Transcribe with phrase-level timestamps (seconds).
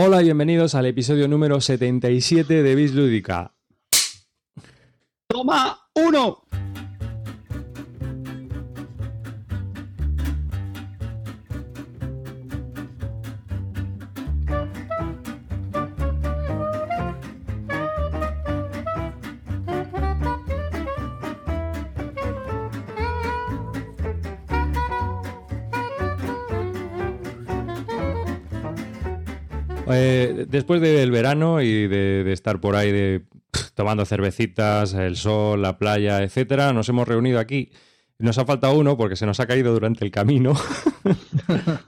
[0.00, 3.52] Hola y bienvenidos al episodio número 77 de Bis Lúdica.
[5.26, 6.44] Toma uno.
[29.90, 35.16] Eh, después del verano y de, de estar por ahí de, pff, tomando cervecitas, el
[35.16, 37.70] sol, la playa, etcétera, nos hemos reunido aquí.
[38.18, 40.54] Nos ha faltado uno porque se nos ha caído durante el camino.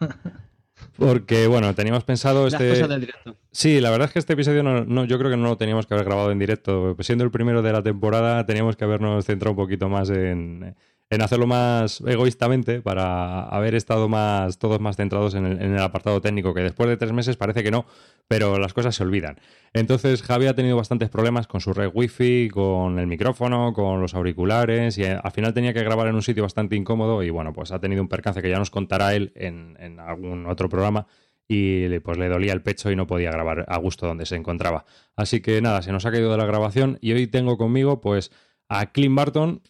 [0.96, 2.68] porque, bueno, teníamos pensado Las este.
[2.70, 3.36] cosas del directo.
[3.50, 5.86] Sí, la verdad es que este episodio no, no- yo creo que no lo teníamos
[5.86, 6.96] que haber grabado en directo.
[7.00, 10.74] Siendo el primero de la temporada, teníamos que habernos centrado un poquito más en,
[11.10, 16.54] en hacerlo más egoístamente para haber estado más todos más centrados en el, apartado técnico,
[16.54, 17.84] que después de tres meses parece que no,
[18.28, 19.40] pero las cosas se olvidan.
[19.72, 24.14] Entonces Javi ha tenido bastantes problemas con su red wifi, con el micrófono, con los
[24.14, 27.52] auriculares y eh, al final tenía que grabar en un sitio bastante incómodo y bueno,
[27.52, 31.08] pues ha tenido un percance que ya nos contará él en, algún otro programa
[31.48, 34.84] y pues le dolía el pecho y no podía grabar a gusto donde se encontraba.
[35.16, 38.30] Así que nada, se nos ha caído de la grabación y hoy tengo conmigo pues
[38.68, 39.62] a Clint Barton.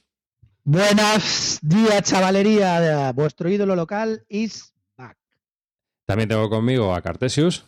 [0.65, 3.13] Buenos días, chavalería.
[3.13, 5.17] Vuestro ídolo local is back.
[6.07, 7.65] También tengo conmigo a Cartesius.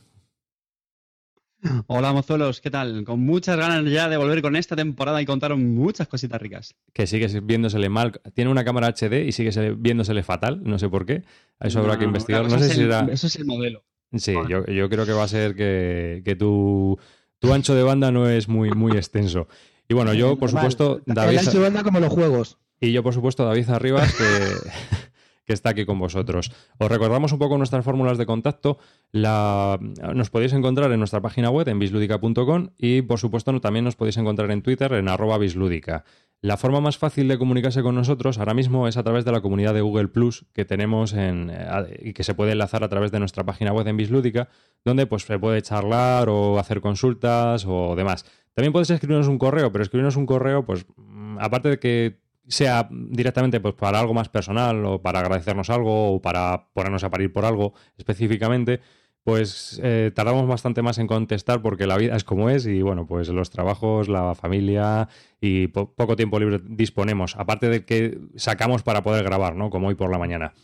[1.87, 3.05] Hola, mozuelos, ¿qué tal?
[3.05, 6.75] Con muchas ganas ya de volver con esta temporada y contaros muchas cositas ricas.
[6.93, 8.21] que sigue viéndosele mal.
[8.35, 11.23] Tiene una cámara HD y sigue se- viéndosele fatal, no sé por qué.
[11.61, 12.43] Eso habrá que investigar.
[12.43, 13.07] No eso sé es si el- será.
[13.13, 13.85] Eso es el modelo.
[14.15, 16.99] Sí, yo, yo creo que va a ser que, que tu,
[17.39, 19.47] tu ancho de banda no es muy, muy extenso.
[19.89, 20.71] Y bueno, yo, por Normal.
[20.73, 21.39] supuesto, El David.
[21.39, 22.59] ancho de banda como los juegos.
[22.83, 24.13] Y yo, por supuesto, David Arribas,
[25.47, 26.51] que, está aquí con vosotros.
[26.79, 28.79] Os recordamos un poco nuestras fórmulas de contacto.
[29.13, 29.79] La,
[30.15, 34.17] nos podéis encontrar en nuestra página web, en bisludica.com, y, por supuesto, también nos podéis
[34.17, 36.03] encontrar en Twitter, en arroba bislúdica.
[36.41, 39.43] La forma más fácil de comunicarse con nosotros ahora mismo es a través de la
[39.43, 43.13] comunidad de Google Plus que tenemos en, eh, y que se puede enlazar a través
[43.13, 44.49] de nuestra página web en Bislúdica,
[44.85, 48.25] donde pues se puede charlar o hacer consultas o demás.
[48.55, 52.22] También podéis escribirnos un correo, pero escribirnos un correo, pues mm, aparte de que
[52.53, 57.11] sea directamente pues, para algo más personal o para agradecernos algo o para ponernos a
[57.11, 58.81] parir por algo específicamente,
[59.25, 63.07] pues eh, tardamos bastante más en contestar porque la vida es como es y bueno,
[63.07, 65.09] pues los trabajos, la familia
[65.41, 69.71] y po- poco tiempo libre disponemos, aparte de que sacamos para poder grabar, ¿no?
[69.71, 70.55] Como hoy por la mañana.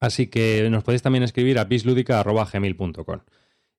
[0.00, 3.20] Así que nos podéis también escribir a bisludica.gmail.com.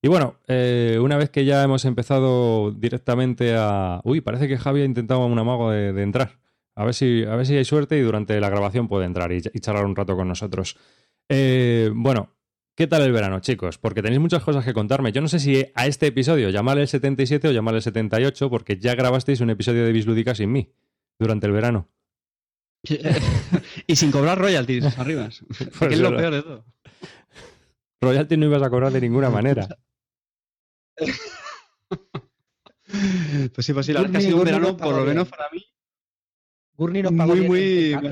[0.02, 4.02] Y bueno, eh, una vez que ya hemos empezado directamente a...
[4.04, 6.43] Uy, parece que Javi ha intentado un amago de entrar.
[6.76, 9.38] A ver, si, a ver si hay suerte y durante la grabación puede entrar y,
[9.54, 10.78] y charlar un rato con nosotros.
[11.30, 12.36] Eh, bueno,
[12.76, 13.78] ¿qué tal el verano, chicos?
[13.78, 15.12] Porque tenéis muchas cosas que contarme.
[15.12, 18.78] Yo no sé si a este episodio llamarle el 77 o llamarle el 78, porque
[18.78, 20.74] ya grabasteis un episodio de Bislúdica sin mí
[21.20, 21.90] durante el verano.
[23.88, 25.30] y sin cobrar royalties arriba.
[25.80, 26.66] que es lo peor de todo.
[28.02, 29.68] Royalty no ibas a cobrar de ninguna manera.
[33.56, 35.50] Pues sí, pues sí, la verdad que ha sido un verano, por lo menos para
[35.52, 35.66] mí.
[36.76, 38.12] Gurney nos pagó Muy, bien muy.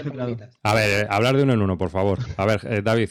[0.63, 2.19] A ver, eh, hablar de uno en uno, por favor.
[2.37, 3.09] A ver, eh, David.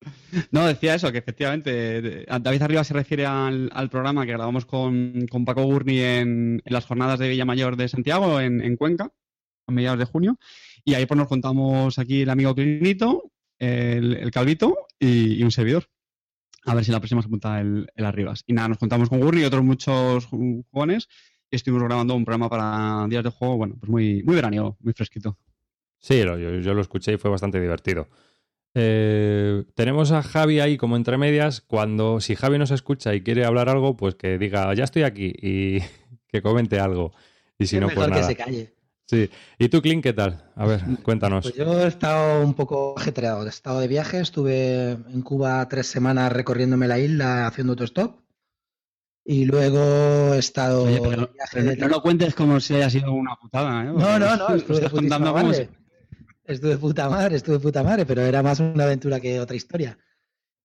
[0.50, 5.26] No, decía eso, que efectivamente David Arriba se refiere al, al programa que grabamos con,
[5.30, 9.10] con Paco Gurney en, en las jornadas de Villamayor de Santiago, en, en Cuenca,
[9.66, 10.38] a mediados de junio.
[10.84, 15.50] Y ahí pues nos contamos aquí el amigo Clinito, el, el Calvito y, y un
[15.50, 15.84] servidor.
[16.66, 18.42] A ver si la próxima se apunta el, el Arribas.
[18.46, 21.08] Y nada, nos contamos con Gurney y otros muchos ju- jóvenes
[21.50, 24.92] y estuvimos grabando un programa para días de juego, bueno, pues muy, muy veraniego, muy
[24.92, 25.38] fresquito.
[25.98, 28.08] Sí, lo- yo, yo lo escuché y fue bastante divertido.
[28.74, 31.60] Eh, tenemos a Javi ahí como entre medias.
[31.62, 35.32] Cuando, si Javi nos escucha y quiere hablar algo, pues que diga, ya estoy aquí
[35.40, 35.78] y
[36.28, 37.12] que comente algo.
[37.58, 38.26] Y si Es no, mejor pues que nada.
[38.28, 38.72] se calle.
[39.06, 39.30] Sí.
[39.58, 40.50] ¿Y tú, Clint, qué tal?
[40.56, 41.44] A ver, cuéntanos.
[41.44, 43.46] Pues yo he estado un poco ajetreado.
[43.46, 44.20] He estado de viaje.
[44.20, 48.16] Estuve en Cuba tres semanas recorriéndome la isla haciendo autostop.
[49.28, 52.88] Y luego he estado Oye, pero, viaje pero de no lo cuentes como si haya
[52.88, 53.86] sido una putada, ¿eh?
[53.86, 55.68] No, no, no, estuve de estás contando putísima como madre.
[56.44, 59.56] Estuve de puta madre, estuve de puta madre, pero era más una aventura que otra
[59.56, 59.98] historia.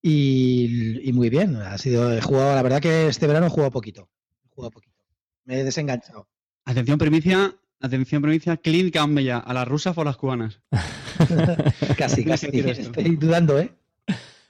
[0.00, 3.72] Y, y muy bien, ha sido, he jugado, la verdad que este verano he jugado
[3.72, 4.08] poquito.
[4.44, 4.96] He jugado poquito.
[5.44, 6.28] Me he desenganchado.
[6.64, 10.60] Atención, primicia, atención, primicia, Clint cambia a las rusas por las cubanas.
[11.98, 12.46] Casi, casi.
[12.46, 13.72] Estoy dudando, ¿eh?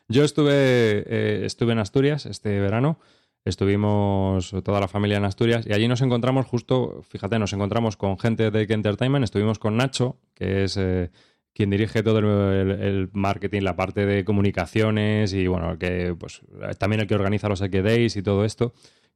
[0.08, 0.52] Yo estuve,
[1.06, 2.98] eh, estuve en Asturias este verano.
[3.44, 8.18] Estuvimos toda la familia en Asturias y allí nos encontramos justo, fíjate, nos encontramos con
[8.18, 9.24] gente de Entertainment.
[9.24, 11.10] Estuvimos con Nacho, que es, eh,
[11.52, 16.42] quien dirige todo el, el marketing, la parte de comunicaciones y bueno, que pues
[16.78, 18.72] también el que organiza los Eke Days y todo esto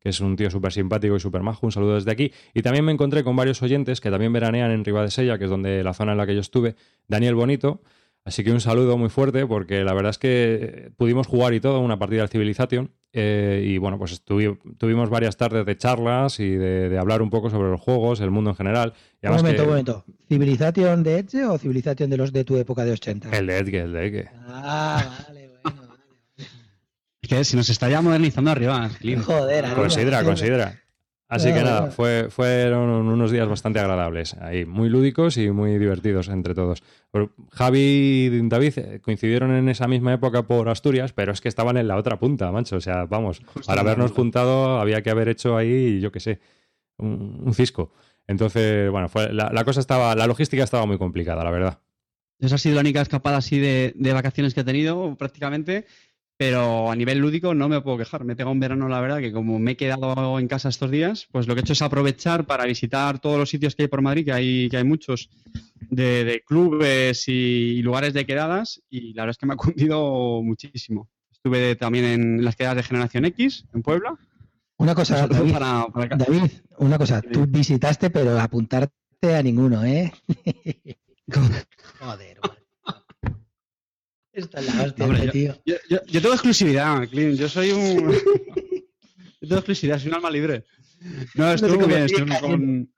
[0.06, 1.67] que es un tío súper simpático y súper majo.
[1.67, 2.31] Un saludo desde aquí.
[2.55, 5.82] Y también me encontré con varios oyentes que también veranean en Ribadesella, que es donde
[5.82, 6.76] la zona en la que yo estuve.
[7.08, 7.82] Daniel Bonito.
[8.26, 11.78] Así que un saludo muy fuerte porque la verdad es que pudimos jugar y todo
[11.78, 16.99] una partida de Civilization eh, y bueno, pues tuvimos varias tardes de charlas y de,
[16.99, 18.94] hablar un poco sobre los juegos, el mundo en general.
[19.23, 20.05] un momento, un momento.
[20.28, 23.31] ¿Civilización de Edge o Civilización de los de tu época de 80?
[23.31, 24.28] El de Edge, el de Edge.
[24.49, 25.94] Ah, vale, bueno.
[27.23, 28.90] Es que si nos está ya modernizando arriba.
[29.25, 30.82] Joder, Considera, considera.
[31.28, 36.28] Así que nada, fue, fueron unos días bastante agradables, ahí, muy lúdicos y muy divertidos
[36.28, 36.84] entre todos.
[37.50, 41.78] Javi y David eh, coincidieron en esa misma época por Asturias, pero es que estaban
[41.78, 42.76] en la otra punta, mancho.
[42.76, 46.38] O sea, vamos, para habernos juntado había que haber hecho ahí, yo qué sé,
[46.99, 47.93] un, cisco.
[48.28, 51.81] Entonces, bueno, fue, la, cosa estaba, la logística estaba muy complicada, la verdad.
[52.38, 55.87] Esa ha sido la única escapada así de, de vacaciones que he tenido prácticamente.
[56.38, 58.25] Pero a nivel lúdico no me puedo quejar.
[58.25, 60.91] Me he pegado un verano, la verdad, que como me he quedado en casa estos
[60.91, 63.88] días, pues lo que he hecho es aprovechar para visitar todos los sitios que hay
[63.88, 65.31] por Madrid, que hay, que hay muchos,
[65.91, 71.09] de, clubes y, lugares de quedadas, y la verdad es que me ha cundido muchísimo.
[71.31, 74.17] Estuve también en las quedadas de Generación X, en Puebla.
[74.79, 75.55] Una cosa, David,
[76.19, 80.12] David, una cosa, tú visitaste, pero apuntarte a ninguno, ¿eh?
[81.99, 82.41] Joder,
[84.37, 85.55] Está la hostia, tío.
[85.65, 87.38] Yo, tengo exclusividad, Clint.
[87.38, 88.12] Yo soy un.
[89.41, 90.65] yo tengo exclusividad, soy un alma libre.
[91.35, 92.09] No, estuvo muy bien.
[92.41, 92.93] con...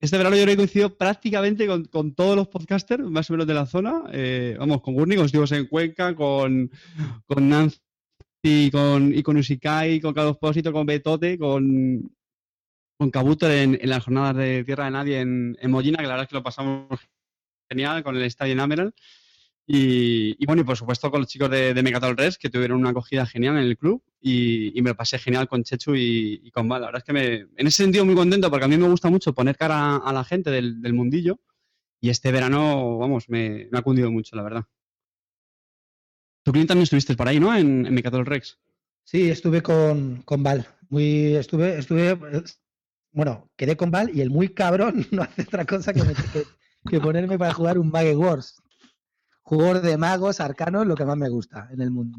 [0.00, 3.54] Este verano yo he coincidido prácticamente con, con, todos los podcasters, más o menos de
[3.54, 4.02] la zona.
[4.12, 6.70] Eh, vamos, con Gurney, con estuvimos en Cuenca, con,
[7.26, 12.14] con Nancy con, y con Usikai, con Carlos Pósito, con Betote, con,
[12.98, 16.10] con Kabuto en, en, las jornadas de Tierra de Nadie en, en Mollina, que la
[16.10, 17.00] verdad es que lo pasamos
[17.68, 18.94] genial con el estadio en Ameral.
[19.70, 22.88] Y, bueno, y por supuesto con los chicos de, de Megatol Res, que tuvieron una
[22.88, 26.80] acogida genial en el club y, me lo pasé genial con Chechu y, con Val.
[26.80, 29.10] La verdad es que me, en ese sentido muy contento porque a mí me gusta
[29.10, 31.38] mucho poner cara a la gente del, mundillo
[32.00, 34.64] y este verano, vamos, me, ha cundido mucho, la verdad.
[36.44, 37.54] Tú, Clint, también estuviste por ahí, ¿no?
[37.54, 38.58] En, en Rex.
[39.04, 40.66] Sí, estuve con, con Val.
[40.88, 42.18] Muy, estuve, estuve,
[43.12, 46.00] bueno, quedé con Val y el muy cabrón no hace otra cosa que,
[46.88, 48.62] que, ponerme para jugar un Mage Wars
[49.48, 52.18] jugador de magos, arcanos, lo que más me gusta en el mundo.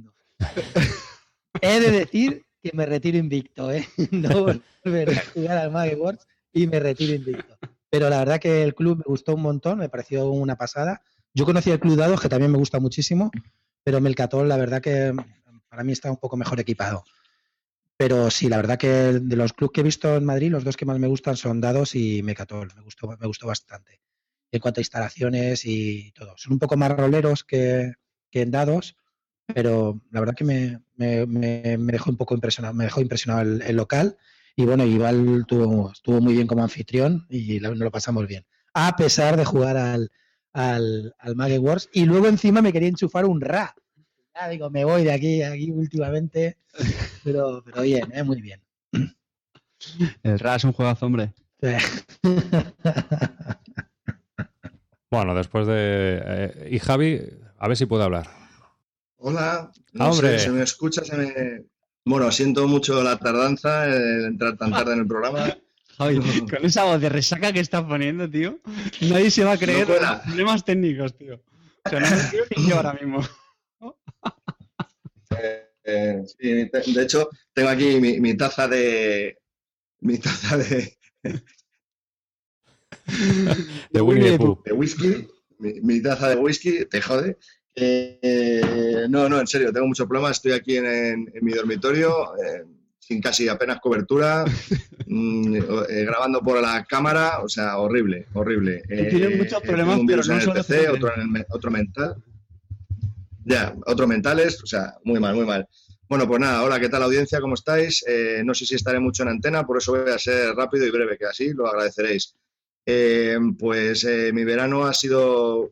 [1.61, 3.87] He de decir que me retiro invicto, ¿eh?
[4.11, 7.55] No volveré a jugar al Mag Wars y me retiro invicto.
[7.91, 11.03] Pero la verdad que el club me gustó un montón, me pareció una pasada.
[11.33, 13.29] Yo conocí el Club Dados, que también me gusta muchísimo,
[13.83, 15.13] pero Melcatol, la verdad que
[15.69, 17.03] para mí está un poco mejor equipado.
[17.95, 20.77] Pero sí, la verdad que de los clubes que he visto en Madrid, los dos
[20.77, 22.71] que más me gustan son Dados y Mecatol.
[22.75, 23.99] Me gustó, me gustó bastante
[24.51, 26.33] en cuanto a instalaciones y todo.
[26.37, 27.93] Son un poco más roleros que,
[28.31, 28.95] en dados,
[29.47, 34.17] pero la verdad que me, dejó un poco impresionado, me dejó impresionado el, local.
[34.55, 38.45] Y bueno, Igual estuvo, estuvo muy bien como anfitrión y nos lo pasamos bien.
[38.73, 40.11] A pesar de jugar al,
[40.53, 41.89] al, al Wars.
[41.93, 43.75] Y luego encima me quería enchufar un Ra.
[44.35, 46.57] Ya digo, me voy de aquí, aquí últimamente.
[47.23, 48.23] Pero, pero bien, ¿eh?
[48.23, 48.61] muy bien.
[50.23, 51.33] El Ra es un juegazo, hombre.
[55.11, 56.21] Bueno, después de.
[56.23, 57.19] Eh, y Javi,
[57.57, 58.27] a ver si puedo hablar.
[59.17, 61.63] Hola, no se me escucha, se me.
[62.05, 65.57] Bueno, siento mucho la tardanza de entrar tan tarde en el programa.
[65.97, 68.59] Javi, con esa voz de resaca que estás poniendo, tío,
[69.01, 71.41] nadie se va a creer los problemas técnicos, tío.
[71.83, 73.21] O sea, no me creo ni yo ahora mismo.
[75.41, 79.37] Eh, eh, sí, de hecho, tengo aquí mi taza de.
[80.01, 80.97] Mi taza de,
[83.91, 85.27] de Winnie De whisky,
[85.59, 87.37] mi, taza de whisky, te jode.
[87.75, 90.31] Eh, no, no, en serio, tengo mucho problema.
[90.31, 92.65] Estoy aquí en, mi dormitorio, eh,
[92.99, 94.45] sin casi apenas cobertura,
[95.07, 98.83] mm, eh, grabando por la cámara, o sea, horrible, horrible.
[98.87, 102.15] Tienen muchos problemas, pero no en el PC, otro, en el, otro mental.
[103.45, 105.67] Ya, otros mentales, o sea, muy mal, muy mal.
[106.07, 107.39] Bueno, pues nada, hola, ¿qué tal audiencia?
[107.39, 108.03] ¿Cómo estáis?
[108.43, 111.17] no sé si estaré mucho en antena, por eso voy a ser rápido y breve,
[111.17, 112.35] que así lo agradeceréis.
[112.85, 115.71] Eh, pues eh, mi verano ha sido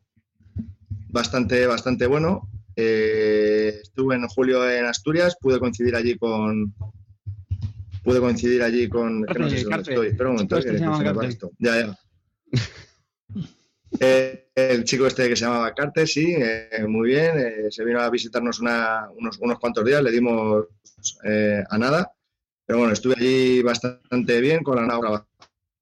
[1.10, 2.50] bastante, bastante bueno.
[2.76, 6.74] Eh, estuve en julio en Asturias, pude coincidir allí con.
[8.04, 9.26] Pude coincidir allí con.
[9.26, 10.08] Que no sé dónde estoy.
[10.08, 10.58] Espera un momento,
[11.24, 11.52] esto.
[11.58, 11.98] Ya, ya.
[14.56, 16.36] el chico este que se llamaba Carter, sí,
[16.88, 17.72] muy bien.
[17.72, 20.66] se vino a visitarnos unos, unos, cuantos días, le dimos
[21.70, 22.12] a nada.
[22.66, 25.22] Pero bueno, estuve allí bastante bien con la nave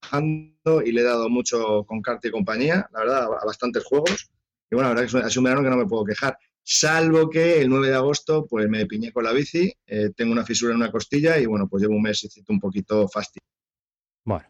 [0.06, 4.30] trabajando y le he dado mucho con Carta y compañía, la verdad, a bastantes juegos.
[4.72, 6.38] Y bueno, la verdad que es un verano que no me puedo quejar.
[6.64, 10.44] Salvo que el 9 de agosto, pues me piñé con la bici, eh, tengo una
[10.44, 13.46] fisura en una costilla y bueno, pues llevo un mes un poquito fastidio.
[14.24, 14.46] Bueno.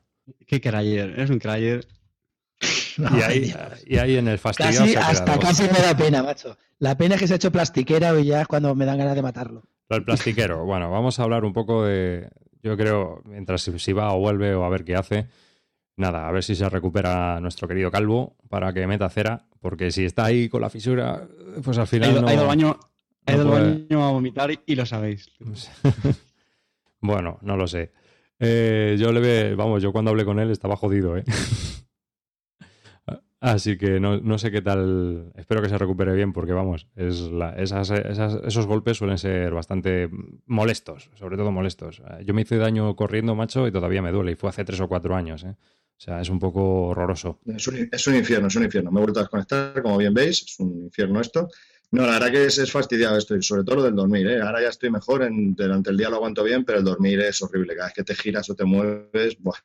[0.48, 1.86] Qué crayer, eres un crayer.
[2.98, 3.54] y, ahí,
[3.86, 4.80] y, ahí, en el fastidio.
[4.80, 6.58] Casi, hasta casi me da pena, macho.
[6.80, 9.16] La pena es que se ha hecho plastiquera y ya es cuando me dan ganas
[9.16, 9.64] de matarlo.
[9.90, 10.66] El plastiquero.
[10.66, 12.30] Bueno, vamos a hablar un poco de.
[12.64, 15.28] Yo creo, mientras si va o vuelve o a ver qué hace.
[15.98, 19.46] Nada, a ver si se recupera nuestro querido Calvo para que meta cera.
[19.60, 21.28] Porque si está ahí con la fisura,
[21.64, 22.10] pues al final.
[22.10, 22.80] Ha ido, no, ha ido al baño,
[23.26, 25.32] ha ido al baño a vomitar y lo sabéis.
[27.02, 27.92] bueno, no lo sé.
[28.40, 31.24] Eh, yo le ve, vamos, yo cuando hablé con él estaba jodido, ¿eh?
[33.40, 35.32] Así que no, sé qué tal.
[35.36, 40.10] Espero que se recupere bien, porque vamos, es esas, esos golpes suelen ser bastante
[40.48, 42.02] molestos, sobre todo molestos.
[42.24, 44.88] Yo me hice daño corriendo, macho, y todavía me duele, y fue hace tres o
[44.88, 45.44] cuatro años.
[45.44, 45.56] ¿eh?
[45.98, 47.40] O sea, es un poco horroroso.
[47.46, 47.78] Es un,
[48.16, 48.92] infierno, es un infierno.
[48.92, 51.48] Me he vuelto a desconectar, como bien veis, es un infierno esto.
[51.92, 54.28] No, la verdad que es, es fastidiado esto, y sobre todo lo del dormir.
[54.28, 54.42] ¿eh?
[54.42, 57.76] Ahora ya estoy mejor, durante el día lo aguanto bien, pero el dormir es horrible.
[57.76, 59.58] Cada vez que te giras o te mueves, buah,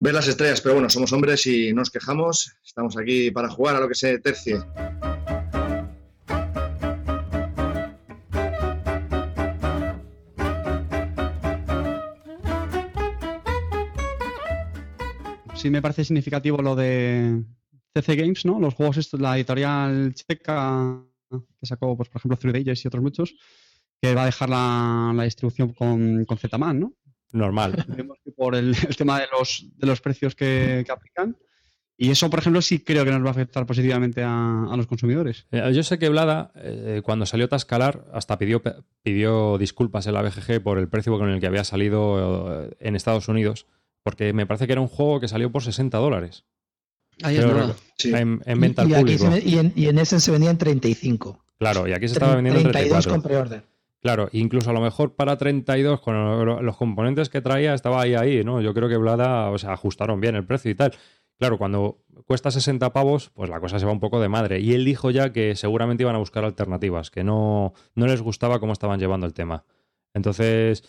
[0.00, 2.54] ver las estrellas, pero bueno, somos hombres y nos quejamos.
[2.64, 4.58] Estamos aquí para jugar a lo que se tercie.
[15.64, 17.42] Sí me parece significativo lo de
[17.94, 18.60] CC Games, ¿no?
[18.60, 23.34] Los juegos la editorial checa que sacó, pues, por ejemplo, Three Days y otros muchos,
[23.98, 26.92] que va a dejar la, distribución con, con Zman, ¿no?
[27.32, 27.82] normal.
[28.36, 31.34] por el, tema de los, de los precios que, aplican.
[31.96, 35.46] Y eso, por ejemplo, sí creo que nos va a afectar positivamente a, los consumidores.
[35.50, 38.62] Eh, yo sé que Blada, eh, cuando salió Tascalar, hasta pidió,
[39.02, 42.96] pidió disculpas en la BGG por el precio con el que había salido eh, en
[42.96, 43.66] Estados Unidos,
[44.04, 46.44] porque me parece que era un juego que salió por 60 dólares.
[47.22, 47.74] Ahí es verdad.
[48.04, 49.24] En, venta y, al público.
[49.44, 51.44] y, en, y en ese se vendía en 35.
[51.58, 53.62] Claro, y aquí se estaba vendiendo en 32 con preorden.
[54.00, 58.44] Claro, incluso a lo mejor para 32, con los componentes que traía, estaba ahí, ahí,
[58.44, 58.60] ¿no?
[58.60, 60.92] Yo creo que Blada, o sea, ajustaron bien el precio y tal.
[61.38, 64.60] Claro, cuando cuesta 60 pavos, pues la cosa se va un poco de madre.
[64.60, 68.60] Y él dijo ya que seguramente iban a buscar alternativas, que no, no les gustaba
[68.60, 69.64] cómo estaban llevando el tema.
[70.12, 70.84] Entonces,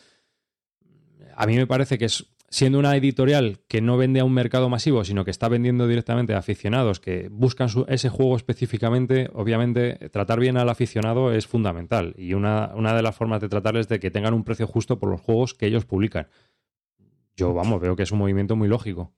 [1.36, 4.70] a mí me parece que es siendo una editorial que no vende a un mercado
[4.70, 10.40] masivo, sino que está vendiendo directamente a aficionados que buscan ese juego específicamente, obviamente tratar
[10.40, 12.16] bien al aficionado es fundamental.
[12.18, 15.10] Y una, de las formas de tratarles es de que tengan un precio justo por
[15.10, 16.30] los juegos que ellos publican.
[17.36, 19.14] Yo, vamos, veo que es un movimiento muy lógico.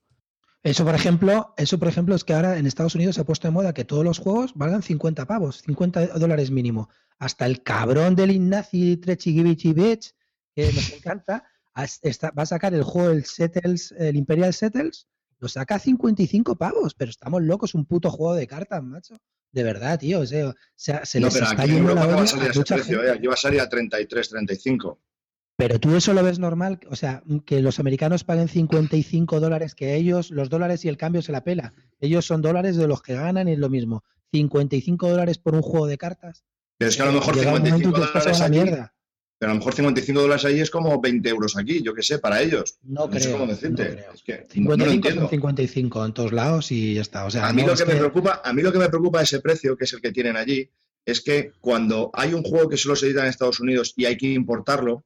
[0.64, 3.48] Eso, por ejemplo, eso, por ejemplo, es que ahora en Estados Unidos se ha puesto
[3.48, 6.90] de moda que todos los juegos valgan 50 pavos, 50 dólares mínimo.
[7.20, 10.16] Hasta el cabrón del Ignacy Trechigivici Beach,
[10.56, 11.44] que nos encanta,
[11.78, 15.08] va a sacar el juego, el Settles, el Imperial Settles,
[15.40, 19.20] lo saca a 55 pavos, pero estamos locos, un puto juego de cartas, macho.
[19.52, 20.22] De verdad, tío.
[20.22, 23.12] O sea, se no, les está yendo la va a salir a ese precio, ¿eh?
[23.12, 25.00] Aquí va a salir a 33, 35.
[25.56, 29.96] Pero tú eso lo ves normal, o sea, que los americanos paguen 55 dólares, que
[29.96, 31.74] ellos, los dólares y el cambio se la pela.
[32.00, 34.04] Ellos son dólares de los que ganan y es lo mismo.
[34.34, 36.46] 55 dólares por un juego de cartas.
[36.78, 38.94] Pero es que a lo mejor 55 dólares aquí, mierda.
[39.40, 42.18] Pero a lo mejor 55 dólares ahí es como 20 euros aquí, yo qué sé,
[42.18, 42.80] para ellos.
[42.84, 43.22] No, creo.
[43.22, 44.06] Sé cómo decirte.
[44.14, 47.26] Es que 55 son 55 en todos lados y ya está.
[47.26, 49.26] O sea, a mí lo que, me preocupa, a mí lo que me preocupa de
[49.26, 50.68] ese precio, que es el que tienen allí,
[51.06, 54.18] es que cuando hay un juego que solo se edita en Estados Unidos y hay
[54.18, 55.06] que importarlo,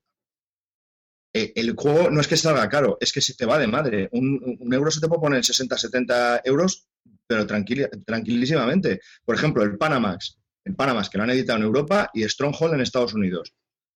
[1.34, 4.10] eh, el juego no es que salga caro, es que se te va de madre.
[4.14, 6.88] Un, euro se te puede poner en 60, 70 euros,
[7.28, 9.02] pero tranquilísimamente.
[9.26, 10.38] Por ejemplo, el Panamax.
[10.64, 13.54] El Panamax que lo han editado en Europa y Stronghold en Estados Unidos.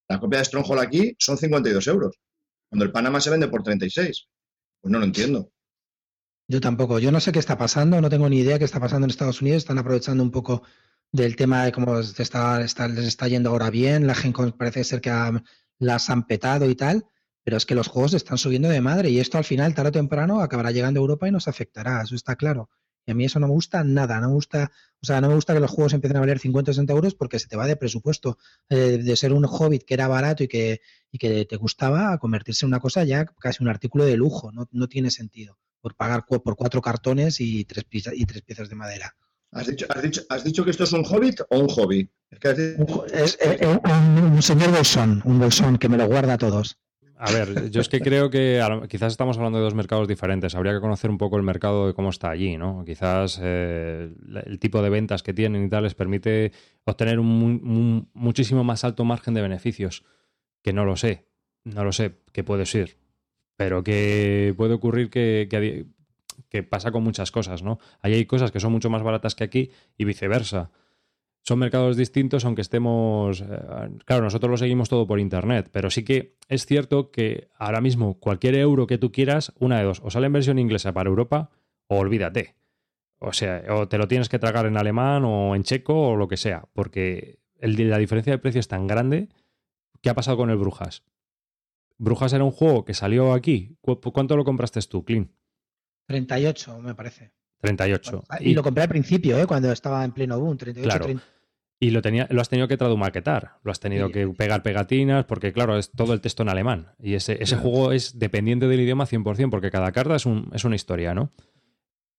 [0.08, 2.20] La copia de Stronghold aquí son 52 euros,
[2.70, 4.28] cuando el Panamá se vende por 36.
[4.82, 5.52] Pues no lo entiendo.
[6.48, 7.00] Yo tampoco.
[7.00, 9.42] Yo no sé qué está pasando, no tengo ni idea qué está pasando en Estados
[9.42, 9.58] Unidos.
[9.58, 10.62] Están aprovechando un poco
[11.12, 14.06] del tema de cómo está, les está yendo ahora bien.
[14.06, 15.12] La gente parece ser que
[15.80, 17.06] las han petado y tal.
[17.44, 19.92] Pero es que los juegos están subiendo de madre y esto al final, tarde o
[19.94, 22.02] temprano, acabará llegando a Europa y nos afectará.
[22.02, 22.70] Eso está claro.
[23.06, 24.72] Y a mí eso no me gusta nada, no me gusta,
[25.02, 27.16] o sea, no me gusta que los juegos empiecen a valer 50 o 60 euros
[27.16, 28.38] porque se te va de presupuesto.
[28.70, 30.82] Eh, de ser un hobbit que era barato y que,
[31.12, 34.52] y que te gustaba a convertirse en una cosa ya casi un artículo de lujo,
[34.52, 35.60] no, no tiene sentido.
[35.82, 39.16] Por pagar por cuatro cartones y tres, y tres piezas de madera.
[39.56, 42.10] ¿Has dicho, has, dicho, ¿Has dicho que esto es un hobbit o un hobby?
[42.30, 46.78] Es, un, señor bolsón, un bolsón que me lo guarda a todos.
[47.26, 50.54] A ver, yo es que creo que quizás estamos hablando de dos mercados diferentes.
[50.54, 52.84] Habría que conocer un poco el mercado de cómo está allí, ¿no?
[52.86, 54.14] Quizás eh,
[54.46, 56.52] el tipo de ventas que tienen y tal les permite
[56.84, 60.04] obtener un, muchísimo más alto margen de beneficios.
[60.62, 61.26] Que no lo sé,
[61.64, 62.98] no lo sé, que puede ser.
[63.56, 65.48] Pero que puede ocurrir que,
[66.50, 67.80] que pasa con muchas cosas, ¿no?
[68.02, 70.70] Ahí hay cosas que son mucho más baratas que aquí y viceversa.
[71.48, 73.42] Son mercados distintos, aunque estemos.
[73.42, 73.46] eh,
[74.06, 78.20] claro, nosotros lo seguimos todo por internet, pero sí que es cierto que ahora mismo
[78.20, 81.52] cualquier euro que tú quieras, una de dos, o sale en versión inglesa para Europa,
[81.88, 82.56] o olvídate.
[83.20, 86.28] O sea, o te lo tienes que tragar en alemán o en checo o lo
[86.28, 89.30] que sea, porque el- la diferencia de precio es tan grande.
[90.02, 91.04] ¿Qué ha pasado con el Brujas?
[91.98, 93.78] Brujas era un juego que salió aquí.
[93.82, 95.32] ¿Cu- ¿Cuánto lo compraste tú, Clean?
[96.08, 97.32] 38, me parece.
[97.62, 98.24] 38.
[98.42, 99.46] Y, lo compré al principio, ¿eh?
[99.48, 101.06] cuando estaba en pleno boom, 38, Claro.
[101.06, 101.24] 30.
[101.80, 104.14] Y lo, tenía, lo has tenido que tradumaquetar, lo has tenido Sí.
[104.14, 106.94] que pegar pegatinas, porque claro, es todo el texto en alemán.
[107.00, 110.64] Y ese, ese juego es dependiente del idioma 100%, porque cada carta es, un- es
[110.64, 111.32] una historia, ¿no?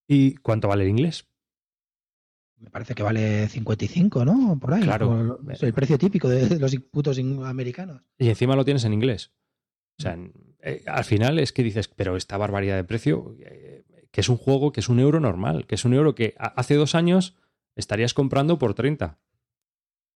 [0.06, 1.26] ¿Y cuánto vale el inglés?
[2.58, 4.58] Me parece que vale 55, ¿no?
[4.58, 4.82] Por ahí.
[4.82, 5.38] Claro.
[5.42, 8.02] Por el precio típico de los putos americanos.
[8.18, 9.32] Y encima lo tienes en inglés.
[9.98, 10.18] O sea,
[10.62, 14.36] eh, al final es que dices, pero esta barbaridad de precio, eh, que es un
[14.36, 17.36] juego que es un euro normal, que es un euro que hace dos años
[17.74, 19.18] estarías comprando por 30.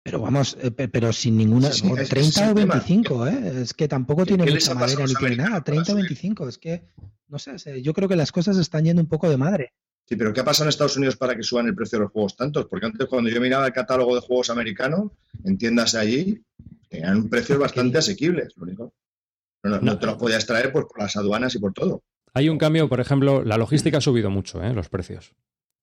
[0.02, 1.70] Pero vamos, eh, pe- pero sin ninguna.
[1.72, 2.74] Sí, sí, o es- 30 ese es o el tema.
[2.74, 3.62] 25, ¿eh?
[3.62, 5.48] Es que tampoco ¿Qué- tiene mucha madera ni tiene nada.
[5.48, 6.04] americanos para 30 o subir?
[6.04, 6.48] 25.
[6.48, 6.82] Es que,
[7.28, 9.72] no sé, yo creo que las cosas están yendo un poco de madre.
[10.08, 12.12] Sí, pero ¿qué ha pasado en Estados Unidos para que suban el precio de los
[12.12, 12.66] juegos tantos?
[12.66, 15.12] Porque antes cuando yo miraba el catálogo de juegos americanos,
[15.44, 16.42] entiendas allí,
[16.88, 18.94] tenían precios bastante asequibles, lo único.
[19.62, 19.98] No, no- no No.
[19.98, 22.02] te los podías traer pues, por las aduanas y por todo.
[22.32, 24.72] Hay un cambio, por ejemplo, la logística ha subido mucho, ¿eh?
[24.72, 25.34] los precios.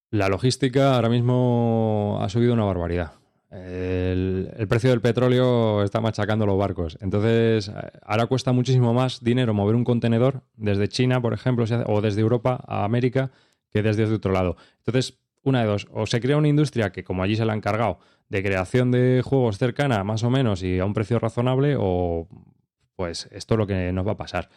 [0.09, 3.11] La logística ahora mismo ha subido una barbaridad.
[3.49, 6.97] El, precio del petróleo está machacando los barcos.
[7.01, 7.73] Entonces, eh,
[8.03, 12.63] ahora cuesta muchísimo más dinero mover un contenedor desde China, por ejemplo, o desde Europa
[12.67, 13.31] a América,
[13.69, 14.57] que desde otro lado.
[14.79, 15.87] Entonces, una de dos.
[15.91, 17.99] O se crea una industria que, como allí se la han cargado,
[18.29, 22.27] de creación de juegos cercana, más o menos, y a un precio razonable, o
[22.95, 24.49] pues esto es lo que nos va a pasar.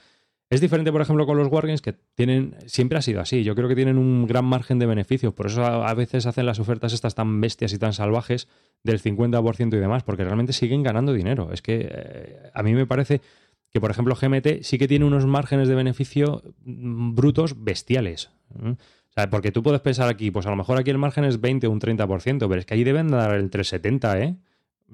[0.50, 3.44] Es diferente, por ejemplo, con los Wargames que tienen, siempre ha sido así.
[3.44, 5.32] Yo creo que tienen un gran margen de beneficios.
[5.32, 8.48] Por eso a, veces hacen las ofertas estas tan bestias y tan salvajes
[8.82, 11.52] del 50% y demás, porque realmente siguen ganando dinero.
[11.52, 13.20] Es que eh, a mí me parece
[13.70, 18.30] que, por ejemplo, GMT sí que tiene unos márgenes de beneficio mm, brutos bestiales.
[18.52, 21.40] O sea, porque tú puedes pensar aquí, pues a lo mejor aquí el margen es
[21.40, 24.36] 20 o un 30%, pero es que ahí deben dar entre 70, ¿eh?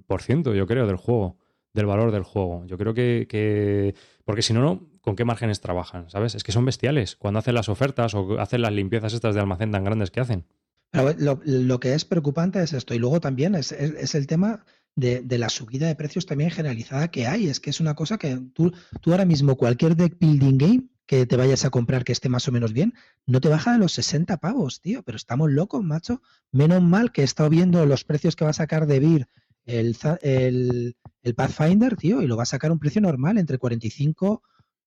[0.06, 1.38] Por ciento, yo creo, del juego,
[1.72, 2.66] del valor del juego.
[2.66, 3.94] Yo creo que, que
[4.26, 6.10] porque si no, no, ¿con qué márgenes trabajan?
[6.10, 6.34] ¿Sabes?
[6.34, 9.70] Es que son bestiales cuando hacen las ofertas o hacen las limpiezas estas de almacén
[9.70, 10.46] tan grandes que hacen.
[10.90, 12.92] Pero lo, lo que es preocupante es esto.
[12.92, 14.64] Y luego también es, el tema
[14.96, 17.46] de, la subida de precios también generalizada que hay.
[17.46, 21.24] Es que es una cosa que tú, tú ahora mismo, cualquier deck building game que
[21.24, 22.92] te vayas a comprar que esté más o menos bien,
[23.26, 25.04] no te baja de los 60 pavos, tío.
[25.04, 26.20] Pero estamos locos, macho.
[26.50, 29.28] Menos mal que he estado viendo los precios que va a sacar de Beer
[29.66, 30.96] el,
[31.36, 34.42] Pathfinder, tío, y lo va a sacar un precio normal entre 45,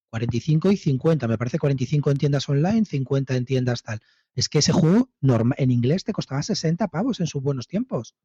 [0.10, 1.28] 45 y 50.
[1.28, 4.00] Me parece 45 en tiendas online, 50 en tiendas tal.
[4.36, 8.16] Es que ese juego norma- en inglés te costaba 60 pavos en sus buenos tiempos.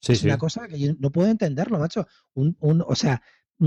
[0.00, 0.26] Sí, es sí.
[0.26, 2.06] una cosa que yo no puedo entenderlo, macho.
[2.34, 3.22] Un, un- o sea,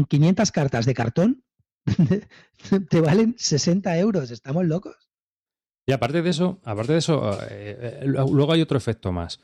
[0.10, 1.43] 500 cartas de cartón
[2.89, 4.32] te valen 60 euros.
[4.32, 4.96] ¿Estamos locos?
[5.86, 9.41] Y aparte de eso, aparte de eso, eh, eh, luego hay otro efecto más.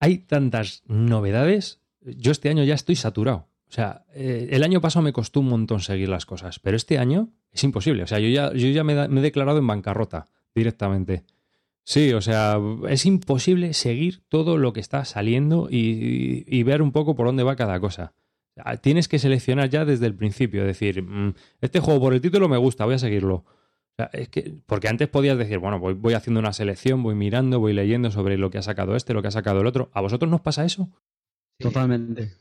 [0.00, 1.80] Hay tantas novedades.
[2.00, 3.48] Yo este año ya estoy saturado.
[3.72, 6.98] O sea, eh, el año pasado me costó un montón seguir las cosas, pero este
[6.98, 8.02] año es imposible.
[8.02, 11.24] O sea, yo ya, yo ya me, he declarado en bancarrota directamente.
[11.82, 17.14] Sí, o sea, es imposible seguir todo lo que está saliendo y, ver un poco
[17.14, 18.12] por dónde va cada cosa.
[18.82, 21.32] Tienes que seleccionar ya desde el principio, decir, mm,
[21.62, 23.36] este juego por el título me gusta, voy a seguirlo.
[23.36, 27.14] O sea, es que, porque antes podías decir, bueno, voy, voy haciendo una selección, voy
[27.14, 29.90] mirando, voy leyendo sobre lo que ha sacado este, lo que ha sacado el otro.
[29.94, 30.90] ¿A vosotros nos pasa eso?
[31.58, 32.32] Totalmente.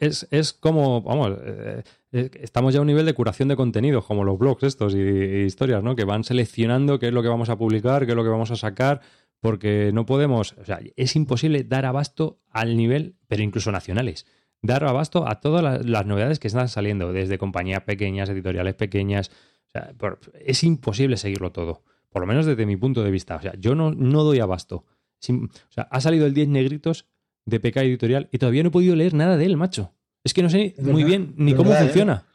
[0.00, 4.06] Es, es como, vamos, eh, eh, estamos ya a un nivel de curación de contenidos,
[4.06, 5.94] como los blogs estos y, historias, ¿no?
[5.94, 8.50] Que van seleccionando qué es lo que vamos a publicar, qué es lo que vamos
[8.50, 9.02] a sacar,
[9.40, 14.24] porque no podemos, o sea, es imposible dar abasto al nivel, pero incluso nacionales,
[14.62, 19.30] dar abasto a todas las, novedades que están saliendo, desde compañías pequeñas, editoriales pequeñas,
[19.68, 19.94] o sea,
[20.40, 23.74] es imposible seguirlo todo, por lo menos desde mi punto de vista, o sea, yo
[23.74, 24.86] no, no doy abasto.
[25.26, 27.06] O sea, ha salido el 10 negritos
[27.46, 29.94] de PK Editorial y todavía no he podido leer nada de él, macho.
[30.22, 31.88] Es que no sé Es muy verdad, bien ni cómo verdad, ¿eh?
[31.88, 32.26] funciona.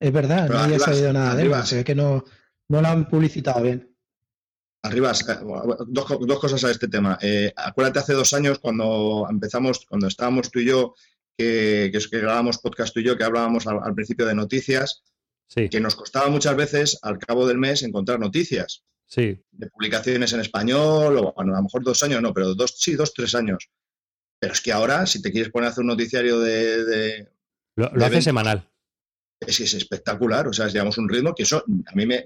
[0.00, 1.52] Es verdad, Pero no había sabido nada de él.
[1.64, 2.24] Se ve que no,
[2.68, 3.94] no lo han publicitado bien.
[4.82, 5.34] Arriba, eh,
[5.88, 7.18] dos, dos cosas a este tema.
[7.20, 10.94] Eh, acuérdate hace dos años cuando empezamos, cuando estábamos tú y yo,
[11.36, 14.34] que, que, es que grabábamos podcast tú y yo, que hablábamos al, al principio de
[14.34, 15.02] noticias,
[15.48, 19.42] Sí, que nos costaba muchas veces al cabo del mes encontrar noticias sí.
[19.50, 22.94] de publicaciones en español, o bueno, a lo mejor dos años, no, pero dos, sí,
[22.94, 23.70] dos, tres años.
[24.38, 27.28] Pero es que ahora, si te quieres poner a hacer un noticiario de, de-
[27.76, 28.68] Lo, lo de hace semanal.
[29.40, 32.24] es es espectacular, o sea, llevamos un ritmo que eso a mí me,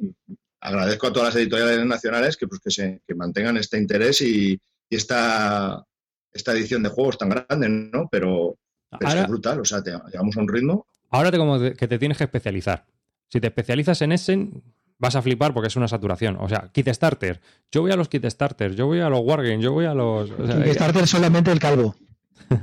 [0.62, 4.58] agradezco a todas las editoriales nacionales que, pues, que, se, que mantengan este interés y,
[4.88, 5.84] y esta,
[6.32, 8.08] esta edición de juegos tan grande, ¿no?
[8.10, 8.56] Pero,
[8.98, 10.86] pero es, brutal, o sea, te, llegamos a un ritmo.
[11.10, 12.86] Ahora te como que te tienes que especializar.
[13.28, 14.62] Si te especializas en Essen,
[15.02, 16.36] vas a flipar porque es una saturación.
[16.40, 17.40] O sea, kit starter.
[17.70, 20.30] Yo voy a los kit starters, yo voy a los wargames, yo voy a los.
[20.30, 21.94] O sea, Kit starter solamente el calvo.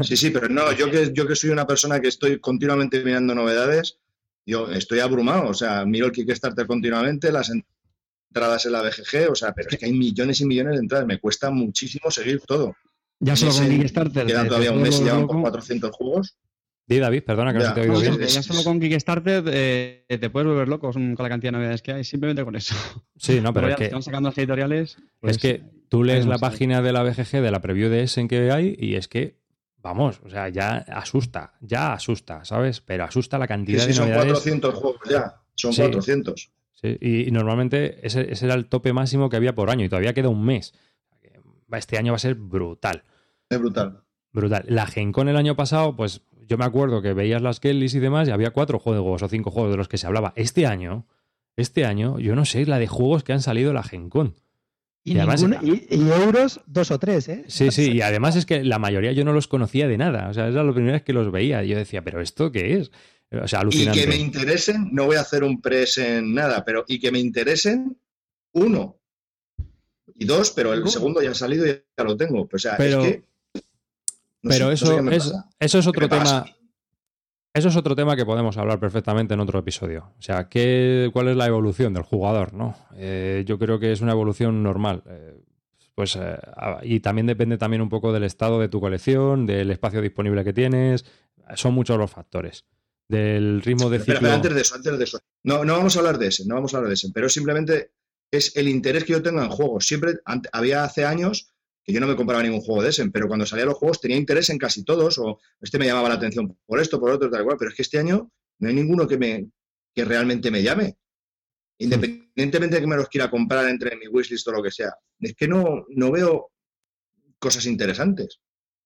[0.02, 3.36] Sí, sí, pero no, yo que, yo que soy una persona que estoy continuamente mirando
[3.36, 3.98] novedades,
[4.46, 5.50] yo estoy abrumado.
[5.50, 7.50] O sea, miro el Kickstarter continuamente, las
[8.30, 11.06] entradas en la BGG, o sea, pero es que hay millones y millones de entradas.
[11.08, 12.76] Me cuesta muchísimo seguir todo.
[13.20, 14.26] Ya solo con Kickstarter.
[14.28, 15.34] Quedan te- todavía un mes y llevan loco.
[15.34, 16.38] por 400 juegos.
[16.90, 17.70] Di, David, perdona que no Ya.
[17.70, 18.30] se te ha oído No, bien.
[18.30, 21.94] ya solo con Kickstarter eh, te puedes volver loco con la cantidad de novedades que
[21.94, 22.74] hay, simplemente con eso.
[23.16, 24.98] Sí, no, pero es ya que, están sacando las editoriales.
[25.20, 28.28] pues, es que tú lees la página de la BGG de la preview de Essen
[28.28, 29.38] que hay y es que,
[29.78, 32.82] vamos, o sea, ya asusta, ya asusta, ¿sabes?
[32.82, 34.32] Pero asusta la Sí, cantidad sí, de son novedades.
[34.34, 35.36] 400 juegos ya.
[35.56, 35.82] Son Sí.
[35.84, 36.52] 400.
[36.74, 39.90] Sí, y, y normalmente ese, ese era el tope máximo que había por año y
[39.90, 40.74] todavía queda un mes.
[41.72, 43.04] Este año va a ser brutal.
[43.50, 44.02] Es brutal.
[44.32, 44.64] Brutal.
[44.68, 48.00] La Gen Con el año pasado, pues yo me acuerdo que veías las Kellys y
[48.00, 50.34] demás y había cuatro juegos o cinco juegos de los que se hablaba.
[50.36, 51.08] Este año,
[51.56, 54.34] este año, yo no sé la de juegos que han salido de la Gen Con.
[55.06, 57.46] Y, Y además- ninguna- y- y euros, dos o tres, ¿eh?
[57.48, 60.28] Sí, sí, y además es que la mayoría yo no los conocía de nada.
[60.30, 61.64] O sea, era la primera vez que los veía.
[61.64, 62.92] Y yo decía, ¿pero esto qué es?
[63.32, 64.02] O sea, Y alucinante.
[64.02, 67.20] que me interesen, no voy a hacer un press en nada, pero y que me
[67.20, 67.98] interesen,
[68.54, 69.00] uno.
[70.16, 72.50] Y dos, pero el segundo ya ha salido y ya lo tengo.
[72.52, 73.24] O sea, Pero- es que.
[74.42, 76.46] No Pero sé, no eso, sé es, eso es ¿Qué otro tema.
[77.54, 80.14] Eso es otro tema que podemos hablar perfectamente en otro episodio.
[80.20, 82.54] O sea, ¿qué, ¿cuál es la evolución del jugador?
[82.54, 82.76] ¿no?
[82.96, 85.04] Eh, yo creo que es una evolución normal.
[85.08, 85.36] Eh,
[85.96, 86.38] pues, eh,
[86.84, 90.54] y también depende también un poco del estado de tu colección, del espacio disponible que
[90.54, 91.06] tienes.
[91.56, 92.66] Son muchos los factores.
[93.08, 94.14] Del ritmo de ciclo.
[94.14, 95.20] espera, antes de eso, antes de eso.
[95.44, 97.92] No, no vamos a hablar de ese, no vamos a hablar de ese, pero simplemente
[98.32, 99.88] es el interés que yo tengo en juegos.
[99.88, 100.20] Siempre,
[100.54, 101.52] había hace años
[101.84, 104.18] que yo no me compraba ningún juego de ese, pero cuando salían los juegos tenía
[104.18, 107.44] interés en casi todos, o este me llamaba la atención por esto, por otro, tal
[107.44, 109.50] cual, pero es que este año no hay ninguno que me
[109.94, 110.98] que realmente me llame.
[111.80, 114.94] Independientemente de que me los quiera comprar entre mi wishlist o lo que sea.
[115.20, 116.52] Es que no, no veo
[117.40, 118.40] cosas interesantes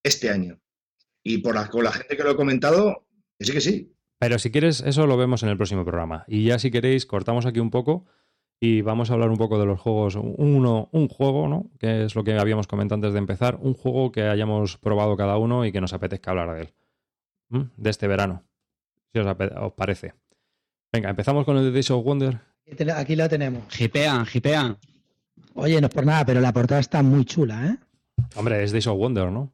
[0.03, 0.59] este año.
[1.23, 3.95] Y por la, con la gente que lo he comentado, que sí que sí.
[4.19, 6.23] Pero si quieres, eso lo vemos en el próximo programa.
[6.27, 8.05] Y ya si queréis, cortamos aquí un poco
[8.59, 10.15] y vamos a hablar un poco de los juegos.
[10.15, 11.69] Uno, un juego, ¿no?
[11.79, 13.57] Que es lo que habíamos comentado antes de empezar.
[13.61, 16.73] Un juego que hayamos probado cada uno y que nos apetezca hablar de él.
[17.49, 17.61] ¿Mm?
[17.77, 18.43] De este verano.
[19.11, 19.35] Si os,
[19.75, 20.13] parece.
[20.91, 22.39] Venga, empezamos con el de Days of Wonder.
[22.95, 23.63] Aquí la tenemos.
[23.79, 24.77] Hipean, hipean.
[25.55, 27.77] Oye, no es por nada, pero la portada está muy chula, ¿eh?
[28.35, 29.51] Hombre, es Days of Wonder, ¿no?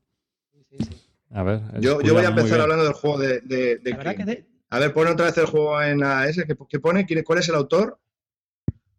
[1.31, 1.61] A ver.
[1.81, 3.41] Yo, yo voy a empezar hablando del juego de.
[3.41, 4.25] de- de La verdad que King.
[4.25, 6.35] de A ver, pone otra vez el juego en AS.
[6.45, 7.05] ¿Qué, qué pone?
[7.05, 7.99] ¿Quién- ¿Cuál es el autor?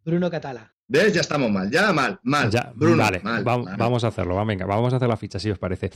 [0.04, 0.72] Bruno Catala.
[0.88, 1.12] ¿Ves?
[1.14, 1.70] Ya estamos mal.
[1.70, 2.18] Ya mal.
[2.24, 2.50] Mal.
[2.50, 3.76] Ya, Bruno, vale, mal, va- mal.
[3.76, 4.34] vamos a hacerlo.
[4.34, 5.90] va, venga, vamos a hacer la ficha, si os parece.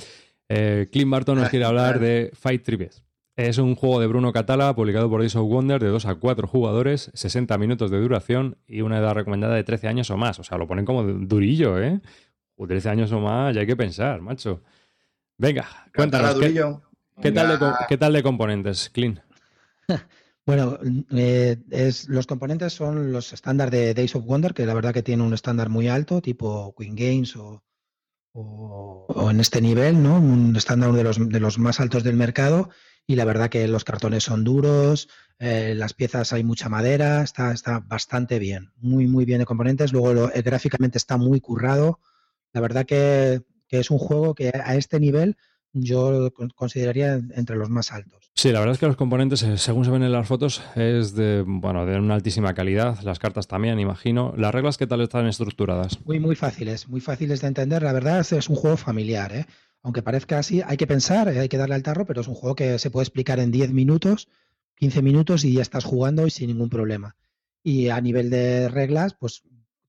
[0.49, 3.03] Eh, Clint Barton nos quiere hablar de Fight Tribes.
[3.37, 6.47] Es un juego de Bruno Catala publicado por Days of Wonder de 2 a 4
[6.47, 10.39] jugadores, 60 minutos de duración y una edad recomendada de 13 años o más.
[10.39, 12.01] O sea, lo ponen como durillo, ¿eh?
[12.55, 14.63] O 13 años o más, ya hay que pensar, macho.
[15.37, 16.83] Venga, cuéntanos, ¿qué, Durillo.
[17.21, 19.19] qué tal de, qué tal de componentes, Clint?
[20.47, 20.79] Bueno,
[21.13, 25.03] eh, es, los componentes son los estándar de Days of Wonder, que la verdad que
[25.03, 27.63] tiene un estándar muy alto, tipo Queen Games o,
[28.35, 30.19] o- en este nivel, ¿no?
[30.19, 32.71] Un estándar de los, de los más altos del mercado.
[33.07, 37.53] Y la verdad que los cartones son duros, eh, las piezas hay mucha madera, está,
[37.53, 39.93] está bastante bien, muy, muy bien de componentes.
[39.93, 42.01] Luego lo- eh, gráficamente está muy currado.
[42.53, 45.37] La verdad que es un juego que a este nivel
[45.75, 48.31] yo con- consideraría entre los más altos.
[48.35, 51.15] Sí, la verdad es que los componentes, eh, según se ven en las fotos, es
[51.15, 52.99] de, bueno, de una altísima calidad.
[53.03, 54.33] Las cartas también, imagino.
[54.37, 55.99] ¿Las reglas qué tal están estructuradas?
[56.05, 57.83] Muy, muy fáciles, muy fáciles de entender.
[57.83, 59.47] La verdad es, es un juego familiar, ¿eh?
[59.83, 62.35] Aunque parezca así, hay que pensar, eh, hay que darle al tarro, pero es un
[62.35, 64.29] juego que se puede explicar en 10 minutos,
[64.77, 67.17] 15 minutos y ya estás jugando y sin ningún problema.
[67.63, 69.43] Y a nivel de reglas, pues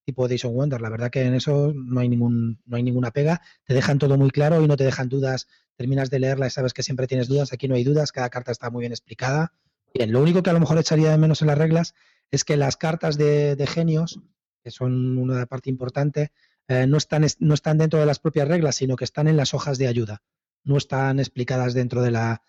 [0.05, 3.11] tipo Days of Wonder, la verdad que en eso no hay ningún, no hay ninguna
[3.11, 3.41] pega.
[3.65, 5.47] Te dejan todo muy claro y no te dejan dudas.
[5.75, 7.51] Terminas de leerla y sabes que siempre tienes dudas.
[7.51, 9.53] Aquí no hay dudas, cada carta está muy bien explicada.
[9.93, 11.95] Bien, lo único que a lo mejor echaría de menos en las reglas
[12.31, 14.19] es que las cartas de, genios,
[14.63, 16.31] que son una parte importante,
[16.67, 19.37] eh, no, están, es- no están dentro de las propias reglas, sino que están en
[19.37, 20.21] las hojas de ayuda.
[20.63, 22.41] No están explicadas dentro de, la,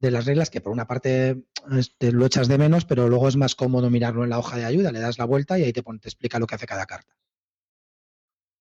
[0.00, 3.36] de las reglas, que por una parte este, lo echas de menos, pero luego es
[3.36, 5.82] más cómodo mirarlo en la hoja de ayuda, le das la vuelta y ahí te,
[5.82, 7.16] pone- te explica lo que hace cada carta.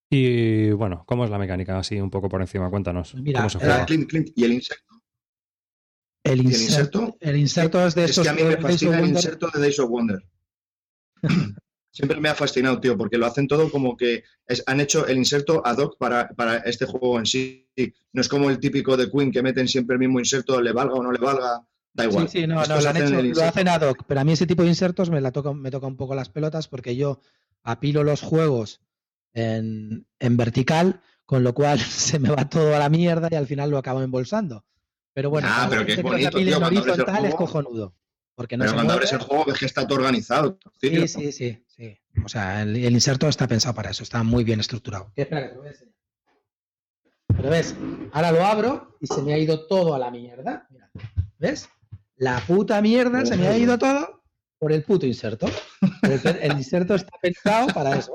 [0.10, 1.78] Y bueno, ¿cómo es la mecánica?
[1.80, 3.12] Así un poco por encima, cuéntanos.
[3.12, 3.76] Pues mira, ¿Cómo se juega?
[3.78, 4.30] Era Clint, Clint.
[4.36, 5.02] ¿Y el insecto?
[6.24, 9.10] El, ¿Y el inserto, el inserto es de Es que a mí me fascina el
[9.10, 10.24] inserto de Days of Wonder.
[11.96, 14.26] Siempre me ha fascinado, tío, porque lo hacen todo como que
[14.66, 17.70] han hecho el inserto ad hoc para, para, este juego en sí.
[18.12, 20.96] No es como el típico de Queen que meten siempre el mismo inserto, le valga
[20.96, 21.66] o no le valga.
[21.94, 22.28] Da igual.
[22.28, 24.46] Sí, sí, no, no lo, han hecho, lo hacen ad hoc, pero a mí ese
[24.46, 27.22] tipo de insertos me, la toca, me toca un poco las pelotas porque yo
[27.64, 28.82] apilo los juegos
[29.34, 33.48] en, en vertical, con lo cual se me va todo a la mierda y al
[33.48, 34.66] final lo acabo embolsando.
[35.14, 37.96] Pero bueno, ah, pero que es bonito, tío, horizontal es cojonudo.
[38.36, 40.60] Porque no pero cuando abres el juego ves que está todo organizado.
[40.80, 41.98] Sí, sí, sí, sí.
[42.24, 45.12] O sea, el, inserto está pensado para eso, está muy bien estructurado.
[45.16, 45.96] Espera que te lo voy a enseñar.
[47.28, 47.76] Pero ves,
[48.12, 50.68] ahora lo abro y se me ha ido todo a la mierda.
[50.70, 50.92] Mira,
[51.38, 51.70] ¿ves?
[52.18, 54.24] La puta mierda se me ha ido todo
[54.58, 55.48] por el puto inserto.
[56.42, 58.12] El, inserto está pensado para eso.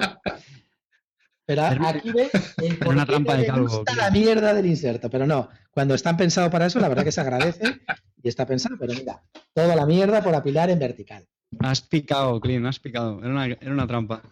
[1.50, 5.10] Pero aquí ves el por una trampa de calvo, la mierda del inserto.
[5.10, 7.80] Pero no, cuando están pensados para eso, la verdad que se agradece
[8.22, 8.76] y está pensado.
[8.78, 9.20] Pero mira,
[9.52, 11.26] toda la mierda por apilar en vertical.
[11.58, 13.18] Has picado, Clint, has picado.
[13.18, 14.22] Era una, era una trampa.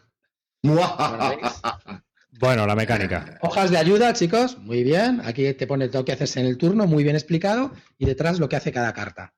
[2.40, 3.36] Bueno, la mecánica.
[3.42, 4.58] Hojas de ayuda, chicos.
[4.58, 5.20] Muy bien.
[5.24, 7.72] Aquí te pone todo lo que haces en el turno, muy bien explicado.
[7.98, 9.34] Y detrás lo que hace cada carta.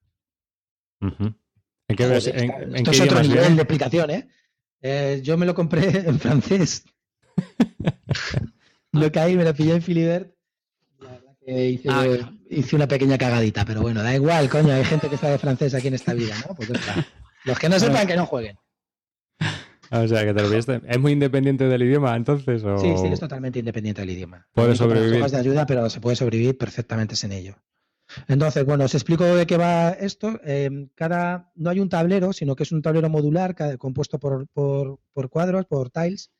[1.00, 2.26] ¿En qué ves?
[2.26, 4.28] En, esto es otro nivel de explicación, ¿eh?
[4.82, 5.20] ¿eh?
[5.22, 6.84] Yo me lo compré en francés.
[8.92, 10.34] lo que hay, me lo pillé en Filibert.
[11.00, 14.72] La verdad que hice, ah, hice, una pequeña cagadita, pero bueno, da igual, coño.
[14.72, 16.54] Hay gente que sabe francés aquí en esta vida, ¿no?
[16.54, 16.70] Pues
[17.44, 18.56] Los que no sepan, que no jueguen.
[19.92, 20.80] O sea, que te lo viste.
[20.86, 22.62] ¿Es muy independiente del idioma entonces?
[22.80, 24.46] Sí, sí, es totalmente independiente del idioma.
[24.52, 25.24] Puede sobrevivir.
[25.24, 27.56] de ayuda, pero se puede sobrevivir perfectamente sin ello.
[28.28, 30.40] Entonces, bueno, os explico de qué va esto.
[30.44, 34.48] Em, cada, no hay un tablero, sino que es un tablero modular compuesto por,
[35.28, 36.30] cuadros, por tiles.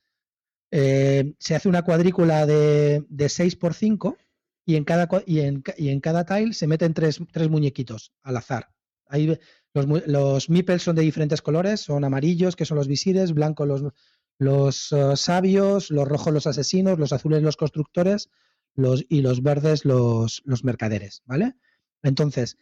[0.70, 4.16] Em, se hace una cuadrícula de, de 6 por 5
[4.64, 8.36] y en cada, y en, y en cada tile se meten tres, tres muñequitos al
[8.36, 8.70] azar.
[9.06, 9.36] Ahí,
[9.74, 10.48] los, los
[10.82, 13.82] son de diferentes colores, son amarillos, que son los visires, blancos los,
[14.38, 18.30] los eh, sabios, los rojos los asesinos, los azules los constructores,
[19.08, 21.54] y los verdes los, los mercaderes, ¿vale?
[22.02, 22.56] Entonces,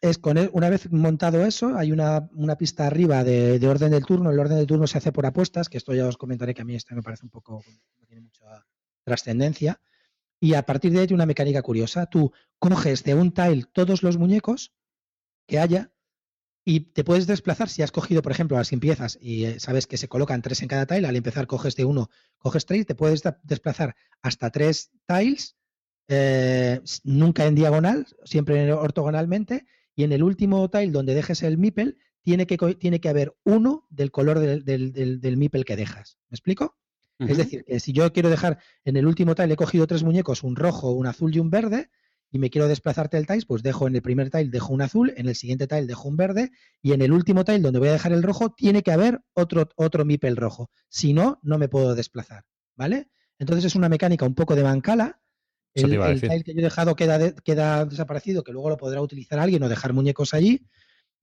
[0.00, 4.30] es con una vez montado eso, hay una, pista arriba de, orden del turno.
[4.30, 6.64] El orden del turno se hace por apuestas, que esto ya os comentaré que a
[6.64, 7.62] mí esto me parece un poco,
[8.10, 8.66] mucha
[9.04, 9.80] trascendencia.
[10.40, 12.06] Y a partir de ahí una mecánica curiosa.
[12.06, 14.72] Tú coges de un tile todos los muñecos
[15.46, 15.92] que haya
[16.64, 19.96] y te puedes desplazar si has cogido, por ejemplo, las empiezas y eh, sabes que
[19.96, 23.22] se colocan tres en cada tile, al empezar coges de uno, coges tres, te puedes
[23.42, 25.56] desplazar hasta tres tiles,
[26.08, 31.96] eh, nunca en diagonal, siempre ortogonalmente, y en el último tile donde dejes el meeple,
[32.22, 36.18] tiene que, tiene que haber uno del color del, del, que dejas.
[36.28, 36.76] ¿Me explico?
[37.18, 40.44] Es decir, que si yo quiero dejar en el último tile, he cogido tres muñecos,
[40.44, 41.90] un rojo, un azul y un verde,
[42.30, 45.12] y me quiero desplazarte el tile, pues dejo en el primer tile dejo un azul,
[45.16, 46.50] en el siguiente tile dejo un verde
[46.82, 49.68] y en el último tile donde voy a dejar el rojo tiene que haber otro,
[49.76, 50.70] otro mipel rojo.
[50.88, 52.44] Si no, no me puedo desplazar,
[52.76, 53.08] ¿vale?
[53.38, 55.20] Entonces es una mecánica un poco de bancala.
[55.82, 59.62] El, tile que yo he dejado queda, queda desaparecido, que luego lo podrá utilizar alguien
[59.62, 60.66] o dejar muñecos allí.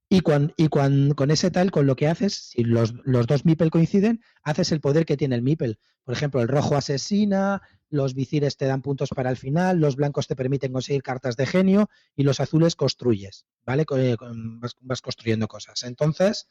[0.07, 3.71] Y, cuando, y con ese tile, con lo que haces, si los, los dos mipel
[3.71, 5.79] coinciden, haces el poder que tiene el mipel.
[6.03, 10.27] Por ejemplo, el rojo asesina, los visires te dan puntos para el final, los blancos
[10.27, 13.85] te permiten conseguir cartas de genio y los azules construyes, ¿vale?
[13.97, 14.15] Eh,
[14.81, 15.83] vas, construyendo cosas.
[15.83, 16.47] Entonces,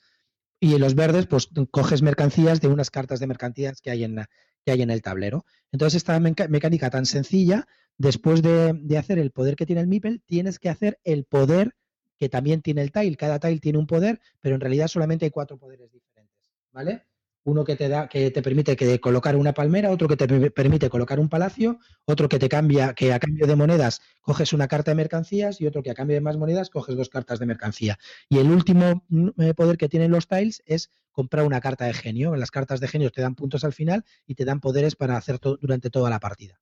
[0.58, 4.24] y los verdes, pues coges mercancías de unas cartas de mercancías que hay en,
[4.64, 5.44] que hay en el tablero.
[5.72, 7.66] Entonces, esta mecánica tan sencilla,
[7.98, 11.74] después de, hacer el poder que tiene el Mipel, tienes que hacer el poder
[12.18, 13.16] que también tiene el tile.
[13.16, 17.04] Cada tile tiene un poder, pero en realidad solamente hay cuatro poderes diferentes, ¿vale?
[17.44, 21.20] uno que te da, que te permite colocar una palmera, otro que te permite colocar
[21.20, 24.94] un palacio, otro que te cambia, que a cambio de monedas coges una carta de
[24.96, 27.98] mercancías y otro que a cambio de más monedas coges dos cartas de mercancía.
[28.28, 29.04] Y el último
[29.38, 32.34] eh, poder que tienen los tiles es comprar una carta de genio.
[32.34, 35.38] Las cartas de genio te dan puntos al final y te dan poderes para hacer
[35.60, 36.60] durante toda la partida.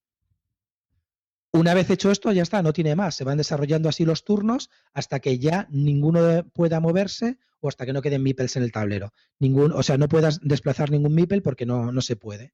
[1.62, 3.14] Una vez hecho esto, ya está, no tiene más.
[3.14, 7.92] Se van desarrollando así los turnos hasta que ya ninguno pueda moverse o hasta que
[7.92, 9.12] no queden meeples en el tablero.
[9.38, 12.52] Ningún, o sea, no puedas desplazar ningún meeple porque no, no se puede.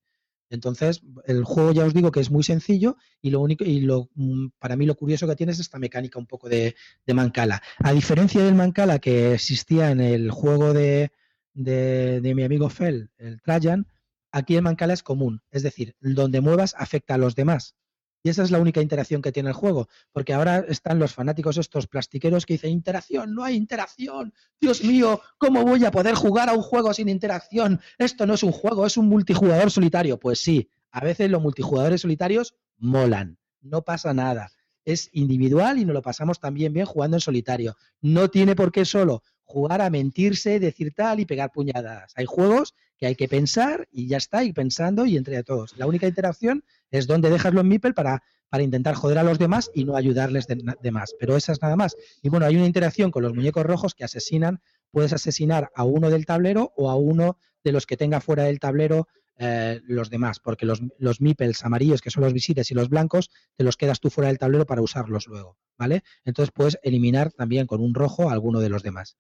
[0.51, 4.11] Entonces, el juego ya os digo que es muy sencillo y lo único, y lo,
[4.15, 6.75] mm, para mí lo curioso que tiene es esta mecánica un poco de,
[7.07, 7.63] Mancala.
[7.79, 11.13] A diferencia del Mancala que existía en el juego de,
[11.55, 13.87] de, de mi amigo Fell, el Trajan,
[14.33, 15.41] aquí el Mancala es común.
[15.51, 17.75] Es decir, donde muevas afecta a los demás.
[18.23, 21.57] Y esa es la única interacción que tiene el juego, porque ahora están los fanáticos
[21.57, 26.49] estos plastiqueros que dicen, interacción, no hay interacción, Dios mío, ¿cómo voy a poder jugar
[26.49, 27.81] a un juego sin interacción?
[27.97, 30.19] Esto no es un juego, es un multijugador solitario.
[30.19, 34.51] Pues sí, a veces los multijugadores solitarios molan, no pasa nada.
[34.85, 37.77] Es individual y nos lo pasamos también bien jugando en solitario.
[38.01, 42.13] No tiene por qué solo jugar a mentirse, decir tal y pegar puñadas.
[42.17, 45.77] Hay juegos que hay que pensar y ya está, y pensando y entre todos.
[45.79, 49.71] La única interacción es donde dejas los meeple para, para intentar joder a los demás
[49.75, 51.15] y no ayudarles de, más.
[51.19, 51.97] Pero esa es nada más.
[52.23, 54.61] Y bueno, hay una interacción con los muñecos rojos que asesinan.
[54.91, 58.59] Puedes asesinar a uno del tablero o a uno de los que tenga fuera del
[58.59, 59.07] tablero
[59.41, 63.31] eh, los demás, porque los, los meeples amarillos, que son los visites, y los blancos,
[63.55, 66.03] te los quedas tú fuera del tablero para usarlos luego, ¿vale?
[66.25, 69.17] Entonces puedes eliminar también con un rojo a alguno de los demás.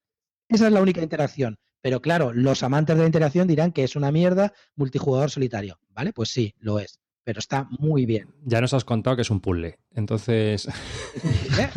[0.48, 1.60] Esa es la única interacción.
[1.80, 6.12] Pero claro, los amantes de la interacción dirán que es una mierda multijugador solitario, ¿vale?
[6.12, 7.00] Pues sí, lo es.
[7.24, 8.34] Pero está muy bien.
[8.44, 9.78] Ya nos has contado que es un puzzle.
[9.94, 10.68] Entonces.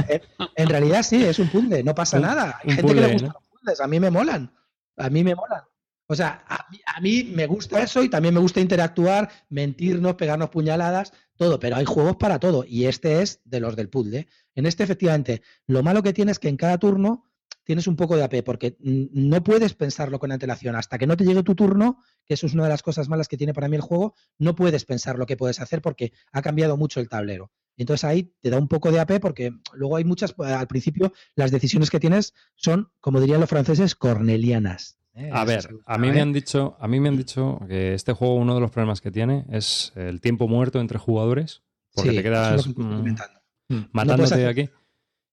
[0.07, 0.21] Eh,
[0.55, 2.59] en realidad sí, es un puzzle, no pasa nada.
[2.63, 4.53] Hay gente que le gusta los puzzles, a mí me molan.
[4.97, 5.63] A mí me molan.
[6.11, 11.13] O sea, a mí, me gusta eso y también me gusta interactuar, mentirnos, pegarnos puñaladas,
[11.37, 14.27] todo, pero hay juegos para todo y este es de los del puzzle.
[14.53, 17.30] En este, efectivamente, lo malo que tiene es que en cada turno
[17.71, 20.75] tienes un poco de AP, porque no puedes pensarlo con antelación.
[20.75, 23.29] Hasta que no te llegue tu turno, que eso es una de las cosas malas
[23.29, 26.41] que tiene para mí el juego, no puedes pensar lo que puedes hacer porque ha
[26.41, 27.49] cambiado mucho el tablero.
[27.77, 31.49] Entonces ahí te da un poco de AP porque luego hay muchas, al principio las
[31.49, 34.99] decisiones que tienes son, como dirían los franceses, cornelianas.
[35.15, 35.29] ¿eh?
[35.31, 38.35] A ver, a mí me han dicho, a mí me han dicho que este juego
[38.35, 41.63] uno de los problemas que tiene es el tiempo muerto entre jugadores,
[41.95, 44.69] porque te quedas mm, matándote de aquí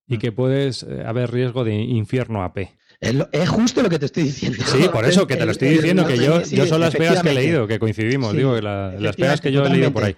[0.08, 0.18] y mm.
[0.18, 2.58] que puedes eh, haber riesgo de infierno AP.
[3.00, 4.58] Es, justo lo que te estoy diciendo.
[4.64, 7.30] Sí, por eso que te lo estoy diciendo, que yo, yo son las pegas que
[7.30, 10.16] he leído, que coincidimos, digo, las pegas que yo he leído por ahí.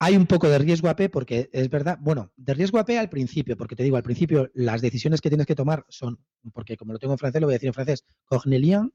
[0.00, 3.56] Hay un poco de riesgo AP porque es verdad, bueno, de riesgo AP al principio,
[3.56, 6.18] porque te digo, al principio las decisiones que tienes que tomar son,
[6.52, 8.92] porque como lo tengo en francés, lo voy a decir en francés, cornelian,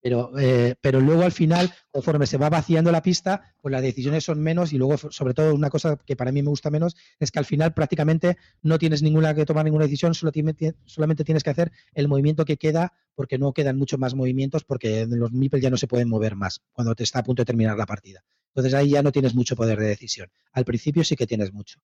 [0.00, 4.24] pero, eh, pero luego al final, conforme se va vaciando la pista, pues las decisiones
[4.24, 7.30] son menos y luego, sobre todo, una cosa que para mí me gusta menos es
[7.30, 10.32] que al final prácticamente no tienes ninguna que tomar ninguna decisión, solo
[10.84, 15.06] solamente tienes que hacer el movimiento que queda porque no quedan muchos más movimientos porque
[15.06, 17.76] los MIPEL ya no se pueden mover más cuando te está a punto de terminar
[17.76, 18.24] la partida.
[18.54, 20.28] Entonces ahí ya no tienes mucho poder de decisión.
[20.52, 21.80] Al principio sí que tienes mucho.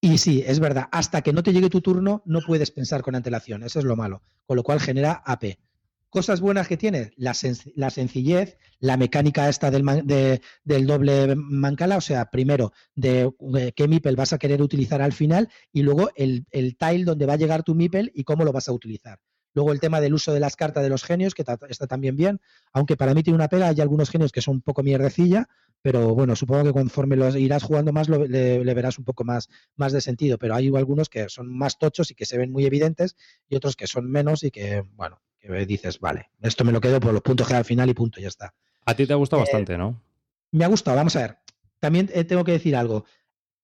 [0.00, 3.14] Y sí, es verdad, hasta que no te llegue tu turno no puedes pensar con
[3.14, 5.56] antelación, eso es lo malo, con lo cual genera AP.
[6.14, 9.84] Cosas buenas que tiene, la, sencillez, la mecánica esta del,
[10.62, 15.12] del, doble mancala, o sea, primero, de eh, qué MIPEL vas a querer utilizar al
[15.12, 18.68] final y luego el, tile donde va a llegar tu MIPEL y cómo lo vas
[18.68, 19.18] a utilizar.
[19.54, 22.40] Luego el tema del uso de las cartas de los genios, que está también bien,
[22.72, 25.48] aunque para mí tiene una pega, hay algunos genios que son un poco mierdecilla,
[25.82, 29.92] pero bueno, supongo que conforme los irás jugando más le, verás un poco más, más
[29.92, 33.16] de sentido, pero hay algunos que son más tochos y que se ven muy evidentes
[33.48, 37.00] y otros que son menos y que, bueno, que dices, vale, esto me lo quedo
[37.00, 38.54] por los puntos que al final y punto, ya está.
[38.86, 40.00] A ti te ha gustado eh, bastante, ¿no?
[40.50, 41.38] Me ha gustado, vamos a ver.
[41.80, 43.04] También eh, tengo que decir algo.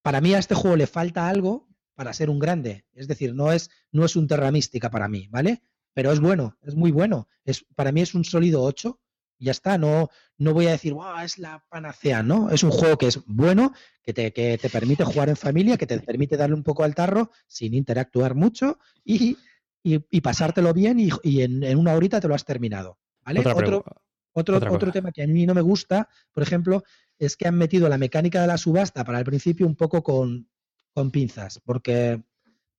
[0.02, 2.84] Para mí a este juego le falta algo para ser un grande.
[2.94, 5.62] Es decir, no es, no es un Terra Mística para mí, ¿vale?
[5.92, 7.28] Pero es bueno, es muy bueno.
[7.44, 8.98] Es, para mí es un sólido 8
[9.38, 9.76] y ya está.
[9.78, 12.50] No, no voy a decir, wow, es la panacea, ¿no?
[12.50, 15.86] Es un juego que es bueno, que te, que te permite jugar en familia, que
[15.86, 19.36] te permite darle un poco al tarro sin interactuar mucho y
[19.82, 22.98] y, pasártelo bien y, en, una horita te lo has terminado.
[23.24, 23.40] ¿vale?
[23.40, 23.84] otro,
[24.32, 26.84] otro, otro tema que a mí no me gusta, por ejemplo,
[27.18, 30.48] es que han metido la mecánica de la subasta para el principio un poco con,
[30.92, 32.22] con pinzas, porque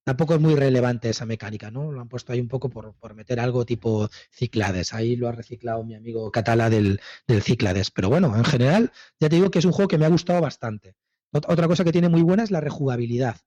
[0.03, 1.91] tampoco es muy relevante esa mecánica, ¿no?
[1.91, 4.93] Lo han puesto ahí un poco por, por meter algo tipo Ciclades.
[4.93, 7.91] Ahí lo ha reciclado mi amigo Catala del, del, Ciclades.
[7.91, 10.41] Pero bueno, en general, ya te digo que es un juego que me ha gustado
[10.41, 10.95] bastante.
[11.31, 13.37] Otra cosa que tiene muy buena es la rejugabilidad.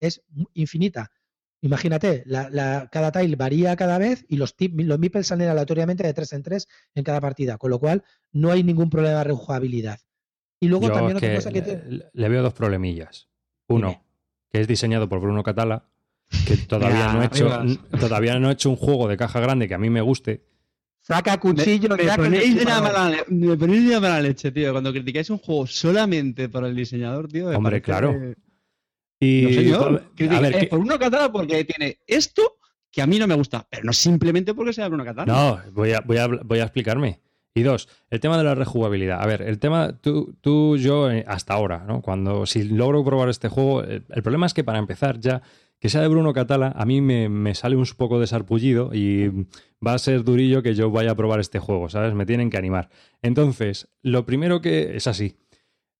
[0.00, 1.10] Es infinita.
[1.66, 6.32] Imagínate, la, cada tile varía cada vez y los, los meeples salen aleatoriamente de 3
[6.34, 9.98] en 3 en cada partida, con lo cual no hay ningún problema de rejugabilidad.
[10.60, 13.28] Y luego también otra cosa que le, veo dos problemillas.
[13.66, 14.00] Uno,
[14.48, 15.88] que es diseñado por Bruno Catala,
[16.46, 17.50] que todavía, no, ha hecho,
[17.98, 20.44] todavía no hecho un juego de caja grande que a mí me guste.
[21.00, 22.64] Saca cuchillo, me, me ponéis de
[23.90, 24.70] la mala, leche, tío.
[24.70, 27.48] Cuando criticáis un juego solamente por el diseñador, tío.
[27.50, 28.14] Hombre, claro.
[29.18, 29.84] Y no
[30.36, 32.58] a ver, eh, por Bruno Catala porque tiene esto
[32.90, 35.32] que a mí no me gusta, pero no simplemente porque sea Bruno Catala.
[35.32, 37.20] No, voy a, voy a, voy a explicarme.
[37.56, 39.22] Y dos, el tema de la rejugabilidad.
[39.22, 42.02] A ver, el tema, tú, tú, yo, eh, hasta ahora, ¿no?
[42.02, 45.40] Cuando, si logro probar este juego, el, problema es que para empezar ya,
[45.80, 49.28] que sea de Bruno Catala, a mí me, me, sale un poco desarpullido y
[49.84, 52.12] va a ser durillo que yo vaya a probar este juego, ¿sabes?
[52.12, 52.90] Me tienen que animar.
[53.22, 55.38] Entonces, lo primero que es así.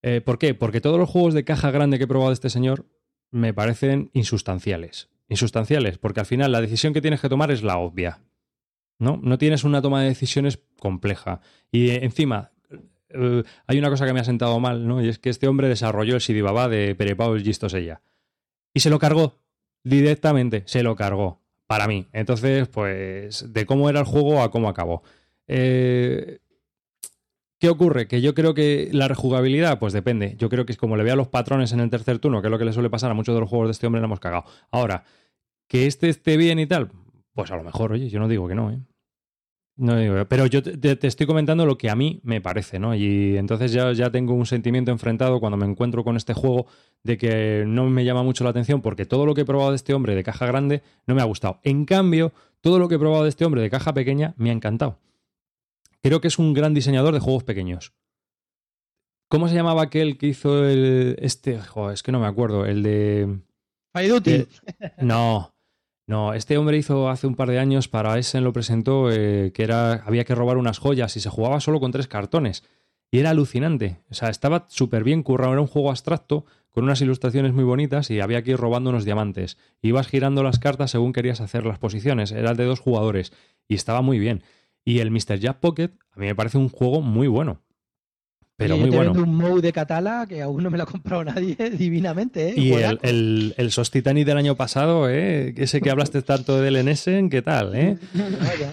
[0.03, 0.53] Eh, ¿Por qué?
[0.53, 2.85] Porque todos los juegos de caja grande que he probado de este señor
[3.31, 5.09] me parecen insustanciales.
[5.29, 8.21] Insustanciales, porque al final la decisión que tienes que tomar es la obvia.
[8.99, 9.19] ¿No?
[9.21, 11.41] No tienes una toma de decisiones compleja.
[11.71, 12.51] Y eh, encima,
[13.09, 15.03] eh, hay una cosa que me ha sentado mal, ¿no?
[15.03, 18.01] Y es que este hombre desarrolló el Sidibaba de Pere Paul Gistos ella.
[18.73, 19.39] Y se lo cargó.
[19.83, 21.41] Directamente, se lo cargó.
[21.67, 22.07] Para mí.
[22.13, 25.03] Entonces, pues, de cómo era el juego a cómo acabó.
[25.47, 26.39] Eh,
[27.59, 28.07] ¿Qué ocurre?
[28.07, 30.35] Que yo creo que la rejugabilidad, pues depende.
[30.37, 32.51] Yo creo que es como le veo los patrones en el tercer turno, que es
[32.51, 34.19] lo que le suele pasar a muchos de los juegos de este hombre, le hemos
[34.19, 34.45] cagado.
[34.69, 35.03] Ahora,
[35.67, 36.91] que este esté bien y tal,
[37.33, 38.79] pues a lo mejor, oye, yo no digo que no, ¿eh?
[39.79, 42.95] No digo, pero yo te, te estoy comentando lo que a mí me parece, ¿no?
[42.95, 46.65] Y entonces ya, ya tengo un sentimiento enfrentado cuando me encuentro con este juego
[47.03, 49.75] de que no me llama mucho la atención porque todo lo que he probado de
[49.75, 51.59] este hombre de caja grande no me ha gustado.
[51.63, 54.53] En cambio, todo lo que he probado de este hombre de caja pequeña me ha
[54.53, 54.97] encantado.
[56.01, 57.93] Creo que es un gran diseñador de juegos pequeños.
[59.29, 61.17] ¿Cómo se llamaba aquel que hizo el.
[61.19, 61.59] Este.
[61.59, 62.65] Joder, es que no me acuerdo.
[62.65, 63.39] El de.
[63.93, 64.47] Fire Duty.
[65.01, 65.53] No.
[66.07, 69.63] No, este hombre hizo hace un par de años para Essen lo presentó eh, que
[69.63, 72.63] era había que robar unas joyas y se jugaba solo con tres cartones
[73.11, 73.99] y era alucinante.
[74.09, 78.09] O sea, estaba súper bien currado, era un juego abstracto con unas ilustraciones muy bonitas
[78.09, 79.57] y había que ir robando unos diamantes.
[79.81, 83.33] Ibas girando las cartas según querías hacer las posiciones, era el de dos jugadores
[83.67, 84.43] y estaba muy bien.
[84.87, 85.37] Y el Mr.
[85.37, 87.61] Jack Pocket a mí me parece un juego muy bueno.
[88.55, 89.23] Pero Oye, muy yo te bueno.
[89.23, 92.53] un Mou de Catala que aún no me lo ha comprado nadie divinamente, ¿eh?
[92.55, 95.53] Y el, el, el SOS Titanic del año pasado, ¿eh?
[95.57, 97.75] ese que hablaste tanto del en Essen, ¿qué tal?
[97.75, 97.97] ¿eh?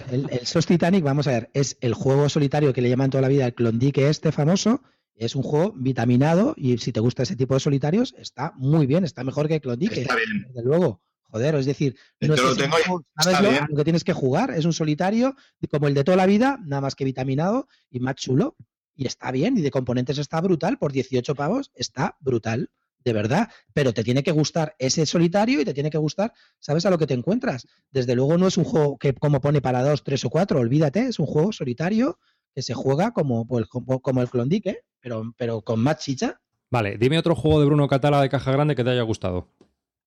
[0.09, 3.27] El SOS Titanic, vamos a ver, es el juego solitario que le llaman toda la
[3.27, 4.83] vida el Klondike este famoso.
[5.15, 9.03] Es un juego vitaminado y si te gusta ese tipo de solitarios, está muy bien,
[9.03, 9.97] está mejor que Klondike.
[9.97, 10.45] Está bien.
[10.47, 11.01] Desde luego.
[11.35, 13.63] Joder, es decir, no es lo ese tengo y juego, está ¿sabes lo, bien.
[13.63, 14.51] a lo que tienes que jugar?
[14.51, 15.35] Es un solitario
[15.69, 18.55] como el de toda la vida, nada más que vitaminado y más chulo.
[18.95, 22.69] Y está bien, y de componentes está brutal, por 18 pavos está brutal,
[23.03, 23.49] de verdad.
[23.73, 26.31] Pero te tiene que gustar ese solitario y te tiene que gustar,
[26.61, 27.67] ¿sabes a lo que te encuentras?
[27.91, 31.01] Desde luego no es un juego que como pone para dos, tres o cuatro, olvídate,
[31.01, 32.17] es un juego solitario
[32.53, 36.39] que se juega como, pues, como, como el Klondike, pero, pero con más chicha.
[36.71, 39.49] Vale, dime otro juego de Bruno Catala de caja grande que te haya gustado.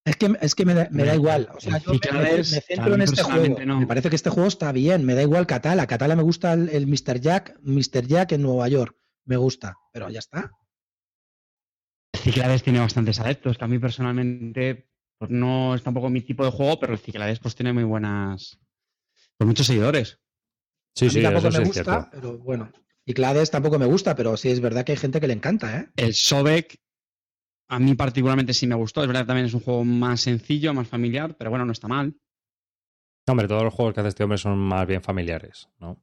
[0.09, 1.49] Es que, es que me, da, me da igual.
[1.55, 3.65] O sea, yo me, me- Ciclades, me a centro en este juego.
[3.67, 3.81] no.
[3.81, 5.05] Me parece que este juego está bien.
[5.05, 5.87] Me da igual Catala.
[5.87, 7.21] Catala me gusta el, el Mr.
[7.21, 8.07] Jack, Mr.
[8.07, 8.97] Jack en Nueva York.
[9.25, 9.77] Me gusta.
[9.93, 10.53] Pero ya está.
[12.13, 14.89] El Ciclades tiene bastantes adeptos, que a mí personalmente
[15.19, 18.59] pues no es tampoco mi tipo de juego, pero el Ciclades pues tiene muy buenas,
[19.37, 20.21] pues muchos seguidores.
[20.95, 22.73] Sí, a mí sí, tampoco eso sí me es gusta, pero bueno.
[23.05, 25.79] Y Clades tampoco me gusta, pero sí es verdad que hay gente que le encanta,
[25.79, 25.89] ¿eh?
[25.97, 26.79] El Sobek
[27.69, 30.73] a mí particularmente sí me gustó, es verdad que también es un juego más sencillo,
[30.75, 32.15] más familiar, pero bueno, no está mal.
[33.27, 35.99] No, hombre, todos los juegos que hace este hombre son más bien familiares, ¿no?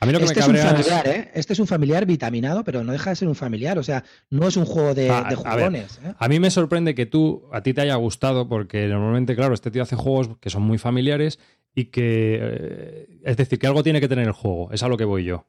[0.00, 0.86] A mí lo que Este me es un cabrea es...
[0.88, 1.30] familiar, ¿eh?
[1.34, 3.78] Este es un familiar vitaminado, pero no deja de ser un familiar.
[3.78, 5.66] O sea, no es un juego de, Ah, de a ver.
[5.66, 6.00] jugones.
[6.04, 6.12] ¿eh?
[6.18, 9.70] A mí me sorprende que tú, a ti te haya gustado, porque normalmente, claro, este
[9.70, 11.38] tío hace juegos que son muy familiares
[11.76, 12.38] y que.
[12.42, 15.24] eh, es decir, que algo tiene que tener el juego, es a lo que voy
[15.24, 15.46] yo.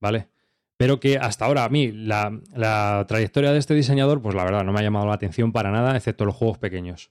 [0.00, 0.28] ¿Vale?
[0.78, 4.64] Pero que hasta ahora a mí, la, la trayectoria de este diseñador, pues la verdad,
[4.64, 7.10] no me ha llamado la atención para nada, excepto los juegos pequeños.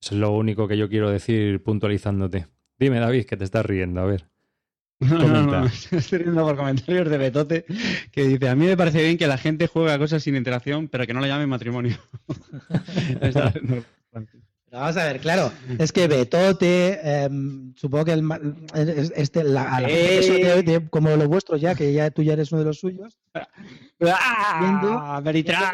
[0.00, 2.46] Eso es lo único que yo quiero decir puntualizándote.
[2.78, 4.28] Dime, David, que te estás riendo, a ver.
[4.98, 5.60] No, no, Comenta.
[5.60, 7.66] no, estoy riendo por comentarios de Betote
[8.10, 10.88] que dice, a mí me parece bien que la gente juegue a cosas sin interacción,
[10.88, 11.98] pero que no la llamen matrimonio.
[14.76, 18.28] Vamos a ver, claro, es que Betote, em, supongo que el,
[19.16, 22.10] este, la, a la gente que son de- de- como los vuestros ya, que ya
[22.10, 23.18] tú ya eres uno de los suyos,
[24.60, 25.20] Viendo- ¡Ah!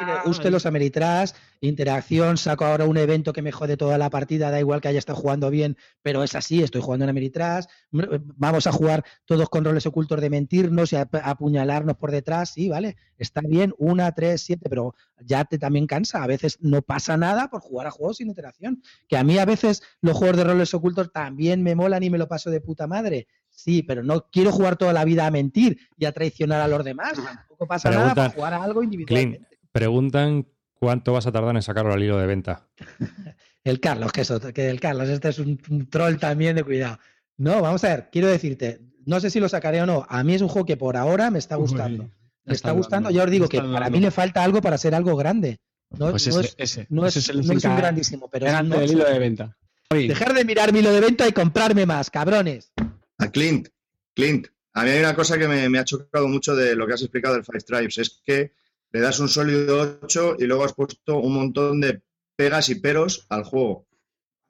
[0.07, 4.51] Le guste los Ameritrash, interacción, saco ahora un evento que me jode toda la partida,
[4.53, 8.67] da igual que haya estado jugando bien, pero es así, estoy jugando en Ameritrash, vamos
[8.69, 12.69] a jugar todos con roles ocultos de mentirnos y a- a apuñalarnos por detrás, sí,
[12.69, 14.95] vale, está bien, una, tres, siete, pero
[15.25, 18.83] ya te también cansa, a veces no pasa nada por jugar a juegos sin interacción,
[19.09, 22.19] que a mí a veces los juegos de roles ocultos también me molan y me
[22.19, 25.79] lo paso de puta madre, sí, pero no quiero jugar toda la vida a mentir
[25.97, 29.59] y a traicionar a los demás, tampoco pasa nada Preguntan, por jugar a algo individualmente.
[29.73, 32.69] Preguntan cuánto vas a tardar en sacarlo al hilo de venta.
[33.65, 36.65] El Carlos, que es otro, que el Carlos, este es un, un troll también de
[36.65, 36.99] cuidado.
[37.37, 40.07] No, vamos a ver, quiero decirte, no sé si lo sacaré o no.
[40.09, 42.05] A mí es un juego que por ahora me está gustando.
[42.05, 42.11] Uy,
[42.45, 43.11] me está está gustando.
[43.11, 45.61] Ya os digo que para mí le falta algo para ser algo grande.
[45.99, 48.29] No, Pues no ese, es, ese, no es- ese es el no es un grandísimo,
[48.31, 48.93] pero es un ocho.
[48.93, 49.57] hilo de venta.
[49.91, 52.73] Dejar de mirar mi hilo de venta y comprarme más, cabrones.
[53.19, 53.69] A Clint,
[54.15, 56.95] Clint, a mí hay una cosa que me, me ha chocado mucho de lo que
[56.95, 58.53] has explicado del Five Stripes, es que
[58.91, 62.01] le das un sólido 8 y luego has puesto un montón de
[62.37, 63.87] pegas y peros al juego.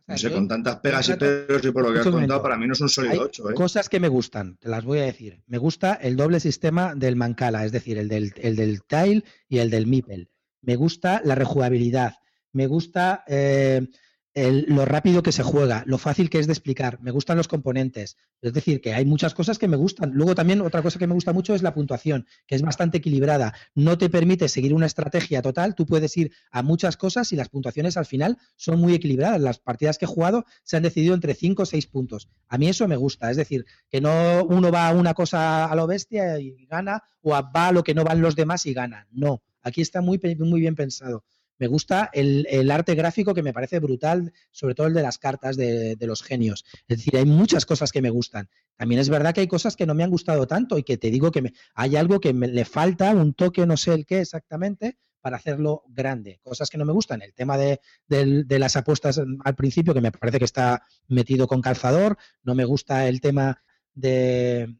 [0.07, 2.67] No sé, con tantas pegas y peros y por lo que has contado, para mí
[2.67, 3.51] no es un Hay sólido 8.
[3.51, 3.55] ¿eh?
[3.55, 5.43] cosas que me gustan, te las voy a decir.
[5.47, 9.59] Me gusta el doble sistema del Mancala, es decir, el del, el del Tile y
[9.59, 10.29] el del Mipel.
[10.63, 12.15] Me gusta la rejugabilidad.
[12.53, 13.87] Me gusta eh,
[14.35, 18.17] lo rápido que se juega, lo fácil que es de explicar, me gustan los componentes.
[18.41, 20.13] Es decir, que hay muchas cosas que me gustan.
[20.15, 23.55] Luego también otra cosa que me gusta mucho es la puntuación, que es bastante equilibrada.
[23.75, 27.51] No te permite seguir una estrategia total, tú puedes ir a muchas cosas y las
[27.51, 29.41] puntuaciones al final son muy equilibradas.
[29.41, 32.29] Las partidas que he jugado se han decidido entre 5 o 6 puntos.
[32.49, 35.77] A mí eso me gusta, es decir, que no uno va a una cosa a
[35.77, 39.07] lo bestia y gana, o va a lo que no van los demás y gana.
[39.13, 41.25] No, aquí está muy, muy bien pensado.
[41.59, 45.57] Me gusta el, arte gráfico que me parece brutal, sobre todo el de las cartas
[45.57, 46.65] de, los genios.
[46.89, 48.49] Es decir, hay muchas cosas que me gustan.
[48.77, 51.11] También es verdad que hay cosas que no me han gustado tanto y que te
[51.11, 54.99] digo que hay algo que me, le falta, un toque, no sé el qué exactamente,
[55.21, 56.41] para hacerlo grande.
[56.43, 57.23] Cosas que no me gustan.
[57.23, 62.19] El tema de, las apuestas al principio, que me parece que está metido con calzador.
[62.43, 63.63] No me gusta el tema
[63.95, 64.75] de,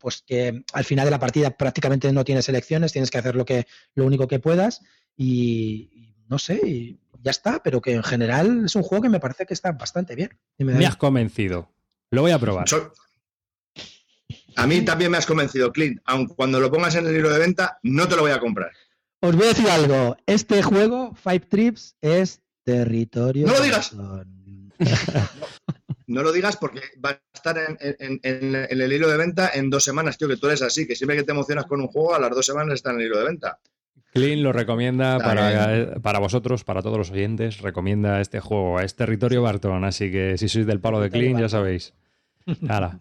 [0.00, 3.44] pues que al final de la partida prácticamente no tienes elecciones, tienes que hacer lo
[3.44, 4.82] que lo único que puedas
[5.16, 9.20] y, no sé, y ya está, pero que en general es un juego que me
[9.20, 10.30] parece que está bastante bien.
[10.58, 11.70] Me, has convencido.
[12.10, 12.66] Lo voy a probar.
[14.56, 16.00] A mí también me has convencido, Clint.
[16.04, 18.72] Aun cuando lo pongas en el libro de venta, no te lo voy a comprar.
[19.20, 20.16] Os voy a decir algo.
[20.26, 23.46] Este juego, Five Trips, es territorio.
[23.46, 23.94] ¡No lo digas!
[26.10, 30.18] no lo digas porque va a estar en, el hilo de venta en dos semanas,
[30.18, 32.30] tío, que tú eres así, que siempre que te emocionas con un juego, a las
[32.30, 33.58] dos semanas está en el hilo de venta.
[34.12, 39.40] Clean lo recomienda para, para, vosotros, para todos los oyentes, recomienda este juego, es territorio
[39.42, 41.94] Barton, así que si sois del palo de Clean, ya sabéis.
[42.68, 42.98] Hala.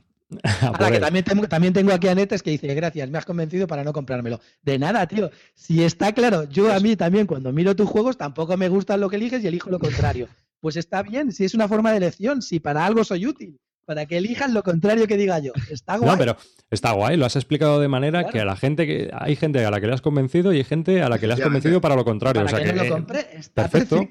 [0.62, 3.66] Ahora que también tengo, también tengo aquí a Netes que dice, gracias, me has convencido
[3.66, 4.39] para no comprármelo.
[4.62, 5.32] De nada, tío.
[5.55, 8.95] Si está claro, yo a pues mí también cuando miro tus juegos tampoco me gusta
[8.97, 10.28] lo que eliges y elijo lo contrario.
[10.60, 14.05] Pues está bien, si es una forma de elección, si para algo soy útil para
[14.05, 15.51] que elijan lo contrario que diga yo.
[15.72, 16.12] Está guay.
[16.12, 16.38] No, pero
[16.70, 19.72] está guay, lo has explicado de manera que a la gente que hay gente a
[19.72, 21.95] la que le has convencido y hay gente a la que le has convencido para
[21.95, 22.45] lo contrario.
[22.45, 24.07] Para o sea que, no lo compré, está perfecto.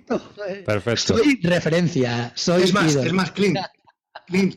[0.67, 1.17] Perfecto.
[1.17, 3.57] Soy referencia, soy Es más, es más, Clint,
[4.27, 4.57] Clint,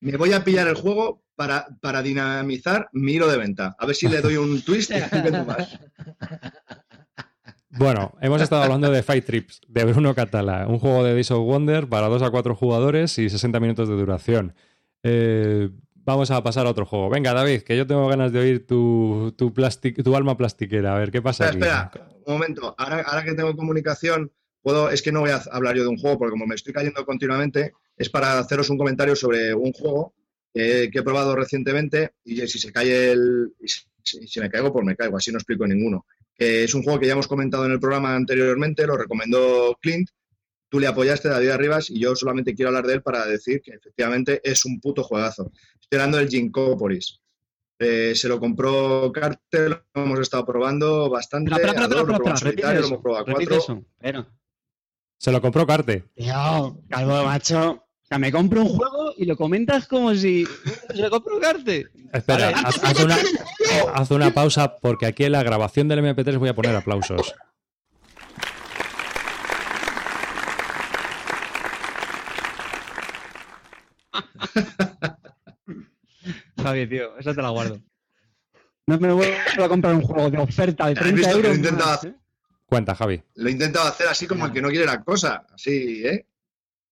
[0.00, 3.76] Me voy a pillar el juego para, para dinamizar mi hilo de venta.
[3.78, 5.78] A ver si le doy un twist y vendo más.
[7.78, 11.44] Bueno, hemos estado hablando de Fight Trips, de Bruno Catala, un juego de Days of
[11.44, 14.54] Wonder para 2 a 4 jugadores y 60 minutos de duración.
[15.02, 17.10] Eh, vamos a pasar a otro juego.
[17.10, 20.96] Venga, David, que yo tengo ganas de oír tu, tu, tu alma plastiquera.
[20.96, 21.48] A ver, ¿qué pasa?
[21.48, 22.74] Espera, espera un momento.
[22.78, 25.98] Ahora, ahora, que tengo comunicación, puedo, es que no voy a hablar yo de un
[25.98, 30.14] juego, porque como me estoy cayendo continuamente, es para haceros un comentario sobre un juego
[30.54, 33.52] que he probado recientemente y si se cae el...
[34.02, 36.06] Si, me caigo, pues me caigo, así no explico ninguno
[36.38, 40.10] es un juego que ya hemos comentado en el programa anteriormente, lo recomendó Clint,
[40.68, 43.72] tú le apoyaste, David Arribas, y yo solamente quiero hablar de él para decir que
[43.72, 45.52] efectivamente es un puto juegazo.
[45.80, 47.20] Estoy hablando del Ginkopolis.
[47.78, 51.50] Eh, se lo compró Cartel, lo hemos estado probando bastante.
[51.54, 53.84] Pero, pero, pero, pero, pero, solitario, lo hemos probado a cuatro.
[55.18, 56.04] Se lo compró Carte.
[56.14, 57.70] Tío, calvo macho.
[57.70, 60.46] O sea, me compro un juego y lo comentas como si
[60.94, 61.88] se compro Carte.
[62.12, 63.16] Espera, haz, una,
[63.94, 67.34] haz, una, pausa porque aquí en la grabación del MP3 voy a poner aplausos.
[76.62, 77.80] Javi, tío, esa te la guardo.
[78.86, 81.58] No me voy a comprar un juego de oferta de 30 euros.
[82.04, 82.14] ¿eh?
[82.66, 83.22] Cuenta, Javi.
[83.34, 85.44] Lo he intentado hacer así como el que no quiere la cosa.
[85.52, 86.26] Así, ¿eh?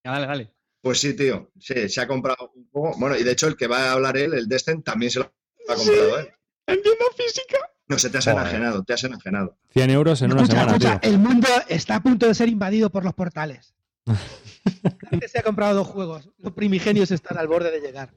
[0.03, 0.54] dale, dale.
[0.85, 1.51] Pues sí, tío.
[1.59, 2.95] Sí, se ha comprado un juego.
[2.99, 5.33] Bueno, y de hecho el que va a hablar él, el Descent, también se lo
[5.67, 6.29] ha comprado él.
[6.67, 7.57] Entiendo física.
[7.89, 9.57] No, se te has enajenado, te has enajenado.
[9.73, 10.99] 100 euros en una semana, tío.
[11.01, 13.75] El mundo está a punto de ser invadido por los portales.
[15.11, 16.29] Antes se ha comprado dos juegos.
[16.37, 18.13] Los primigenios están al borde de llegar.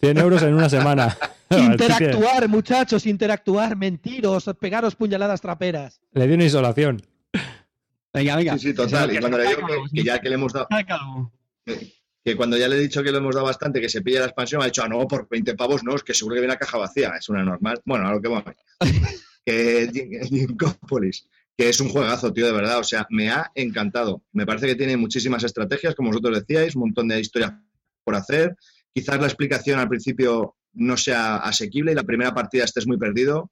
[0.00, 1.16] 100 euros en una semana.
[1.50, 5.98] interactuar, muchachos, interactuar, mentiros, pegaros puñaladas traperas.
[6.12, 7.00] Le dio una isolación.
[8.12, 8.58] Venga, venga.
[8.58, 9.14] Sí, sí, total.
[9.14, 10.68] Y cuando le digo que, ya que le hemos dado.
[12.22, 14.26] Que, cuando ya le he dicho que le hemos dado bastante, que se pilla la
[14.26, 16.58] expansión, ha dicho, ah, no, por 20 pavos no, es que seguro que viene a
[16.58, 17.80] caja vacía, es una normal.
[17.84, 18.54] Bueno, a lo que vamos.
[19.44, 19.90] que
[21.56, 22.78] que es un juegazo, tío, de verdad.
[22.78, 24.22] O sea, me ha encantado.
[24.32, 27.52] Me parece que tiene muchísimas estrategias, como vosotros decíais, un montón de historias
[28.02, 28.56] por hacer.
[28.94, 33.50] Quizás la explicación al principio no sea asequible y la primera partida estés muy perdido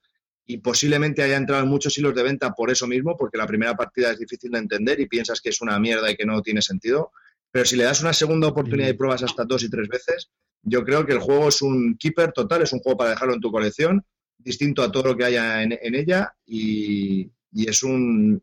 [0.51, 3.77] y posiblemente haya entrado en muchos hilos de venta por eso mismo, porque la primera
[3.77, 6.63] partida es difícil de entender y piensas que es una mierda y que no tiene
[6.63, 7.13] sentido.
[7.51, 10.31] Pero si le das una segunda oportunidad y pruebas hasta dos y tres veces,
[10.63, 13.43] yo creo que el juego es un keeper total, es un juego para dejarlo en
[13.43, 14.03] tu colección,
[14.39, 18.43] distinto a todo lo que haya en, ella y, es un,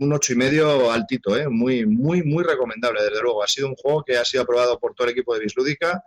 [0.00, 1.48] un ocho y medio altito, ¿eh?
[1.48, 3.42] muy, muy, muy recomendable, desde luego.
[3.42, 6.04] Ha sido un juego que ha sido aprobado por todo el equipo de Bislúdica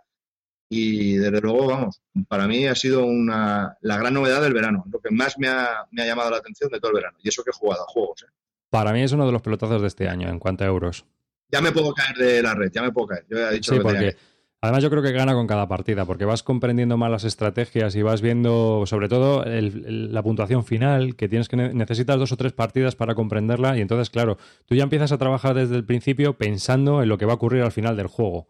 [0.74, 5.00] y desde luego, vamos, para mí ha sido una, la gran novedad del verano, lo
[5.00, 7.18] que más me ha, me ha, llamado la atención de todo el verano.
[7.22, 8.22] Y eso que he jugado a juegos.
[8.22, 8.32] ¿eh?
[8.70, 11.04] Para mí es uno de los pelotazos de este año en cuanto a euros.
[11.50, 13.26] Ya me puedo caer de la red, ya me puedo caer.
[13.28, 14.22] Yo ya he dicho Sí, lo que tenía porque
[14.62, 18.00] además yo creo que gana con cada partida, porque vas comprendiendo más las estrategias y
[18.00, 22.32] vas viendo, sobre todo, el- el- la puntuación final, que tienes que ne- necesitas dos
[22.32, 25.84] o tres partidas para comprenderla, y entonces, claro, tú ya empiezas a trabajar desde el
[25.84, 28.48] principio pensando en lo que va a ocurrir al final del juego.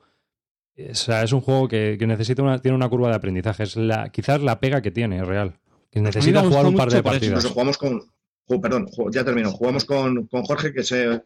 [0.78, 3.64] O sea, es un juego que, que necesita una, tiene una curva de aprendizaje.
[3.64, 5.58] Es la, quizás la pega que tiene, real.
[5.90, 7.44] Que necesita jugar un par de eso, partidas.
[7.44, 8.02] Jugamos con.
[8.46, 9.50] Perdón, ya termino.
[9.50, 11.22] Jugamos con, con Jorge, que se,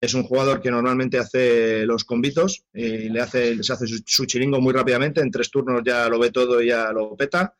[0.00, 4.26] es un jugador que normalmente hace los convitos y le hace, se hace su, su
[4.26, 5.20] chiringo muy rápidamente.
[5.20, 7.54] En tres turnos ya lo ve todo y ya lo peta.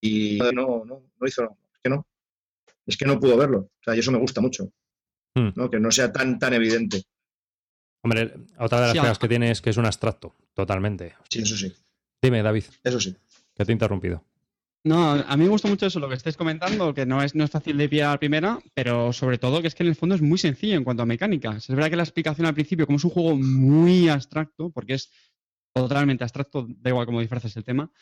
[0.00, 1.42] Y no, no, no hizo.
[1.72, 2.06] Es que no.
[2.86, 3.58] Es que no pudo verlo.
[3.58, 4.70] O sea, y eso me gusta mucho.
[5.34, 5.50] Hmm.
[5.54, 5.70] ¿no?
[5.70, 7.02] Que no sea tan, tan evidente.
[8.02, 11.14] Hombre, otra de las Sí, que tiene es que es un abstracto, totalmente.
[11.28, 11.72] Sí, eso sí.
[12.20, 13.16] Dime, David, Eso sí.
[13.54, 14.24] que te he interrumpido.
[14.84, 17.44] No, a mí me gusta mucho eso, lo que estáis comentando, que no es, no
[17.44, 19.94] es fácil de pillar a la primera, pero sobre todo que es que en el
[19.94, 21.68] fondo es muy sencillo en cuanto a mecánicas.
[21.68, 25.12] Es verdad que la explicación al principio, como es un juego muy abstracto, porque es
[25.72, 27.92] totalmente abstracto, da igual cómo disfraces el tema,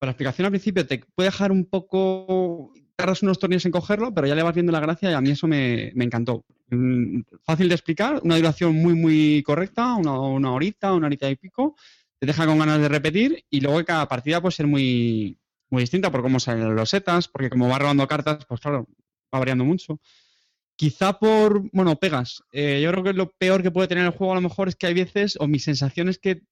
[0.00, 4.12] pero la explicación al principio te puede dejar un poco, tardas unos torneos en cogerlo,
[4.14, 6.44] pero ya le vas viendo la gracia y a mí eso me, me encantó.
[6.70, 11.36] Mm, Fácil de explicar, una duración muy, muy correcta, una, una horita, una horita y
[11.36, 11.76] pico,
[12.18, 15.38] te deja con ganas de repetir y luego cada partida puede ser muy,
[15.70, 18.86] muy distinta por cómo salen los setas, porque como va robando cartas, pues claro,
[19.34, 20.00] va variando mucho.
[20.76, 22.42] Quizá por, bueno, pegas.
[22.50, 24.76] Eh, yo creo que lo peor que puede tener el juego a lo mejor es
[24.76, 26.42] que hay veces, o mi sensación es que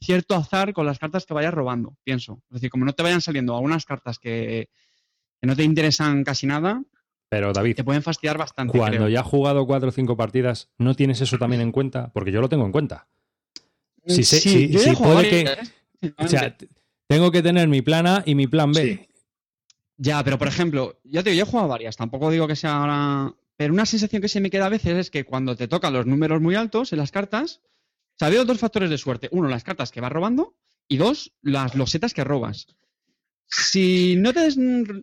[0.00, 2.42] cierto azar con las cartas que vayas robando, pienso.
[2.48, 4.68] Es decir, como no te vayan saliendo algunas cartas que,
[5.40, 6.82] que no te interesan casi nada,
[7.28, 8.76] Pero David, te pueden fastidiar bastante.
[8.76, 9.08] cuando creo.
[9.08, 12.10] ya has jugado cuatro o cinco partidas, ¿no tienes eso también en cuenta?
[12.12, 13.06] Porque yo lo tengo en cuenta.
[14.06, 15.40] si sé- si- yo ya si puede que-
[16.02, 16.12] ¿eh?
[16.18, 16.56] O sea,
[17.06, 18.82] tengo que tener mi plan A y mi plan B.
[18.82, 19.06] Sí.
[19.98, 22.78] Ya, pero por ejemplo, ya te digo, yo he jugado varias, tampoco digo que sea
[22.78, 23.34] ahora.
[23.56, 26.06] Pero una sensación que se me queda a veces es que cuando te tocan los
[26.06, 29.28] números muy altos en las cartas, o sea, veo dos factores de suerte.
[29.32, 30.54] Uno, las cartas que vas robando,
[30.88, 32.66] y dos, las losetas que robas.
[33.50, 34.54] Si no te des-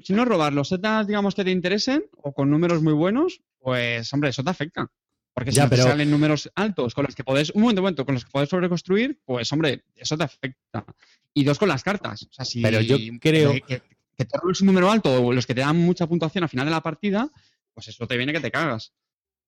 [0.03, 4.29] si no robas losetas, digamos, que te interesen, o con números muy buenos, pues hombre,
[4.29, 4.89] eso te afecta.
[5.33, 7.83] Porque si Ya, no te salen números altos con los que puedes, un momento, un
[7.83, 10.85] momento, con los que puedes sobreconstruir, pues hombre, eso te afecta.
[11.33, 12.23] Y dos con las cartas.
[12.23, 13.81] O sea, si Pero yo creo- que, que-
[14.17, 16.65] que te robes un número alto o los que te dan mucha puntuación al final
[16.65, 17.29] de la partida,
[17.75, 18.93] pues eso te viene que te cagas.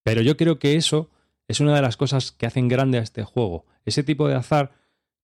[0.04, 1.10] Pero yo creo que eso
[1.48, 3.66] es una de las cosas que hacen grande a este juego.
[3.86, 4.72] Ese tipo de azar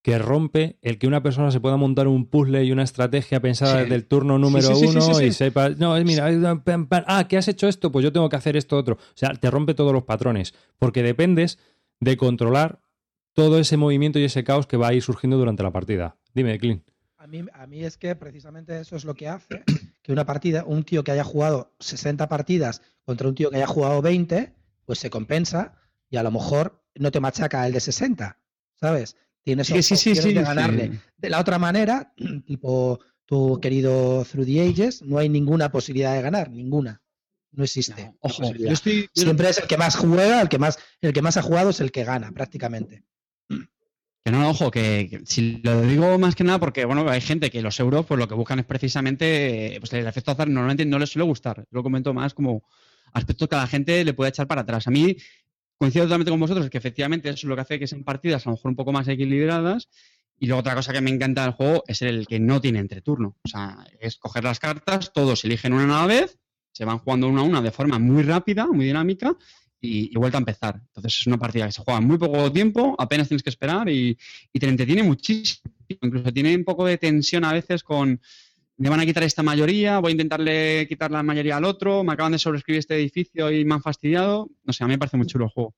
[0.05, 3.77] que rompe el que una persona se pueda montar un puzzle y una estrategia pensada
[3.77, 3.79] Sí.
[3.79, 6.37] desde el turno número sí, sí, sí, uno sí, y sepa, no, es mira, es
[6.63, 7.91] pam, pam, ah, ¿qué has hecho esto?
[7.91, 8.97] Pues yo tengo que hacer esto otro.
[8.97, 11.57] O sea, te rompe todos los patrones, porque dependes
[11.99, 12.81] de controlar
[13.33, 16.17] todo ese movimiento y ese caos que va a ir surgiendo durante la partida.
[16.35, 16.87] Dime, Clint.
[17.17, 19.63] A mí, a mí es que precisamente eso es lo que hace
[20.03, 23.65] que una partida, un tío que haya jugado 60 partidas contra un tío que haya
[23.65, 24.53] jugado 20,
[24.85, 25.73] pues se compensa
[26.11, 28.37] y a lo mejor no te machaca el de 60,
[28.75, 29.17] ¿sabes?
[29.45, 30.99] Tienes Sí, sí, de ganarle.
[31.17, 32.11] De la otra manera,
[32.47, 37.01] tipo tu querido Through the Ages, no hay ninguna posibilidad de ganar, ninguna.
[37.51, 38.05] No existe.
[38.05, 39.07] No, ojo, yo estoy.
[39.13, 41.79] Siempre es el que más juega, el que más, el que más ha jugado es
[41.79, 43.05] el que gana, prácticamente.
[44.25, 47.51] Que no, ojo, que, que si lo digo más que nada porque, bueno, hay gente
[47.51, 50.97] que los euros, pues lo que buscan es precisamente, pues el efecto azar normalmente no
[50.97, 51.63] les suele gustar.
[51.69, 52.63] Lo comento más como
[53.13, 54.87] aspectos que a la gente le puede echar para atrás.
[54.87, 55.15] A mí
[55.77, 58.49] coincido totalmente con vosotros, que efectivamente eso es lo que hace que sean partidas a
[58.49, 59.89] lo mejor un poco más equilibradas.
[60.37, 63.37] Y luego otra cosa que me encanta del juego es el que no tiene entreturno.
[63.43, 66.37] O sea, es coger las cartas, todos eligen una a la vez,
[66.73, 69.37] se van jugando una a una de forma muy rápida, muy dinámica,
[69.79, 70.81] y, vuelta a empezar.
[70.87, 74.17] Entonces es una partida que se juega muy poco tiempo, apenas tienes que esperar y,
[74.51, 75.73] y te entretiene muchísimo.
[75.87, 78.19] Incluso tiene un poco de tensión a veces con
[78.77, 82.13] me van a quitar esta mayoría, voy a intentarle quitar la mayoría al otro, me
[82.13, 84.49] acaban de sobreescribir este edificio y me han fastidiado.
[84.63, 85.75] No sé, a mí me parece muy chulo el juego.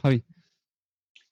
[0.00, 0.24] Javi.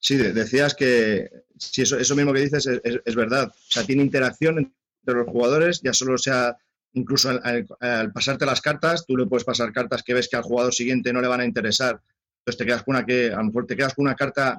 [0.01, 3.49] Sí, de- decías que si eso, eso mismo que dices es, verdad.
[3.49, 6.57] O sea, tiene interacción entre los jugadores, ya solo sea,
[6.93, 7.67] incluso al,
[8.13, 11.21] pasarte las cartas, tú le puedes pasar cartas que ves que al jugador siguiente no
[11.21, 12.01] le van a interesar.
[12.41, 14.59] Entonces te quedas con una que, a lo mejor te quedas con una carta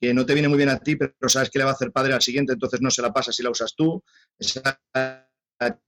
[0.00, 1.90] que no te viene muy bien a ti, pero sabes que le va a hacer
[1.90, 4.02] padre al siguiente, entonces no se la pasas si la usas tú.
[4.38, 4.80] Esa-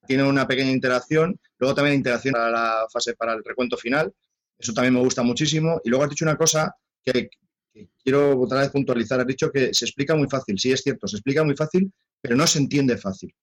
[0.07, 1.39] tiene una pequeña interacción.
[1.59, 4.13] Luego también interacción para la fase, para el recuento final.
[4.59, 5.81] Eso también me gusta muchísimo.
[5.85, 7.29] Y luego has dicho una cosa que,
[7.73, 9.21] que quiero otra vez puntualizar.
[9.21, 10.59] Has dicho que se explica muy fácil.
[10.59, 13.35] Sí, es cierto, se explica muy fácil, pero no se entiende fácil.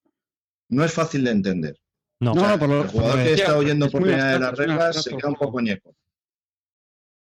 [0.69, 1.75] No es fácil de entender.
[2.19, 4.31] No, No, O sea, no, por lo- el jugador que está oyendo es por primera
[4.31, 5.95] vez las reglas se queda un poco ñeco.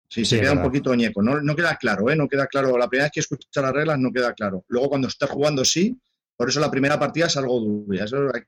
[0.09, 1.23] Sí, Sí, se queda un poquito ñeco.
[1.23, 2.17] No, no queda claro, ¿eh?
[2.17, 2.77] No queda claro.
[2.77, 4.65] La primera vez que escuchas las reglas no queda claro.
[4.69, 5.97] Luego cuando estás jugando sí.
[6.37, 8.05] Por eso la primera partida es algo dura.
[8.05, 8.41] Eso hay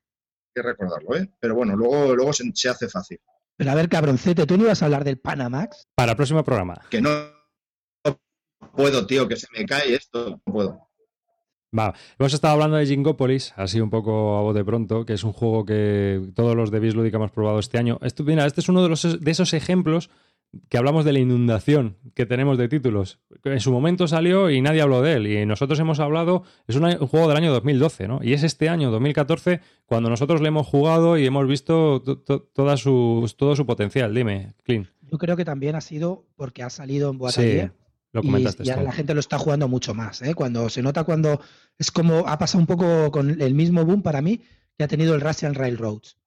[0.55, 1.31] que recordarlo, ¿eh?
[1.41, 3.21] Pero bueno, luego, luego se, se hace fácil.
[3.57, 5.89] Pero a ver, cabroncete, ¿tú no ibas a hablar del Panamax?
[5.95, 6.81] Para el próximo programa.
[6.91, 7.11] Que no
[8.75, 10.41] puedo, tío, que se me cae esto.
[10.47, 10.89] No puedo.
[11.77, 15.25] Va, hemos estado hablando de Jingopolis, así un poco a voz de pronto, que es
[15.25, 17.99] un juego que todos los de Bislúdica hemos probado este año.
[18.03, 20.11] Esto, mira, este es uno de, los, de esos ejemplos
[20.69, 23.21] que hablamos de la inundación que tenemos de títulos.
[23.45, 25.27] En su momento salió y nadie habló de él.
[25.27, 28.21] Y nosotros hemos hablado, es un, juego del año 2012, ¿no?
[28.23, 32.43] Y es este año, 2014, cuando nosotros le hemos jugado y hemos visto to- to-
[32.55, 34.15] toda su, todo su potencial.
[34.15, 34.89] Dime, Clint.
[35.01, 37.73] Yo creo que también ha sido porque ha salido en Sí, Boatalier.
[38.13, 40.21] lo y, comentaste y ahora la gente lo está jugando mucho más.
[40.23, 40.35] ¿eh?
[40.35, 41.41] Cuando se nota cuando
[41.79, 44.41] es como ha pasado un poco con el mismo boom para mí
[44.77, 46.19] que ha tenido el Russian Railroads,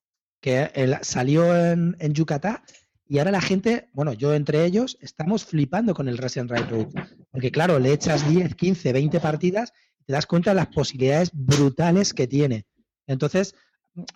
[0.41, 2.59] que el- salió en, en Yucatán
[3.07, 6.93] y ahora la gente, bueno, yo entre ellos, estamos flipando con el Russian Railroads.
[7.31, 9.71] Porque claro, le echas 10, 15, 20 partidas
[10.05, 12.65] te das cuenta de las posibilidades brutales que tiene.
[13.07, 13.55] Entonces,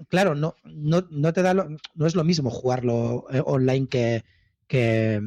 [0.08, 4.24] claro, no, no, no te da lo- no es lo mismo jugarlo eh, online que,
[4.68, 5.22] que,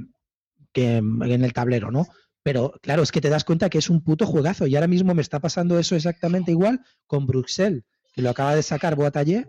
[0.73, 2.07] que en el tablero, ¿no?
[2.43, 4.67] Pero claro, es que te das cuenta que es un puto juegazo.
[4.67, 7.83] Y ahora mismo me está pasando eso exactamente igual con Bruxelles,
[8.13, 9.47] que lo acaba de sacar Boatallé,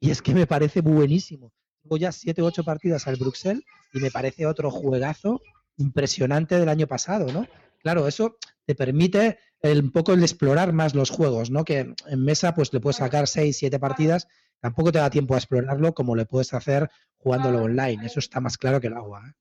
[0.00, 1.52] y es que me parece buenísimo.
[1.96, 3.62] Ya 7 o 8 partidas al Bruxelles
[3.92, 5.40] y me parece otro juegazo
[5.76, 7.46] impresionante del año pasado, ¿no?
[7.82, 8.36] Claro, eso
[8.66, 11.64] te permite el- un poco el explorar más los juegos, ¿no?
[11.64, 14.28] Que en mesa pues le puedes sacar 6, 7 partidas,
[14.60, 16.88] tampoco te da tiempo a explorarlo como le puedes hacer
[17.18, 18.06] jugándolo online.
[18.06, 19.22] Eso está más claro que el agua.
[19.28, 19.32] ¿eh?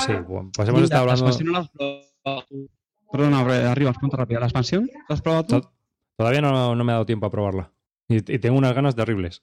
[0.00, 1.30] Sí, bueno, pues hemos Linda, estado ¿La hablando.
[1.30, 2.70] expansión no la has probado tú?
[3.12, 4.40] Perdona, Bre- arriba, pregunta rápida.
[4.40, 5.60] ¿La expansión la has probado tú?
[5.60, 5.72] To-
[6.16, 7.72] Todavía no, no me ha dado tiempo a probarla.
[8.08, 9.42] Y, y tengo unas ganas terribles.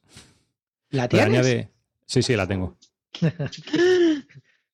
[0.92, 1.28] ¿La tienes?
[1.46, 1.70] añade-
[2.06, 2.78] Sí, sí, la tengo.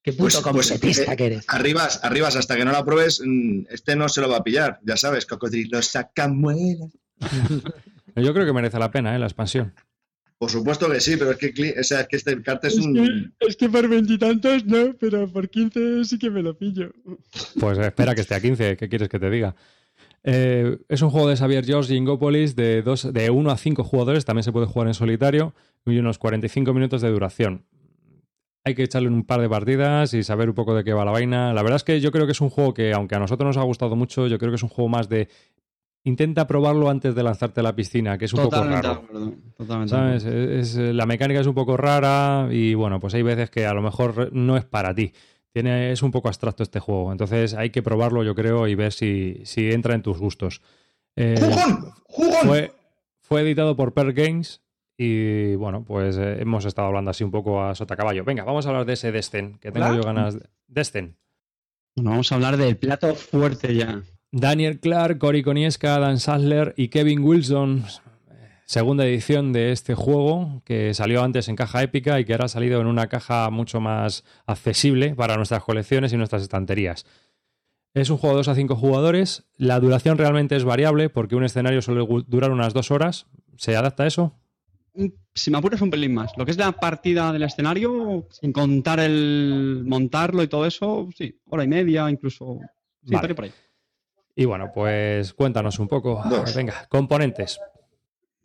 [0.01, 1.45] Qué puto Pues- pues, completista eh, que eres.
[1.47, 4.80] Arribas, arribas, hasta que no la pruebes, mm, este no se lo va a pillar.
[4.84, 6.91] Ya sabes, cocodrilo saca muelas.
[8.15, 9.20] Yo creo que merece la pena, ¿eh?
[9.20, 9.74] La expansión.
[10.39, 13.34] Por supuesto que sí, pero es que, o sea, es que este carta es un.
[13.39, 16.91] es que por veintitantos no, pero por quince sí que me lo pillo.
[17.59, 19.55] Pues espera que esté a 15, ¿qué quieres que te diga?
[20.24, 24.26] Eh, es un juego de Xavier George Ingopolis de, dos, de 1 a 5 jugadores,
[24.26, 25.53] también se puede jugar en solitario
[25.86, 27.63] y unos 45 minutos de duración.
[28.65, 31.11] Hay que echarle un par de partidas y saber un poco de qué va la
[31.11, 31.53] vaina.
[31.53, 33.55] La verdad es que yo creo que es un juego que, aunque a nosotros nos
[33.57, 35.30] ha gustado mucho, yo creo que es un juego más de
[36.03, 39.32] intenta probarlo antes de lanzarte a la piscina, que es un Totalmente poco raro.
[39.57, 40.26] Totalmente de ¿Sabes?
[40.26, 43.74] Es- es- la mecánica es un poco rara y bueno, pues hay veces que a
[43.74, 45.13] lo mejor no es para ti.
[45.57, 47.11] Tiene, es un poco abstracto este juego.
[47.11, 50.61] Entonces hay que probarlo, yo creo, y ver si, si entra en tus gustos.
[51.15, 51.93] Eh, ¡Jugón!
[52.03, 52.47] ¡Jugón!
[52.47, 52.71] fue,
[53.21, 54.61] fue editado por Per Games
[54.99, 58.23] y bueno, pues eh, hemos estado hablando así un poco a sota caballo.
[58.23, 59.95] Venga, vamos a hablar de ese Descent, que tengo ¿Hola?
[59.95, 60.35] yo ganas.
[60.35, 61.15] de- Descent.
[61.95, 64.03] Bueno, vamos a hablar del plato fuerte ya.
[64.31, 67.83] Daniel Clark, Cory Konieska, Dan Sadler y Kevin Wilson.
[68.70, 72.49] Segunda edición de este juego que salió antes en caja épica y que ahora ha
[72.49, 77.05] salido en una caja mucho más accesible para nuestras colecciones y nuestras estanterías.
[77.93, 79.45] Es un juego de 2 a 5 jugadores.
[79.55, 83.28] La duración realmente es variable porque un escenario suele durar unas dos horas.
[83.55, 84.36] ¿Se adapta a eso?
[84.91, 86.34] Un- Si me apuras un pelín más.
[86.36, 91.39] Lo que es la partida del escenario, sin contar el montarlo y todo eso, sí,
[91.45, 92.59] hora y media, incluso.
[93.05, 93.34] Sí, Vale.
[93.34, 93.51] por ahí.
[94.36, 96.22] Y bueno, pues cuéntanos un poco.
[96.30, 96.53] Dos.
[96.53, 97.59] Venga, componentes.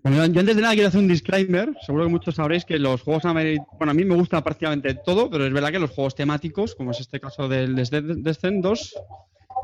[0.02, 1.72] Bueno, yo antes de nada quiero hacer un disclaimer.
[1.80, 5.30] Seguro que muchos sabréis que los juegos ameri- Bueno, a mí me gusta prácticamente todo,
[5.30, 8.94] pero es verdad que los juegos temáticos, como es este caso del Descent Descent 2,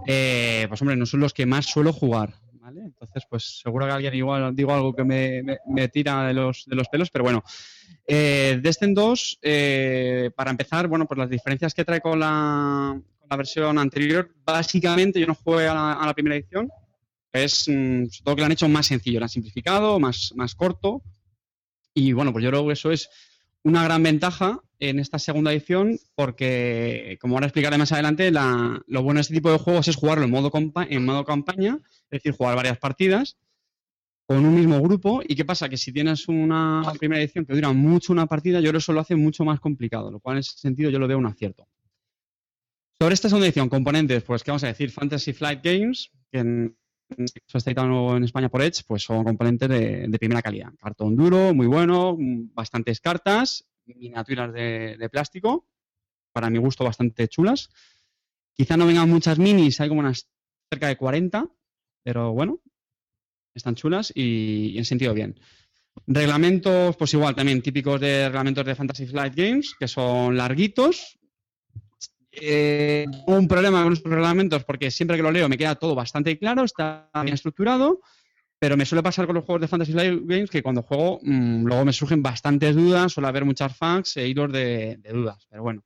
[0.06, 2.34] eh, pues hombre, no son los que más suelo jugar.
[2.60, 2.82] ¿vale?
[2.82, 6.76] Entonces, pues seguro que alguien igual digo algo que me, me- tira de los, de
[6.76, 7.42] los pelos, pero bueno.
[8.06, 13.28] Eh, Descent 2, eh, para empezar, bueno, pues las diferencias que trae con la, con
[13.28, 15.74] la versión anterior, básicamente yo no jugué a
[16.06, 16.68] la primera edición,
[17.32, 20.54] es mm, sobre todo que lo han hecho más sencillo, lo han simplificado, más, más
[20.54, 21.02] corto.
[21.94, 23.08] Y bueno, pues yo creo que eso es
[23.64, 29.02] una gran ventaja en esta segunda edición porque, como ahora explicaré más adelante, la- lo
[29.02, 30.50] bueno de este tipo de juegos es jugarlo en modo,
[30.88, 33.36] en modo campaña, es decir, jugar varias partidas
[34.26, 35.22] con un mismo grupo.
[35.26, 35.68] ¿Y qué pasa?
[35.68, 38.92] Que si tienes una primera edición que dura mucho una partida, yo creo que eso
[38.92, 41.66] lo hace mucho más complicado, lo cual en ese sentido yo lo veo un acierto.
[43.00, 44.90] Sobre esta segunda edición, componentes, pues, ¿qué vamos a decir?
[44.90, 46.76] Fantasy Flight Games, que en,
[47.08, 50.72] caso está editado en España por Edge, pues son componentes de, primera calidad.
[50.80, 55.66] Cartón duro, muy bueno, mm, bastantes cartas, miniaturas de, de plástico,
[56.32, 57.70] para mi gusto bastante chulas.
[58.52, 60.28] Quizá no vengan muchas minis, hay como unas
[60.70, 61.48] cerca de 40,
[62.02, 62.60] pero bueno,
[63.54, 65.38] están chulas y, y en sentido bien.
[66.06, 71.17] Reglamentos, pues igual, también típicos de reglamentos de Fantasy Flight Games, que son larguitos.
[72.40, 76.38] Eh, un problema con estos reglamentos porque siempre que lo leo me queda todo bastante
[76.38, 78.00] claro, está bien estructurado,
[78.58, 81.64] Pero me suele pasar con los juegos de Fantasy Flight Games que cuando juego, mm,
[81.64, 85.46] luego me surgen bastantes dudas, suele haber muchas fans e hilos de, de dudas.
[85.48, 85.84] Pero bueno.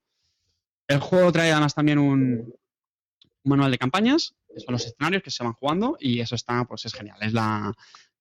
[0.88, 2.54] El juego trae además también un,
[3.44, 6.64] un manual de campañas, que son los escenarios que se van jugando, y eso está,
[6.64, 7.16] pues es genial.
[7.20, 7.72] Es la,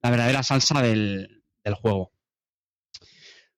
[0.01, 2.11] la verdadera salsa del, del juego.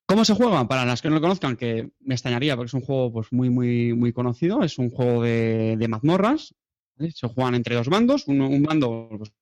[0.06, 0.68] ¿Cómo se juega?
[0.68, 3.48] Para las que no lo conozcan, que me extrañaría porque es un juego pues, muy,
[3.50, 4.62] muy, muy conocido.
[4.62, 6.54] Es un juego de, de mazmorras.
[7.14, 8.24] Se juegan entre dos bandos.
[8.26, 9.32] Uno- un bando pues,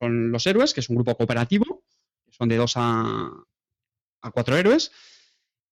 [0.00, 1.82] son los héroes, que es un grupo cooperativo.
[2.30, 3.30] Son de dos a,
[4.22, 4.90] a cuatro héroes.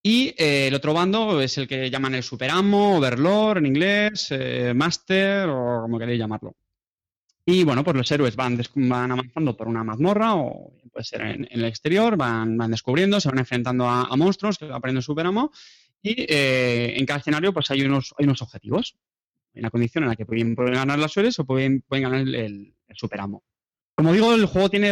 [0.03, 4.73] Y eh, el otro bando es el que llaman el superamo, overlord en inglés, eh,
[4.75, 6.55] master o como queréis llamarlo.
[7.51, 11.47] Y bueno, pues los héroes van, van avanzando por una mazmorra o puede ser en,
[11.49, 15.51] el exterior, van, van descubriendo, se van enfrentando a, a monstruos que va poniendo Superamo
[16.01, 18.95] y eh, en cada escenario pues hay unos, hay unos objetivos.
[19.55, 22.35] Hay una condición en la que pueden, ganar los héroes o pueden, pueden ganar el,
[22.35, 23.43] el- el Superamo.
[23.95, 24.89] Como digo, el juego tiene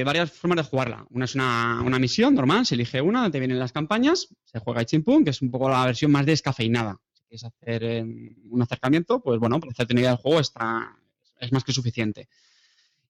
[0.00, 1.04] eh, varias formas de jugarla.
[1.10, 4.84] Una es una, una misión normal, se elige una, donde vienen las campañas, se juega
[4.84, 6.96] chimpum, que es un poco la versión más descafeinada.
[7.12, 8.04] Si quieres hacer eh,
[8.48, 10.96] un acercamiento, pues bueno, para hacerte una idea del juego está,
[11.40, 12.28] es más que suficiente.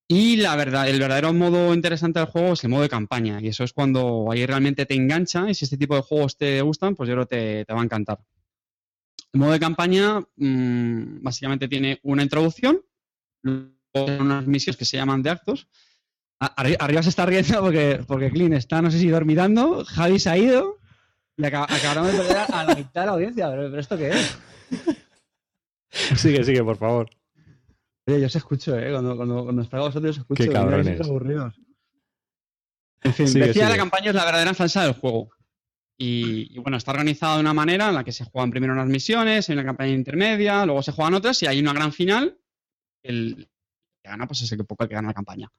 [0.08, 3.40] Y la verdad, el verdadero modo interesante del juego es el modo de campaña.
[3.40, 5.50] Y eso es cuando ahí realmente te engancha.
[5.50, 7.84] Y si este tipo de juegos te gustan, pues yo creo que te, va a
[7.84, 8.20] encantar.
[9.32, 12.80] El modo de campaña mm, básicamente tiene una introducción,
[13.42, 13.72] luego
[14.20, 15.66] unas misiones que se llaman de actos.
[16.38, 20.38] Arriba se está riendo porque, porque Clean está, no sé si dormitando, Javi se ha
[20.38, 20.78] ido
[21.36, 23.50] y acá- acabamos de perder a la mitad de la audiencia.
[23.50, 24.38] ¿Pero, pero esto qué es?
[26.20, 27.08] Sigue, sigue, por favor.
[28.06, 28.92] Oye, yo os escucho, ¿eh?
[28.92, 30.44] Cuando, cuando, cuando os a vosotros os escucho.
[30.44, 31.00] Qué cabrones.
[31.00, 31.60] aburridos.
[33.02, 33.76] En fin, Sigue, decía sigue.
[33.76, 35.30] la campaña es la verdadera salsa del juego.
[35.98, 38.86] Y, y, bueno, está organizada de una manera en la que se juegan primero unas
[38.86, 42.38] misiones, hay una campaña intermedia, luego se juegan otras y hay una gran final.
[43.02, 43.48] El
[44.02, 45.50] que gana, pues es el que poco el que gana la campaña.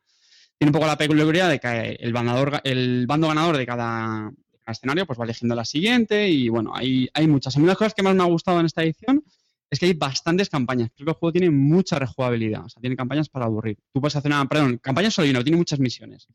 [0.57, 4.59] Tiene un poco la peculiaridad de que el, bandador, el bando ganador de cada, de
[4.59, 7.55] cada escenario pues va eligiendo la siguiente y bueno, hay, hay muchas.
[7.55, 9.23] A mí una de las cosas que más me ha gustado en esta edición
[9.70, 10.89] es que hay bastantes campañas.
[10.95, 12.65] Creo que el juego tiene mucha rejugabilidad.
[12.65, 13.78] O sea, tiene campañas para aburrir.
[13.93, 16.28] Tú puedes hacer una, perdón, campaña solo y no, tiene muchas misiones.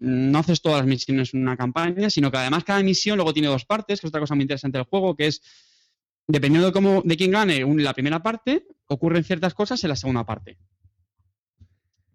[0.00, 3.48] No haces todas las misiones en una campaña, sino que además cada misión luego tiene
[3.48, 5.42] dos partes, que es otra cosa muy interesante del juego, que es,
[6.26, 10.24] dependiendo de cómo, de quién gane la primera parte, ocurren ciertas cosas en la segunda
[10.24, 10.58] parte.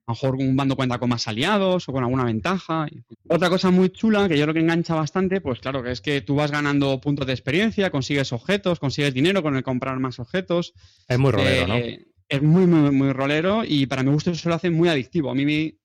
[0.07, 2.87] A lo mejor un bando cuenta con más aliados o con alguna ventaja.
[3.27, 6.21] Otra cosa muy chula que yo creo que engancha bastante, pues claro, que es que
[6.21, 10.73] tú vas ganando puntos de experiencia, consigues objetos, consigues dinero con el comprar más objetos.
[11.07, 11.75] Es muy rolero, ¿no?
[11.75, 15.29] Eh, Es muy, muy, muy rolero y para mi gusto eso lo hace muy adictivo.
[15.31, 15.75] A mí me,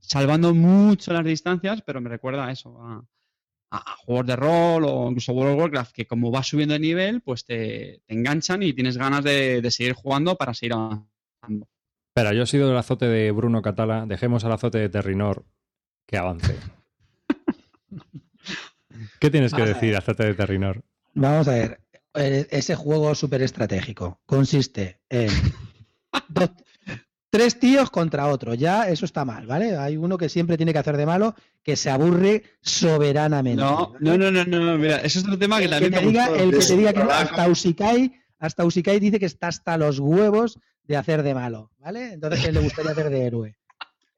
[0.00, 3.02] salvando mucho las distancias, pero me recuerda a eso, a,
[3.70, 6.80] a- a juegos de rol o incluso World of Warcraft, que como vas subiendo de
[6.80, 11.68] nivel, pues te, te enganchan y tienes ganas de, de seguir jugando para seguir avanzando.
[12.10, 14.04] Espera, yo he sido el azote de Bruno Catala.
[14.06, 15.44] Dejemos al azote de Terrinor
[16.06, 16.56] que avance.
[19.20, 20.82] ¿Qué tienes que decir, azote de Terrinor?
[21.14, 21.80] Vamos a ver.
[22.14, 25.28] eh, Ese juego súper estratégico consiste en
[26.28, 26.50] dos-
[27.30, 28.54] tres tíos contra otro.
[28.54, 29.76] Ya eso está mal, ¿vale?
[29.76, 33.62] Hay uno que siempre tiene que hacer de malo, que se aburre soberanamente.
[33.62, 36.00] No, no, no, no, no, mira, eso es otro tema que El que también te
[36.00, 39.76] me diga, el que te diga que hasta Usikai, hasta Usikai dice que está hasta
[39.78, 40.58] los huevos
[40.90, 42.12] de hacer de malo, ¿vale?
[42.14, 43.56] Entonces que le gustaría hacer de héroe.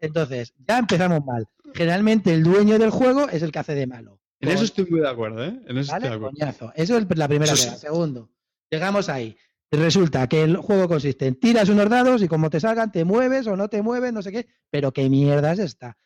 [0.01, 1.47] Entonces, ya empezamos mal.
[1.75, 4.19] Generalmente el dueño del juego es el que hace de malo.
[4.41, 5.61] En eso estoy muy de acuerdo, ¿eh?
[5.67, 6.07] En eso ¿Vale?
[6.07, 6.37] estoy de acuerdo.
[6.39, 6.73] Coñazo.
[6.75, 7.69] Eso es la primera sí.
[7.77, 8.31] Segundo,
[8.71, 9.37] llegamos ahí.
[9.71, 13.47] Resulta que el juego consiste en tiras unos dados y como te salgan, te mueves
[13.47, 14.47] o no te mueves, no sé qué.
[14.71, 15.99] Pero qué mierda es esta.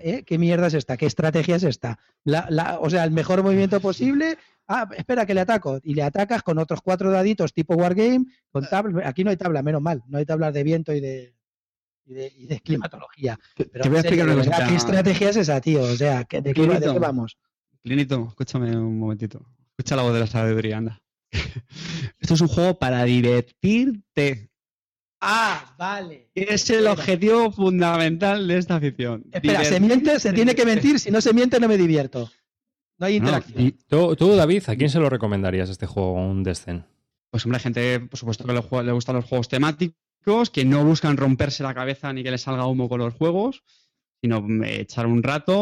[0.00, 0.22] ¿eh?
[0.26, 0.96] ¿Qué mierda es esta?
[0.96, 1.98] ¿Qué estrategia es esta?
[2.24, 3.78] La- la- o sea, el mejor movimiento
[4.20, 4.38] posible.
[4.66, 5.78] Ah, espera, que le ataco.
[5.82, 8.24] Y le atacas con otros cuatro daditos tipo Wargame.
[8.50, 9.08] Con tabla.
[9.08, 10.02] Aquí no hay tabla, menos mal.
[10.08, 11.34] No hay tablas de viento y de,
[12.06, 13.38] y de, y de climatología.
[13.56, 14.66] Pero te voy a explicar una cosita.
[14.68, 15.82] ¿Qué estrategia es esa, tío?
[15.82, 17.36] O sea, ¿qué- ¿de qué, de vamos?
[17.82, 19.44] Clinito, escúchame un momentito.
[19.76, 21.02] Escucha la voz de la sabiduría, anda.
[22.18, 24.50] Esto es un juego para divertirte.
[25.20, 26.30] Ah, vale.
[26.34, 26.92] Es el Espera.
[26.92, 29.24] objetivo fundamental de esta afición.
[29.32, 30.98] Espera, se miente, se tiene que mentir.
[31.00, 32.30] Si no se miente, no me divierto.
[33.04, 33.62] No hay No, interacción.
[33.62, 36.84] y- Tú, tú, David, ¿a quién se lo recomendarías este juego, un Descent?
[37.30, 41.16] Pues hombre, hay gente, por supuesto, que le, gustan los juegos temáticos, que no buscan
[41.16, 43.62] romperse la cabeza ni que les salga humo con los juegos,
[44.22, 45.54] sino mm, echar un rato,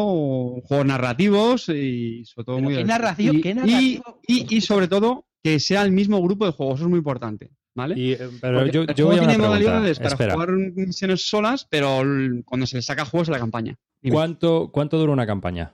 [0.63, 4.21] juegos narrativos y sobre todo muy ¿qué narración- Y, qué y- narrativo?
[4.27, 7.51] y- y sobre todo que sea el mismo grupo de juegos, eso es muy importante.
[7.75, 7.99] ¿Vale?
[7.99, 11.65] Y, eh, pero Porque yo, yo voy a tiene modalidades para Espera, jugar misiones solas,
[11.69, 12.03] pero
[12.45, 13.75] cuando se le saca juegos a la campaña.
[13.99, 14.13] Dime.
[14.13, 15.73] ¿cuánto, ¿cuánto dura una campaña?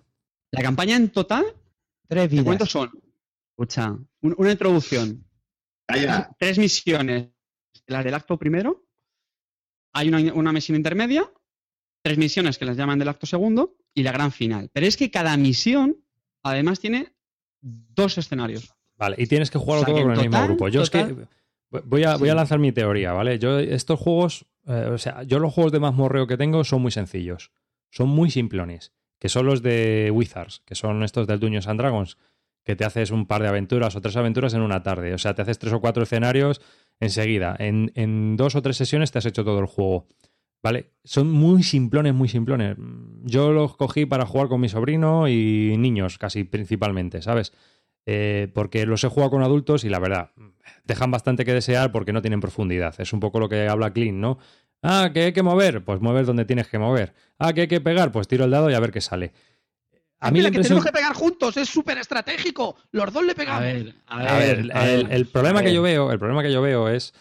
[0.51, 1.43] La campaña en total,
[2.09, 2.89] Tres ¿de cuántos vidas.
[2.91, 3.01] son?
[3.51, 3.91] Escucha,
[4.21, 5.25] un- una introducción,
[5.87, 6.29] Calla.
[6.37, 7.29] tres misiones,
[7.87, 8.85] las del acto primero,
[9.93, 11.31] hay una, una misión intermedia
[12.01, 14.69] tres misiones que las llaman del acto segundo y la gran final.
[14.71, 15.97] Pero es que cada misión,
[16.43, 17.13] además, tiene
[17.61, 18.73] dos escenarios.
[18.95, 20.69] Vale, y tienes que jugarlo O sea, todo que con en el mismo grupo.
[20.69, 21.27] Yo es que
[21.83, 23.37] voy a, voy a lanzar mi teoría, ¿vale?
[23.37, 26.91] Yo estos juegos, eh, o sea, yo los juegos de mazmorreo que tengo son muy
[26.91, 27.51] sencillos.
[27.91, 32.17] Son muy simplones, que son los de Wizards, que son estos del Dungeons and Dragons,
[32.63, 35.13] que te haces un par de aventuras o tres aventuras en una tarde.
[35.13, 36.61] O sea, te haces tres o cuatro escenarios
[36.99, 37.55] enseguida.
[37.59, 40.07] En, en dos o tres sesiones te has hecho todo el juego.
[40.61, 40.91] ¿Vale?
[41.05, 42.75] Son muy simplones, muy simplones.
[43.23, 47.53] Yo los cogí para jugar con mi sobrino y niños, casi principalmente, ¿sabes?
[48.05, 50.31] Eh, porque los he jugado con adultos y la verdad,
[50.85, 52.95] dejan bastante que desear porque no tienen profundidad.
[52.99, 54.39] Es un poco lo que habla Clean, ¿no?
[54.81, 57.13] Ah, que hay que mover, pues mueves donde tienes que mover.
[57.37, 59.33] Ah, que hay que pegar, pues tiro el dado y a ver qué sale.
[60.21, 62.75] A mí la que tenemos que pegar juntos, es súper estratégico.
[62.91, 63.61] Los dos le A pegamos.
[63.63, 65.13] ver, a ver, A ver, a el, ver.
[65.15, 65.75] el problema a que ver.
[65.75, 67.13] yo veo, el problema que yo veo es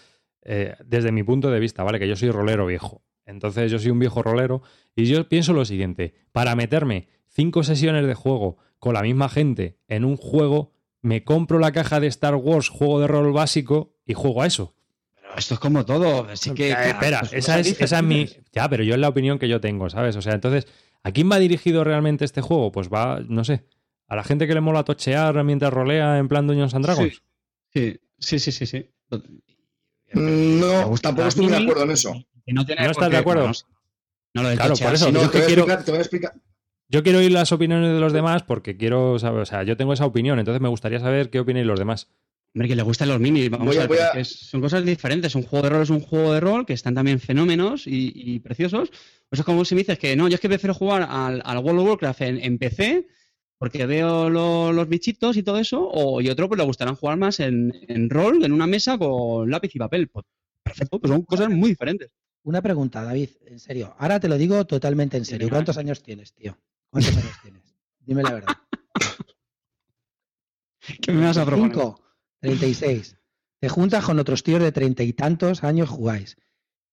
[0.43, 1.99] eh, desde mi punto de vista, ¿vale?
[1.99, 3.03] Que yo soy rolero viejo.
[3.27, 4.63] Entonces yo soy un viejo rolero
[4.99, 9.79] y yo pienso lo siguiente, para meterme cinco sesiones de juego con la misma gente
[9.87, 10.73] en un juego,
[11.03, 14.75] me compro la caja de Star Wars, juego de rol básico y juego a eso.
[15.15, 16.25] Pero esto es como todo.
[16.29, 18.27] Así que, espera, pues esa cosas es, esa es mi...
[18.53, 20.17] Ya, pero yo es la opinión que yo tengo, ¿sabes?
[20.17, 20.67] O sea, entonces,
[21.05, 22.73] ¿a quién va dirigido realmente este juego?
[22.73, 23.67] Pues va, no sé,
[24.09, 27.23] a la gente que le mola tochear mientras rolea en plan Dungeons and Dragons.
[27.73, 28.67] Sí, sí, sí, sí.
[28.67, 28.91] sí.
[30.13, 32.15] Mm, No, tampoco estoy de acuerdo en eso.
[32.49, 33.53] No, tiene ¿No por estás de acuerdo?
[34.35, 35.91] No, lo del Claro, por eso, No, yo te, que voy a quiero- explicar, te
[35.91, 36.33] voy a explicar.
[36.91, 39.93] Yo quiero oír las opiniones de los demás porque quiero saber, o sea, yo tengo
[39.93, 42.09] esa opinión, entonces me gustaría saber qué opináis los demás.
[42.55, 43.51] Hombre, que le gustan los minis.
[43.51, 45.35] Vamos Voy a- a ver, a- son cosas diferentes.
[45.35, 48.39] Un juego de rol es un juego de rol que están también fenómenos y, y
[48.41, 48.89] preciosos.
[49.31, 51.59] Eso es como si me dices que no, yo es que prefiero jugar al, al
[51.59, 53.07] World of Warcraft en, en PC
[53.59, 57.19] porque veo lo- los bichitos y todo eso, o y otro pues le gustarán jugar
[57.19, 60.09] más en, en rol, en una mesa con lápiz y papel.
[60.09, 60.25] Pues
[60.63, 62.11] perfecto, pues son cosas muy diferentes.
[62.49, 63.95] Una pregunta, David, en serio.
[63.99, 65.51] Ahora te lo digo totalmente en serio.
[65.51, 66.57] ¿Cuántos años tienes, tío?
[66.89, 67.63] ¿Cuántos años tienes?
[68.01, 68.55] Dime la verdad.
[71.03, 71.73] ¿Qué me vas a proponer?
[71.73, 72.01] 5,
[72.41, 73.19] 36.
[73.61, 76.39] Te juntas con otros tíos de treinta y tantos años, jugáis.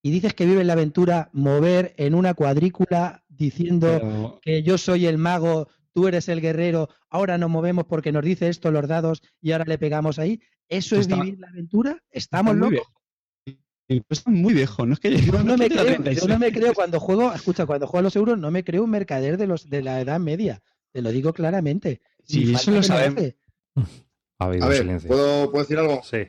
[0.01, 5.06] Y dices que vives la aventura mover en una cuadrícula diciendo Pero- que yo soy
[5.06, 9.22] el mago, tú eres el guerrero, ahora nos movemos porque nos dice esto los dados
[9.39, 10.41] y ahora le pegamos ahí.
[10.68, 12.03] ¿Eso es vivir la aventura?
[12.12, 12.86] ¿Estamos locos?
[13.88, 14.06] Viejo.
[14.08, 16.22] Pero Está muy viejo, no es que Yo no, me creo, 36.
[16.22, 18.84] yo no me creo cuando juego, escucha, cuando juego a los euros, no me creo
[18.84, 20.62] un mercader de los de la edad media.
[20.92, 22.02] Te lo digo claramente.
[22.24, 23.18] Sí, Ni eso lo sabemos.
[23.20, 23.38] hace.
[24.40, 25.08] Ha habido A ver, silencio.
[25.08, 26.02] ¿puedo, ¿puedo decir algo?
[26.04, 26.20] Sí.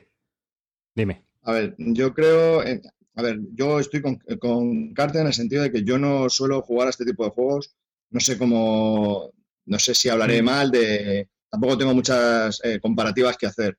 [0.95, 1.23] Dime.
[1.43, 5.71] A ver, yo creo, a ver, yo estoy con, con Carter en el sentido de
[5.71, 7.75] que yo no suelo jugar a este tipo de juegos.
[8.09, 9.31] No sé cómo,
[9.65, 13.77] no sé si hablaré mal de, tampoco tengo muchas eh, comparativas que hacer.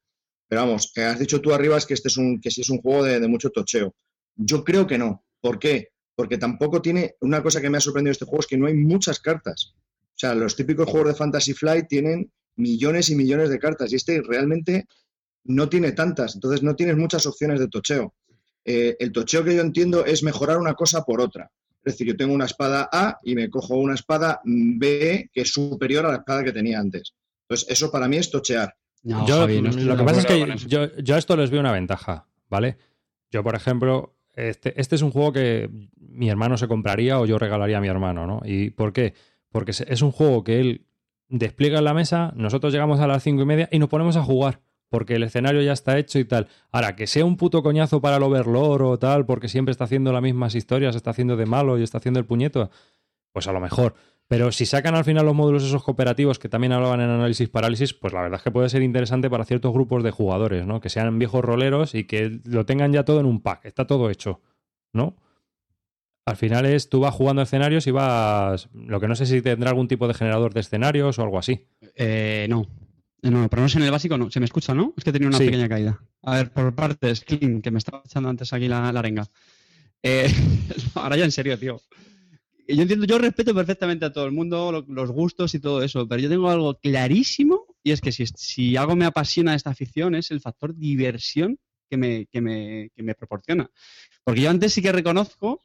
[0.49, 2.71] Pero vamos, que has dicho tú arriba es que este es un, que sí es
[2.71, 3.95] un juego de, mucho tocheo.
[4.35, 5.25] Yo creo que no.
[5.41, 5.91] ¿Por qué?
[6.15, 8.75] Porque tampoco tiene, una cosa que me ha sorprendido este juego es que no hay
[8.75, 9.75] muchas cartas.
[9.77, 13.97] O sea, los típicos juegos de Fantasy Flight tienen millones y millones de cartas y
[13.97, 14.87] este realmente
[15.45, 18.15] no tiene tantas, entonces no tienes muchas opciones de tocheo.
[18.65, 21.51] Eh, el tocheo que yo entiendo es mejorar una cosa por otra.
[21.85, 25.49] Es decir, yo tengo una espada A y me cojo una espada B que es
[25.49, 27.15] superior a la espada que tenía antes.
[27.49, 28.75] Entonces, eso para mí es tochear.
[29.09, 31.51] No, yo, Javi, no estoy lo que pasa es que yo, yo a esto les
[31.51, 32.77] veo una ventaja, ¿vale?
[33.31, 37.39] Yo, por ejemplo, este, este es un juego que mi hermano se compraría o yo
[37.39, 38.41] regalaría a mi hermano, ¿no?
[38.45, 39.15] ¿Y por qué?
[39.51, 40.87] Porque es un juego que él
[41.29, 44.23] despliega en la mesa, nosotros llegamos a las cinco y media y nos ponemos a
[44.23, 44.61] jugar.
[44.91, 46.49] Porque el escenario ya está hecho y tal.
[46.73, 50.13] Ahora, que sea un puto coñazo para el Overlord o tal, porque siempre está haciendo
[50.13, 52.71] las mismas historias, está haciendo de malo y está haciendo el puñeto,
[53.33, 53.95] pues a lo mejor.
[54.29, 57.95] Pero si sacan al final los módulos esos cooperativos que también hablaban en análisis parálisis,
[57.95, 60.81] pues la verdad es que puede ser interesante para ciertos grupos de jugadores, ¿no?
[60.81, 64.11] Que sean viejos roleros y que lo tengan ya todo en un pack, está todo
[64.11, 64.43] hecho,
[64.93, 65.17] ¿no?
[66.27, 68.69] Al final es, tú vas jugando escenarios y vas...
[68.75, 71.67] Lo que no sé si tendrá algún tipo de generador de escenarios o algo así.
[71.97, 72.67] Eh, no.
[73.23, 74.31] Eh, No, pero no sé en el básico, no.
[74.31, 74.93] Se me escucha, ¿no?
[74.99, 75.47] Es que he tenido una Sí.
[75.47, 75.99] pequeña caída.
[76.23, 79.27] A ver, por partes, Clean, que me estaba echando antes aquí la, la arenga.
[80.03, 80.29] Eh,
[80.97, 81.81] ahora ya en serio, tío.
[82.69, 86.07] Yo entiendo, yo respeto perfectamente a todo el mundo, lo- los gustos y todo eso,
[86.07, 90.31] pero yo tengo algo clarísimo y es que si, algo me apasiona esta afición es
[90.31, 91.59] el factor diversión
[91.89, 93.71] que me, que me, que me proporciona.
[94.23, 95.65] Porque yo antes sí que reconozco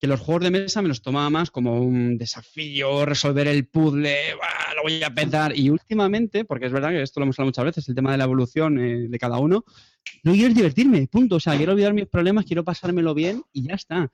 [0.00, 4.32] que los juegos de mesa me los tomaba más como un desafío, resolver el puzzle,
[4.76, 5.54] lo voy a petar.
[5.58, 8.18] Y últimamente, porque es verdad que esto lo hemos hablado muchas veces, el tema de
[8.18, 9.64] la evolución eh, de cada uno,
[10.22, 11.36] no quiero divertirme, punto.
[11.36, 14.10] O sea, quiero olvidar mis problemas, quiero pasármelo bien y ya está.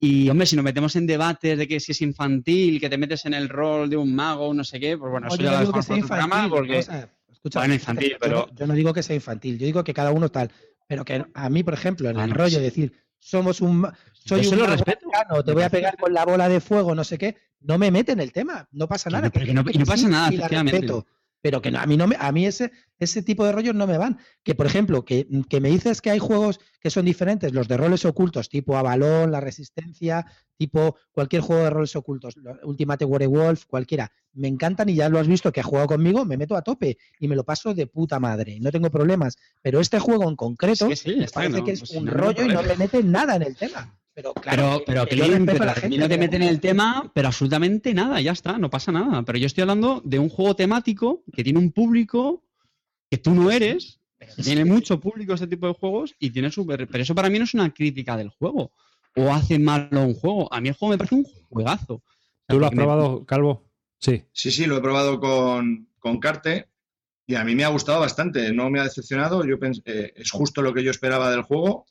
[0.00, 3.26] Y hombre, si nos metemos en debates de que si es infantil, que te metes
[3.26, 5.72] en el rol de un mago, no sé qué, pues bueno, No, eso ya lo
[5.72, 6.78] que dejamos por otro programa porque...
[6.78, 9.92] escucha, Bueno, infantil, yo pero- no- Yo no digo que sea infantil, yo digo que
[9.94, 10.50] cada uno tal.
[10.86, 13.86] Pero que a mí, por ejemplo, en Ah, el no, rollo de decir, somos un.
[14.12, 15.06] Soy Yo se un lo respeto.
[15.12, 17.36] arcano, te voy a pegar con la bola de fuego, no sé qué.
[17.60, 19.26] No me meten el tema, no pasa Que nada.
[19.26, 20.72] no, pero que no- no pasa sí, nada, efectivamente.
[20.80, 21.06] respeto.
[21.40, 23.86] Pero que no, a mí no me, a mí ese, ese tipo de rollos no
[23.86, 24.18] me van.
[24.42, 27.76] Que, por ejemplo, que, que me dices que hay juegos que son diferentes, los de
[27.76, 30.26] roles ocultos, tipo Avalon, La Resistencia,
[30.56, 32.34] tipo cualquier juego de roles ocultos,
[32.64, 34.10] Ultimate Werewolf, cualquiera.
[34.32, 36.98] Me encantan y ya lo has visto que ha jugado conmigo, me meto a tope
[37.18, 38.58] y me lo paso de puta madre.
[38.60, 39.36] No tengo problemas.
[39.62, 42.04] Pero este juego en concreto Sí, sí, me está, parece no, que es pues un
[42.06, 43.97] no rollo y no le meten nada en el tema.
[44.18, 46.04] Pero claro, Pero, que- pero que yo respeto pero a la a gente mí no
[46.08, 49.22] que te meten en el tema, pero absolutamente nada, ya está, no pasa nada.
[49.22, 52.42] Pero yo estoy hablando de un juego temático que tiene un público
[53.08, 56.88] que tú no eres, que tiene mucho público este tipo de juegos y tiene súper.
[56.88, 58.72] Pero eso para mí no es una crítica del juego.
[59.14, 60.52] O hace malo un juego.
[60.52, 61.94] A mí el juego me parece un juegazo.
[61.94, 63.70] O sea, ¿Tú lo has me- probado, Calvo?
[64.00, 64.24] Sí.
[64.32, 66.66] Sí, sí, lo he probado con, con Carte
[67.24, 70.60] y a mí me ha gustado bastante, no me ha decepcionado, yo eh, es justo
[70.60, 71.86] lo que yo esperaba del juego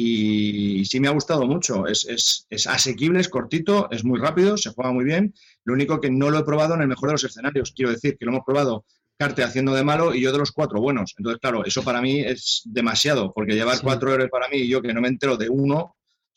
[0.00, 4.56] y sí me ha gustado mucho, es, es- es asequible, es cortito, es muy rápido,
[4.56, 5.34] se juega muy bien,
[5.64, 8.16] lo único que no lo he probado en el mejor de los escenarios, quiero decir
[8.18, 8.84] que lo hemos probado
[9.18, 12.20] Carte haciendo de malo y yo de los cuatro buenos, entonces claro, eso para mí
[12.20, 13.82] es demasiado, porque llevar Sí.
[13.82, 15.96] cuatro héroes para mí y yo que no me entero de uno,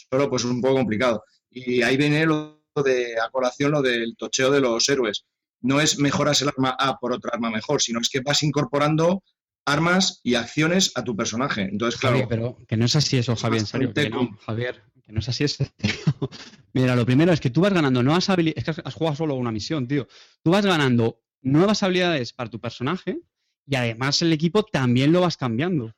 [0.10, 1.24] solo pues es un poco complicado.
[1.51, 5.26] Y ahí viene lo de a colación lo del tocheo de los héroes.
[5.62, 9.24] No es mejoras el arma A por otra arma mejor, sino es que vas incorporando
[9.72, 11.61] armas y acciones a tu personaje.
[11.63, 13.93] Entonces, claro, Javier, pero que no es así eso, Javier, en serio.
[13.93, 15.65] Que bastante no, Javier, que no es así eso.
[16.74, 18.67] Mira, lo primero es que tú vas ganando nuevas habilidades.
[18.67, 20.07] Es que has- jugado solo una misión, tío.
[20.43, 23.20] Tú vas ganando nuevas habilidades para tu personaje
[23.65, 25.93] y además el equipo también lo vas cambiando.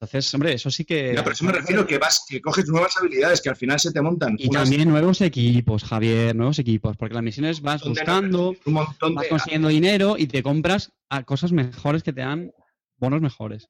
[0.00, 1.12] Entonces, hombre, eso sí que.
[1.12, 3.90] ya, pero eso me refiero que vas, que coges nuevas habilidades que al final se
[3.92, 6.96] te montan Y unas- también nuevos equipos, Javier, nuevos equipos.
[6.96, 12.04] Porque las misiones vas de- buscando, vas consiguiendo dinero y te compras a cosas mejores
[12.04, 12.52] que te dan
[12.98, 13.68] bonos mejores.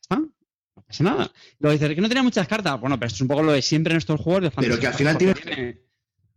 [0.00, 0.16] ¿Está?
[0.16, 1.32] No pasa nada.
[1.60, 2.80] Lo dices que no tenía muchas cartas.
[2.80, 4.86] Bueno, pero esto es un poco lo de siempre en estos juegos de Pero que
[4.88, 5.80] al final porque tiene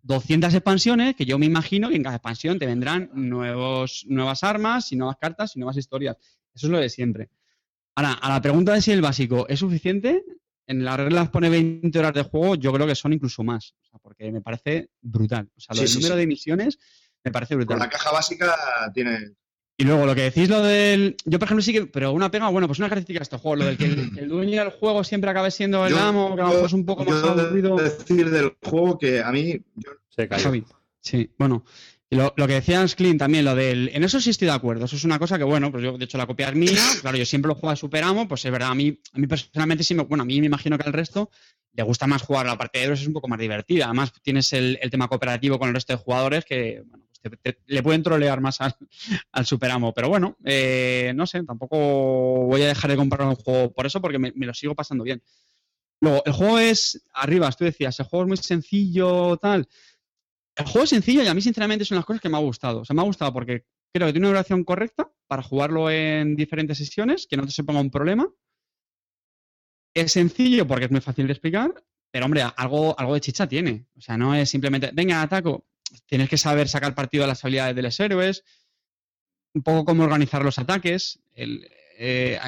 [0.04, 4.92] 200 expansiones que yo me imagino que en cada expansión te vendrán nuevos, nuevas armas
[4.92, 6.16] y nuevas cartas y nuevas historias.
[6.54, 7.30] Eso es lo de siempre.
[7.96, 10.24] Ahora, a la pregunta de si el básico es suficiente,
[10.68, 13.74] en las reglas pone 20 horas de juego, yo creo que son incluso más.
[13.82, 15.50] O sea, porque me parece brutal.
[15.58, 16.20] O sea, Sí, sí, número sí.
[16.20, 16.80] de misiones
[17.24, 17.78] me parece brutal.
[17.78, 18.56] con la caja básica
[18.94, 19.32] tiene
[19.80, 21.16] Y luego lo que decís lo del.
[21.26, 21.86] Yo, por ejemplo, sí que.
[21.86, 24.20] Pero una pega, bueno, pues una característica de este juego, lo del que el, que
[24.22, 26.74] el dueño del juego siempre acabe siendo el Yo- amo, que a lo mejor es
[26.74, 27.76] un poco más yo aburrido.
[27.76, 30.52] decir del juego que a mí yo- Se cayó.
[31.02, 31.64] Sí, bueno.
[32.10, 33.90] Y lo, lo que decías, Clint, también, lo del.
[33.94, 34.86] En eso sí estoy de acuerdo.
[34.86, 36.72] Eso es una cosa que, bueno, pues yo, de hecho, la copia es mía.
[37.02, 38.70] Claro, yo siempre lo juego a Superamo, pues es verdad.
[38.72, 40.04] A mí, a mí personalmente sí me.
[40.04, 41.30] Bueno, a mí me imagino que al resto
[41.74, 43.86] le gusta más jugar la parte de héroes, es un poco más divertida.
[43.86, 47.06] Además, tienes el, el tema cooperativo con el resto de jugadores que, bueno,
[47.66, 48.76] le pueden trolear más al,
[49.32, 49.94] al Superamo.
[49.94, 51.78] Pero bueno, eh, no sé, tampoco
[52.46, 55.04] voy a dejar de comprar un juego por eso, porque me, me lo sigo pasando
[55.04, 55.22] bien.
[56.02, 57.04] Luego, el juego es.
[57.14, 59.68] Arriba, tú decías, el juego es muy sencillo, tal.
[60.56, 62.82] El juego es sencillo y a mí, sinceramente, son las cosas que me ha gustado.
[62.82, 66.36] O sea, me ha gustado porque creo que tiene una duración correcta para jugarlo en
[66.36, 68.28] diferentes sesiones, que no te se ponga un problema.
[69.94, 71.74] Es sencillo porque es muy fácil de explicar,
[72.12, 73.88] pero hombre, algo, algo de chicha tiene.
[73.96, 75.66] O sea, no es simplemente, venga, ataco.
[76.06, 78.44] Tienes que saber sacar partido de las habilidades de los héroes,
[79.54, 81.20] un poco cómo organizar los ataques.
[81.34, 81.68] El,
[82.00, 82.40] eh,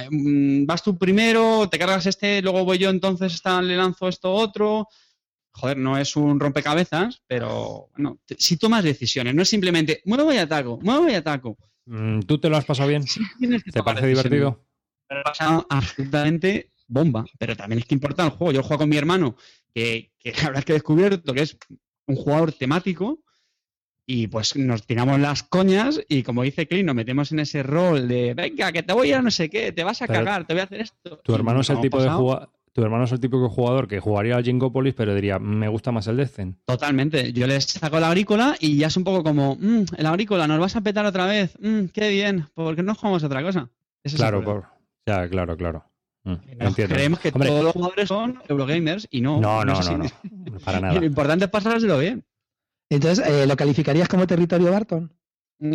[0.66, 4.88] vas tú primero, te cargas este, luego voy yo, entonces está, le lanzo esto otro.
[5.52, 10.32] Joder, no es un rompecabezas, pero bueno, te- si tomas decisiones, no es simplemente muevo
[10.32, 11.58] y ataco, muevo y ataco.
[11.86, 13.04] Mm, ¿Tú te lo has pasado bien?
[13.08, 13.22] Sí
[13.72, 14.66] ¿Te parece divertido?
[15.10, 17.26] Me lo he pasado absolutamente bomba.
[17.40, 18.52] Pero también es que importa el juego.
[18.54, 19.36] Yo juego con mi hermano,
[19.74, 21.58] que, que la verdad es que he descubierto que es
[22.06, 23.24] un jugador temático.
[24.12, 28.08] Y pues nos tiramos las coñas y como dice Clint, nos metemos en ese rol
[28.08, 30.56] de venga, que te voy a no sé qué, te vas a Pero cagar, te
[30.56, 31.20] voy a hacer esto.
[31.24, 32.50] Tu hermano es el tipo de jugador.
[32.74, 36.08] Tu hermano es el típico jugador que jugaría al Jingopolis, pero diría, me gusta más
[36.08, 36.58] el Descent.
[36.66, 37.34] Totalmente.
[37.34, 40.60] Yo le saco la agrícola y ya es un poco como, "Mm, el agrícola, nos
[40.60, 41.56] vas a petar otra vez.
[41.62, 43.70] Mm, qué bien, porque no jugamos a otra cosa.
[44.04, 44.66] Ese Claro, por...
[45.06, 45.84] ya, claro, claro.
[46.24, 46.34] Mm.
[46.76, 49.40] Creemos que Hombre, todos los jugadores son Eurogamers y no.
[49.40, 49.94] no, no, no, así.
[49.96, 51.00] no, para nada.
[51.00, 52.24] lo importante es pasárselo bien.
[52.90, 55.14] Entonces, eh, ¿lo calificarías como territorio Barton?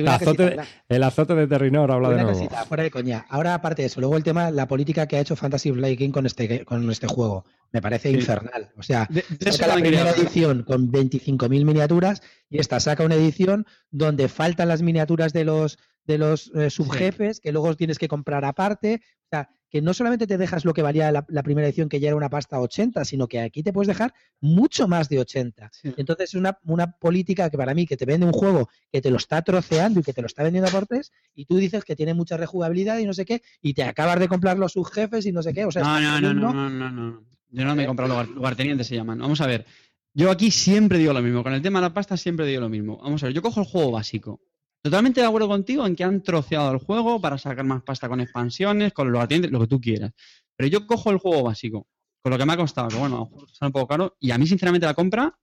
[0.00, 0.62] Una Azote de-.
[0.88, 2.30] El azote de Terrinor habla de nuevo.
[2.32, 3.26] cosita, fuera de coña.
[3.28, 6.14] Ahora, aparte de eso, luego el tema, la política que ha hecho Fantasy Flight Games
[6.14, 7.44] con este, con este juego.
[7.72, 8.16] Me parece Sí.
[8.16, 8.70] infernal.
[8.78, 13.66] O sea, De- saca la primera edición con 25.000 miniaturas y esta saca una edición
[13.90, 18.44] donde faltan las miniaturas de los de los eh, subjefes que luego tienes que comprar
[18.44, 19.00] aparte.
[19.24, 22.00] O sea, que no solamente te dejas lo que valía la, la primera edición, que
[22.00, 25.70] ya era una pasta 80, sino que aquí te puedes dejar mucho más de 80.
[25.72, 25.94] Sí.
[25.96, 29.16] Entonces, una, una política que para mí, que te vende un juego que te lo
[29.16, 32.14] está troceando y que te lo está vendiendo por tres, y tú dices que tiene
[32.14, 35.42] mucha rejugabilidad y no sé qué, y te acabas de comprar los subjefes y no
[35.42, 35.64] sé qué.
[35.64, 37.24] O sea, No, no, no, no, no, no, no.
[37.50, 39.18] Yo no me he comprado lugar, lugartenientes, se llaman.
[39.18, 39.64] Vamos a ver.
[40.12, 41.42] Yo aquí siempre digo lo mismo.
[41.42, 42.98] Con el tema de la pasta siempre digo lo mismo.
[43.02, 44.40] Vamos a ver, yo cojo el juego básico.
[44.86, 48.20] Totalmente de acuerdo contigo en que han troceado el juego para sacar más pasta con
[48.20, 50.12] expansiones, con los lugartenientes, lo que tú quieras.
[50.54, 51.88] Pero yo cojo el juego básico,
[52.22, 54.46] con lo que me ha costado, que bueno, sale un poco caro, y a mí
[54.46, 55.36] sinceramente la compra,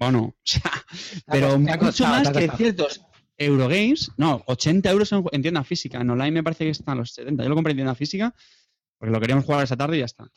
[0.00, 0.72] bueno, o sea,
[1.30, 3.00] pero ha mucho costado, más te ha que ciertos
[3.36, 7.12] Eurogames, no, 80 euros en, en tienda física, en online me parece que están los
[7.12, 7.44] 70.
[7.44, 8.34] Yo lo compré en tienda física
[8.98, 10.28] porque lo queríamos jugar esa tarde y ya está.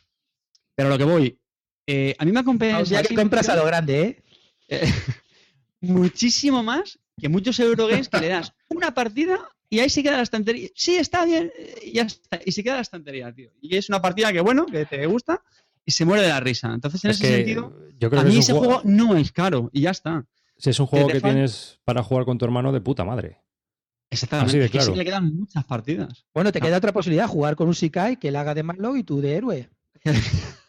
[0.75, 1.39] Pero a lo que voy,
[1.87, 4.23] eh, a mí me compré O sea, que compras a lo grande, ¿eh?
[4.67, 4.93] eh,
[5.81, 9.37] muchísimo más que muchos Eurogames que le das una partida
[9.69, 10.69] y ahí se queda la estantería.
[10.75, 12.39] Sí, está bien, eh, y ya está.
[12.45, 13.51] Y se queda la estantería, tío.
[13.61, 15.41] Y es una partida que, bueno, que te gusta
[15.85, 16.73] y se muere de la risa.
[16.73, 19.69] Entonces, en Es ese sentido, yo creo a mí es ese juego no es caro
[19.73, 20.25] y ya está.
[20.57, 23.39] Sí, es un juego que tienes para jugar con tu hermano de puta madre.
[24.09, 24.49] Exactamente.
[24.49, 24.95] Así de Es que claro.
[24.95, 26.25] le quedan muchas partidas.
[26.33, 26.61] Bueno, te Ah.
[26.61, 29.35] queda otra posibilidad, jugar con un Shikai que le haga de malo y tú de
[29.35, 29.69] héroe.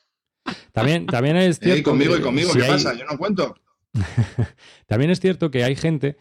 [0.72, 1.78] También, también es cierto.
[1.78, 2.94] y conmigo y que conmigo, si ¿qué hay- pasa?
[2.94, 3.54] Yo no cuento.
[4.86, 6.16] También es cierto que hay gente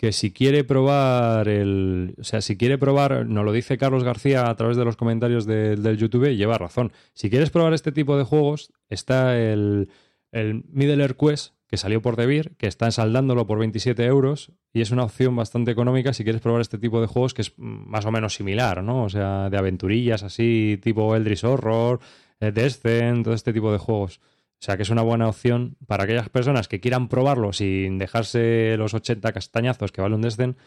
[0.00, 2.14] que si quiere probar el.
[2.18, 5.44] O sea, si quiere probar, nos lo dice Carlos García a través de los comentarios
[5.44, 6.90] de- del YouTube, lleva razón.
[7.12, 9.90] Si quieres probar este tipo de juegos, está el,
[10.32, 14.80] el Middle Earth Quest, que salió por Devir, que está saldándolo por 27 euros, y
[14.80, 18.06] es una opción bastante económica si quieres probar este tipo de juegos que es más
[18.06, 19.04] o menos similar, ¿no?
[19.04, 22.00] O sea, de aventurillas así, tipo Eldritch Horror,
[22.40, 24.18] eh, Descent, todo este tipo de juegos.
[24.60, 28.76] O sea que es una buena opción para aquellas personas que quieran probarlo sin dejarse
[28.76, 30.58] los 80 castañazos que vale un Descent,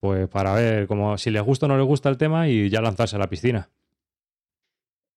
[0.00, 2.80] pues para ver como si les gusta o no les gusta el tema y ya
[2.80, 3.68] lanzarse a la piscina.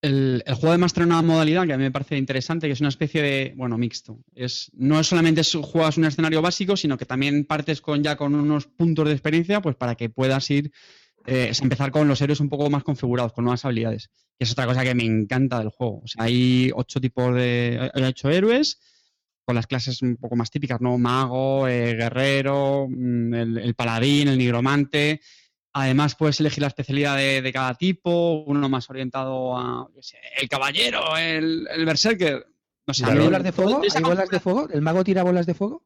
[0.02, 2.90] El, juego además trae una modalidad que a mí me parece interesante, que es una
[2.90, 4.20] especie de, bueno, mixto.
[4.36, 8.36] Es, no es solamente juegas un escenario básico, sino que también partes con ya con
[8.36, 10.72] unos puntos de experiencia, pues para que puedas ir,
[11.28, 14.10] eh, es empezar con los héroes un poco más configurados, con nuevas habilidades.
[14.40, 16.02] Que es otra cosa que me encanta del juego.
[16.04, 18.80] O sea, hay ocho tipos de, hay ocho héroes,
[19.46, 20.98] con las clases un poco más típicas, ¿no?
[20.98, 25.22] Mago, eh, guerrero, mm, el, el paladín, el nigromante.
[25.74, 30.02] Además, puedes elegir la especialidad de, de cada tipo, uno más orientado a yo qué
[30.04, 32.46] sé, el caballero, el, el berserker.
[32.88, 33.82] No sé, a ¿Hay mí- bolas de fuego?
[33.96, 34.70] ¿Hay bolas de fuego?
[34.70, 35.84] ¿El mago tira bolas de fuego?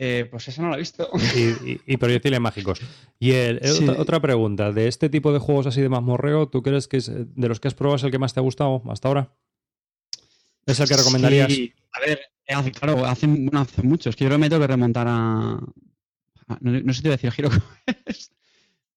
[0.00, 1.08] Eh, pues eso no lo he visto.
[1.36, 2.80] Y, y- y proyectiles mágicos.
[3.18, 3.82] Y el- el- Sí.
[3.88, 7.08] otra, otra pregunta, de este tipo de juegos así de mazmorreo, ¿tú crees que es,
[7.08, 9.34] eh, de los que has probado es el que más te ha gustado hasta ahora?
[10.66, 11.52] ¿Es el que recomendarías?
[11.52, 14.08] Sí, a ver, eh, hace, claro, hace, bueno, hace mucho.
[14.10, 15.52] Es que yo creo que me tengo que remontar a.
[15.54, 17.50] a- no, no sé si te voy a decir Giro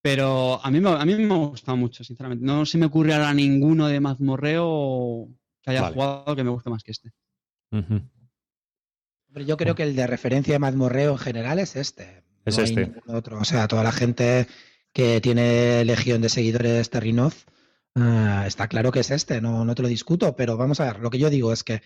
[0.00, 2.44] pero a mí, me- a mí me ha gustado mucho, sinceramente.
[2.44, 5.28] No se me ocurre ahora ninguno de mazmorreo
[5.62, 5.94] que haya Vale.
[5.94, 7.10] jugado que me guste más que este.
[7.70, 8.00] Ujú.
[9.34, 12.22] Yo creo que el de referencia de mazmorreo en general es este.
[12.44, 12.92] Es No este.
[13.06, 13.38] otro.
[13.38, 14.46] O sea, toda la gente
[14.92, 17.46] que tiene legión de seguidores Terrinoz,
[17.94, 21.00] ah, está claro que es este, no, no te lo discuto, pero vamos a ver,
[21.00, 21.80] lo que yo digo es que,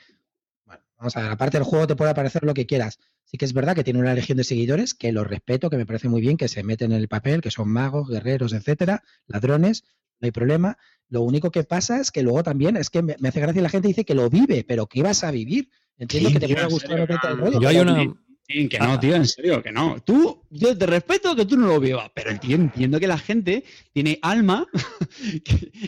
[0.64, 2.98] bueno, vamos a ver, aparte del juego te puede aparecer lo que quieras.
[3.24, 5.86] Sí que es verdad que tiene una legión de seguidores, que lo respeto, que me
[5.86, 9.84] parece muy bien, que se meten en el papel, que son magos, guerreros, etcétera, ladrones,
[10.20, 10.78] no hay problema.
[11.08, 13.68] Lo único que pasa es que luego también, es que me, me hace gracia la
[13.68, 15.70] gente dice que lo vive, pero ¿qué vas a vivir?
[15.98, 18.14] Entiendo que te en gustar serio, no rollo, Yo hay una...
[18.48, 18.86] Sí, que Ah.
[18.86, 19.96] no, tío, en serio, que no.
[20.04, 23.64] Tú, yo te respeto que tú no lo vivas, pero tío, entiendo que la gente
[23.92, 24.64] tiene alma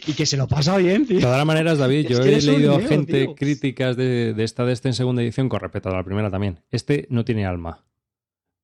[0.06, 1.20] y que se lo pasa bien, De tío.
[1.20, 3.34] todas maneras, David, Es yo que he leído a gente tío.
[3.36, 6.58] críticas de, de esta de este en segunda edición con respecto a la primera también.
[6.70, 7.84] Este no tiene alma.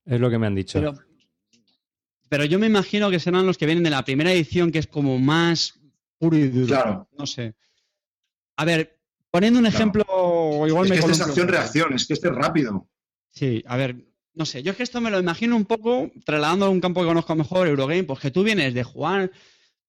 [0.04, 0.80] Es lo que me han dicho.
[0.80, 0.94] Pero,
[2.28, 4.88] pero yo me imagino que serán los que vienen de la primera edición, que es
[4.88, 5.78] como más
[6.18, 6.66] puro y duro.
[6.66, 7.08] Claro.
[7.16, 7.54] No sé.
[8.56, 8.93] A ver,
[9.34, 9.76] poniendo un Claro.
[9.76, 10.04] ejemplo,
[10.68, 12.88] igual Es me que este es acción-reacción, es que este es rápido.
[13.32, 13.96] Sí, a ver,
[14.34, 17.00] no sé, yo es que esto me lo imagino un poco trasladando a un campo
[17.00, 19.32] que conozco mejor, Eurogame, pues que tú vienes de jugar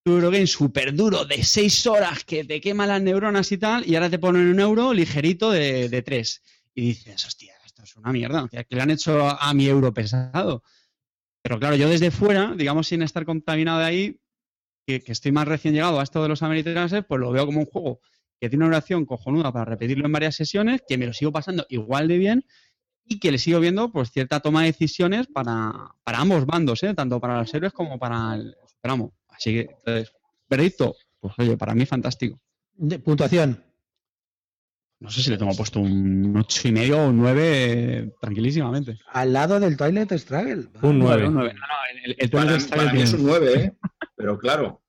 [0.03, 3.93] tu Eurogame súper duro de seis horas que te quema las neuronas y tal, y
[3.93, 6.41] ahora te ponen un euro ligerito de, de tres.
[6.73, 9.93] Y dices, hostia, esto es una mierda, que le han hecho a, a mi euro
[9.93, 10.63] pesado.
[11.43, 14.19] Pero claro, yo desde fuera, digamos sin estar contaminado de ahí,
[14.87, 17.59] que, que estoy más recién llegado a esto de los americanos, pues lo veo como
[17.59, 17.99] un juego
[18.39, 21.65] que tiene una oración cojonuda para repetirlo en varias sesiones, que me lo sigo pasando
[21.69, 22.45] igual de bien
[23.05, 25.71] y que le sigo viendo pues cierta toma de decisiones para,
[26.03, 26.93] para ambos bandos, ¿eh?
[26.93, 29.13] tanto para los héroes como para el superamo.
[29.29, 30.13] Así que, entonces,
[30.49, 32.39] veredicto, pues oye, para mí fantástico.
[32.73, 33.63] De- puntuación.
[34.99, 38.97] No sé si le tengo puesto un ocho y medio o un 9 tranquilísimamente.
[39.11, 40.69] Al lado del Toilet Struggle.
[40.81, 41.23] Un nueve.
[41.23, 41.53] Vale, un nueve.
[41.53, 43.73] No, no, el, el, el Para, Twilight Struggle para mí tiene- es un 9, ¿eh?
[44.15, 44.81] Pero claro,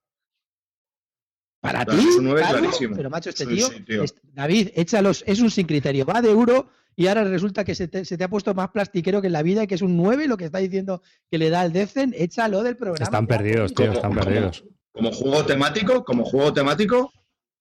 [1.67, 2.97] Para Claro, ti, es un nueve claro, clarísimo.
[2.97, 4.03] pero macho, este Sí, tío, sí, tío.
[4.03, 7.89] es- David, échalos, es un sin criterio, va de euro y ahora resulta que se
[7.89, 9.97] te, se te ha puesto más plastiquero que en la vida y que es un
[9.97, 13.05] 9 lo que está diciendo que le da el Decen, échalo del programa.
[13.05, 14.23] Están ya, perdidos, tío, están ¿Cómo?
[14.25, 14.65] perdidos.
[14.93, 17.13] Como juego temático, como juego temático,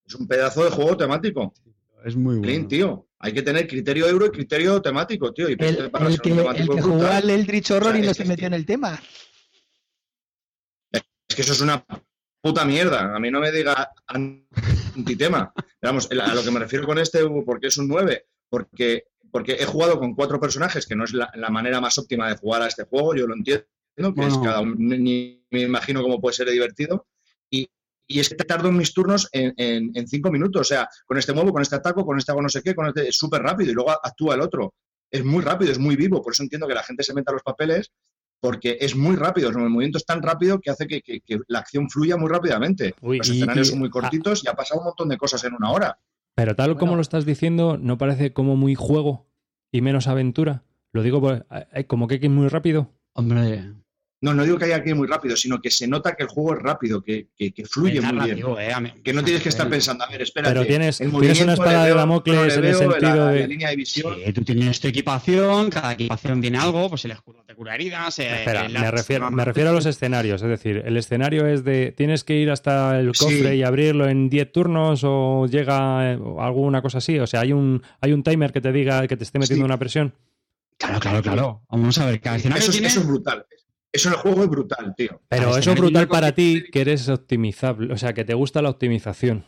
[0.07, 1.53] es un pedazo de juego temático.
[2.05, 2.67] Es muy Clean, bueno.
[2.69, 3.07] tío.
[3.19, 5.49] Hay que tener criterio euro y criterio temático, tío.
[5.49, 8.07] Y El, para el ser que, el que jugó al Eldritch Horror O sea, y
[8.07, 9.01] no se metió en el tema.
[10.91, 11.83] Es que eso es una
[12.45, 13.15] puta mierda.
[13.15, 15.51] A mí no me diga antitema.
[15.81, 19.65] Vamos, a lo que me refiero con este, porque es un 9, porque, porque he
[19.65, 22.67] jugado con cuatro personajes, que no es la, la manera más óptima de jugar a
[22.67, 23.65] este juego, yo lo entiendo,
[24.13, 27.07] que es cada uno, ni me imagino cómo puede ser divertido.
[27.49, 27.67] Y,
[28.07, 30.61] y es que tardo en mis turnos en, en- en cinco minutos.
[30.61, 32.85] O sea, con este muevo, con este ataco, con este hago no sé qué, con
[32.87, 34.75] este, es súper rápido y luego actúa el otro.
[35.09, 36.21] Es muy rápido, es muy vivo.
[36.21, 37.91] Por eso entiendo que la gente se meta los papeles
[38.45, 41.59] porque es muy rápido, el movimiento es tan rápido que hace que, que- que la
[41.59, 42.93] acción fluya muy rápidamente.
[43.01, 45.43] Uy, Los y- escenarios y- son muy cortitos y ha pasado un montón de cosas
[45.45, 45.99] en una hora.
[46.35, 49.25] Pero tal como lo estás diciendo, ¿no parece como muy juego
[49.71, 50.63] y menos aventura?
[50.93, 52.91] Lo digo por- eh, como que es muy rápido.
[53.13, 53.73] Hombre,
[54.25, 56.29] No, no digo que haya que ir muy rápido, sino que se nota que el
[56.29, 58.15] juego es rápido, que, que- que fluye muy bien.
[58.17, 60.51] narrativo, eh, Que no tienes que estar pensando, a ver, espérate.
[60.53, 63.39] Pero tienes- el tienes una movimiento, espada de Damocles le en el sentido la, de-
[63.41, 64.15] la línea de visión.
[64.25, 68.17] Sí, tú tienes tu equipación, cada equipación tiene algo, pues el escudo te cura heridas.
[68.17, 70.41] eh, Espera, me refiero, me refiero a los escenarios.
[70.41, 73.23] Es decir, el escenario es de tienes que ir hasta el Sí.
[73.25, 77.19] cofre y abrirlo en 10 turnos o llega eh, alguna cosa así.
[77.19, 79.69] O sea, hay un, hay un timer que te diga que te esté metiendo Sí.
[79.69, 80.13] una presión.
[80.77, 81.61] Claro, claro, claro.
[81.69, 82.87] Vamos a ver, cada escenario Eso, es- tiene...
[82.87, 83.45] eso es brutal.
[83.95, 85.21] Eso en el juego es brutal, tío.
[85.29, 87.93] Pero eso es brutal para ti que eres optimizable.
[87.93, 89.45] O sea, que te gusta la optimización.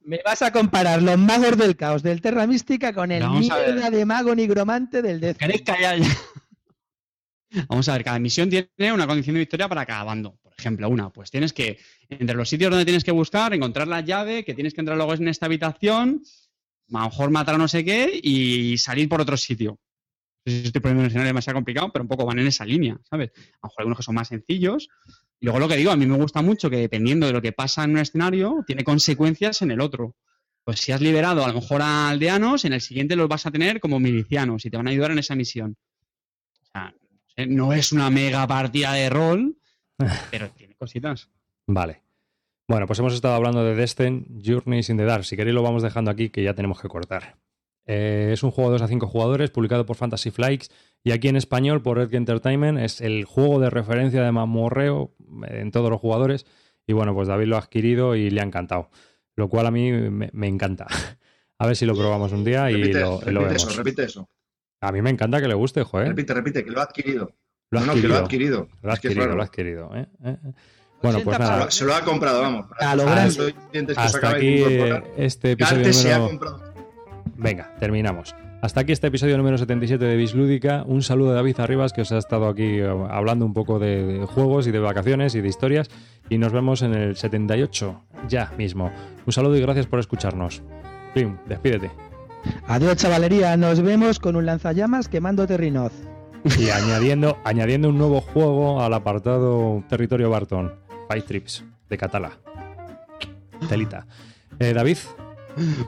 [0.00, 3.56] Me vas a comparar los magos del caos del Terra Mística con el Vamos a
[3.56, 3.74] ver.
[3.74, 5.36] mierda de mago nigromante del Death.
[5.36, 6.08] ¿Queréis callar ya?
[7.68, 10.36] Vamos a ver, cada misión tiene una condición de victoria para cada bando.
[10.42, 11.78] Por ejemplo, una, pues tienes que,
[12.08, 15.14] entre los sitios donde tienes que buscar, encontrar la llave, que tienes que entrar luego
[15.14, 16.22] en esta habitación,
[16.92, 19.78] a lo mejor matar a no sé qué y salir por otro sitio.
[20.44, 22.64] No sé si estoy poniendo un escenario demasiado complicado, pero un poco van en esa
[22.64, 23.30] línea, ¿sabes?
[23.36, 24.88] A lo mejor algunos que son más sencillos.
[25.40, 27.52] Y luego lo que digo, a mí me gusta mucho que dependiendo de lo que
[27.52, 30.16] pasa en un escenario, tiene consecuencias en el otro.
[30.64, 33.50] Pues si has liberado a lo mejor a aldeanos, en el siguiente los vas a
[33.50, 35.76] tener como milicianos y te van a ayudar en esa misión.
[36.62, 36.94] O sea,
[37.46, 39.56] no es una mega partida de rol,
[40.30, 41.30] pero tiene cositas.
[41.66, 42.02] Vale.
[42.66, 45.24] Bueno, pues hemos estado hablando de Destin, Journeys in the Dark.
[45.24, 47.38] Si queréis lo vamos dejando aquí que ya tenemos que cortar.
[47.90, 50.70] Eh, es un juego de 2 a 5 jugadores, publicado por Fantasy Flights
[51.02, 52.78] y aquí en español por Edge Entertainment.
[52.78, 55.14] Es el juego de referencia de mamorreo
[55.48, 56.44] eh, en todos los jugadores.
[56.86, 58.90] Y bueno, pues David lo ha adquirido y le ha encantado.
[59.36, 60.86] Lo cual a mí me, me encanta.
[61.58, 63.52] A ver si lo probamos un día y repite, lo, lo repite vemos.
[63.66, 64.28] eso, repite eso.
[64.80, 66.08] A mí me encanta que le guste, joder.
[66.08, 67.32] Repite, repite, que lo ha adquirido.
[67.70, 68.68] Lo ha no, no, que lo ha adquirido.
[68.82, 69.36] Lo ha Es que es adquirido, raro.
[69.36, 69.90] lo ha adquirido.
[69.96, 70.06] ¿eh?
[70.24, 70.36] ¿Eh?
[70.44, 70.52] ¿eh?
[71.02, 71.64] Bueno, pues 80 Se nada.
[71.64, 72.66] lo, se lo ha comprado, vamos.
[72.78, 73.54] A lo grande.
[73.90, 76.38] os Hasta aquí eh, este episodio Carte se ha número...
[76.38, 76.67] comprado.
[77.38, 78.34] Venga, terminamos.
[78.60, 80.82] Hasta aquí este episodio número 77 de Bislúdica.
[80.84, 84.04] Un saludo de David Arribas, que os ha estado aquí eh, hablando un poco de,
[84.04, 85.88] de juegos y de vacaciones y de historias.
[86.28, 88.90] Y nos vemos en el 78, ya mismo.
[89.24, 90.62] Un saludo y gracias por escucharnos.
[91.14, 91.92] Plim, despídete.
[92.66, 93.56] Adiós, chavalería.
[93.56, 95.92] Nos vemos con un lanzallamas quemando Terrinoz.
[96.58, 100.72] Y añadiendo, añadiendo un nuevo juego al apartado Territorio Barton,
[101.08, 102.32] Five Trips, de Catala.
[103.68, 104.06] Telita.
[104.58, 104.98] Eh, David,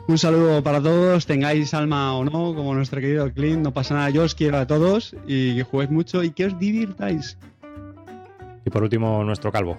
[0.06, 4.10] Un saludo para todos, tengáis alma o no, como nuestro querido Clint, no pasa nada,
[4.10, 7.36] yo os quiero a todos y que juguéis mucho y que os divirtáis.
[8.64, 9.78] y por último nuestro calvo.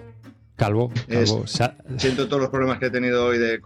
[0.56, 1.44] Calvo, calvo.
[1.96, 3.60] Siento todos los problemas que he tenido hoy de.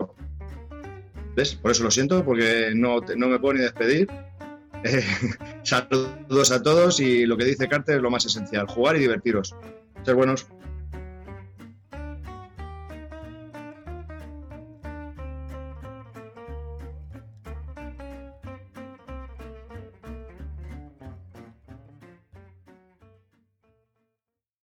[1.34, 1.54] ¿Ves?
[1.54, 4.08] Por eso lo siento, porque no, no me puedo ni despedir.
[4.84, 5.02] Eh,
[5.62, 9.54] saludos a todos y lo que dice Carter es lo más esencial: jugar y divertiros.
[10.04, 10.46] Ser buenos.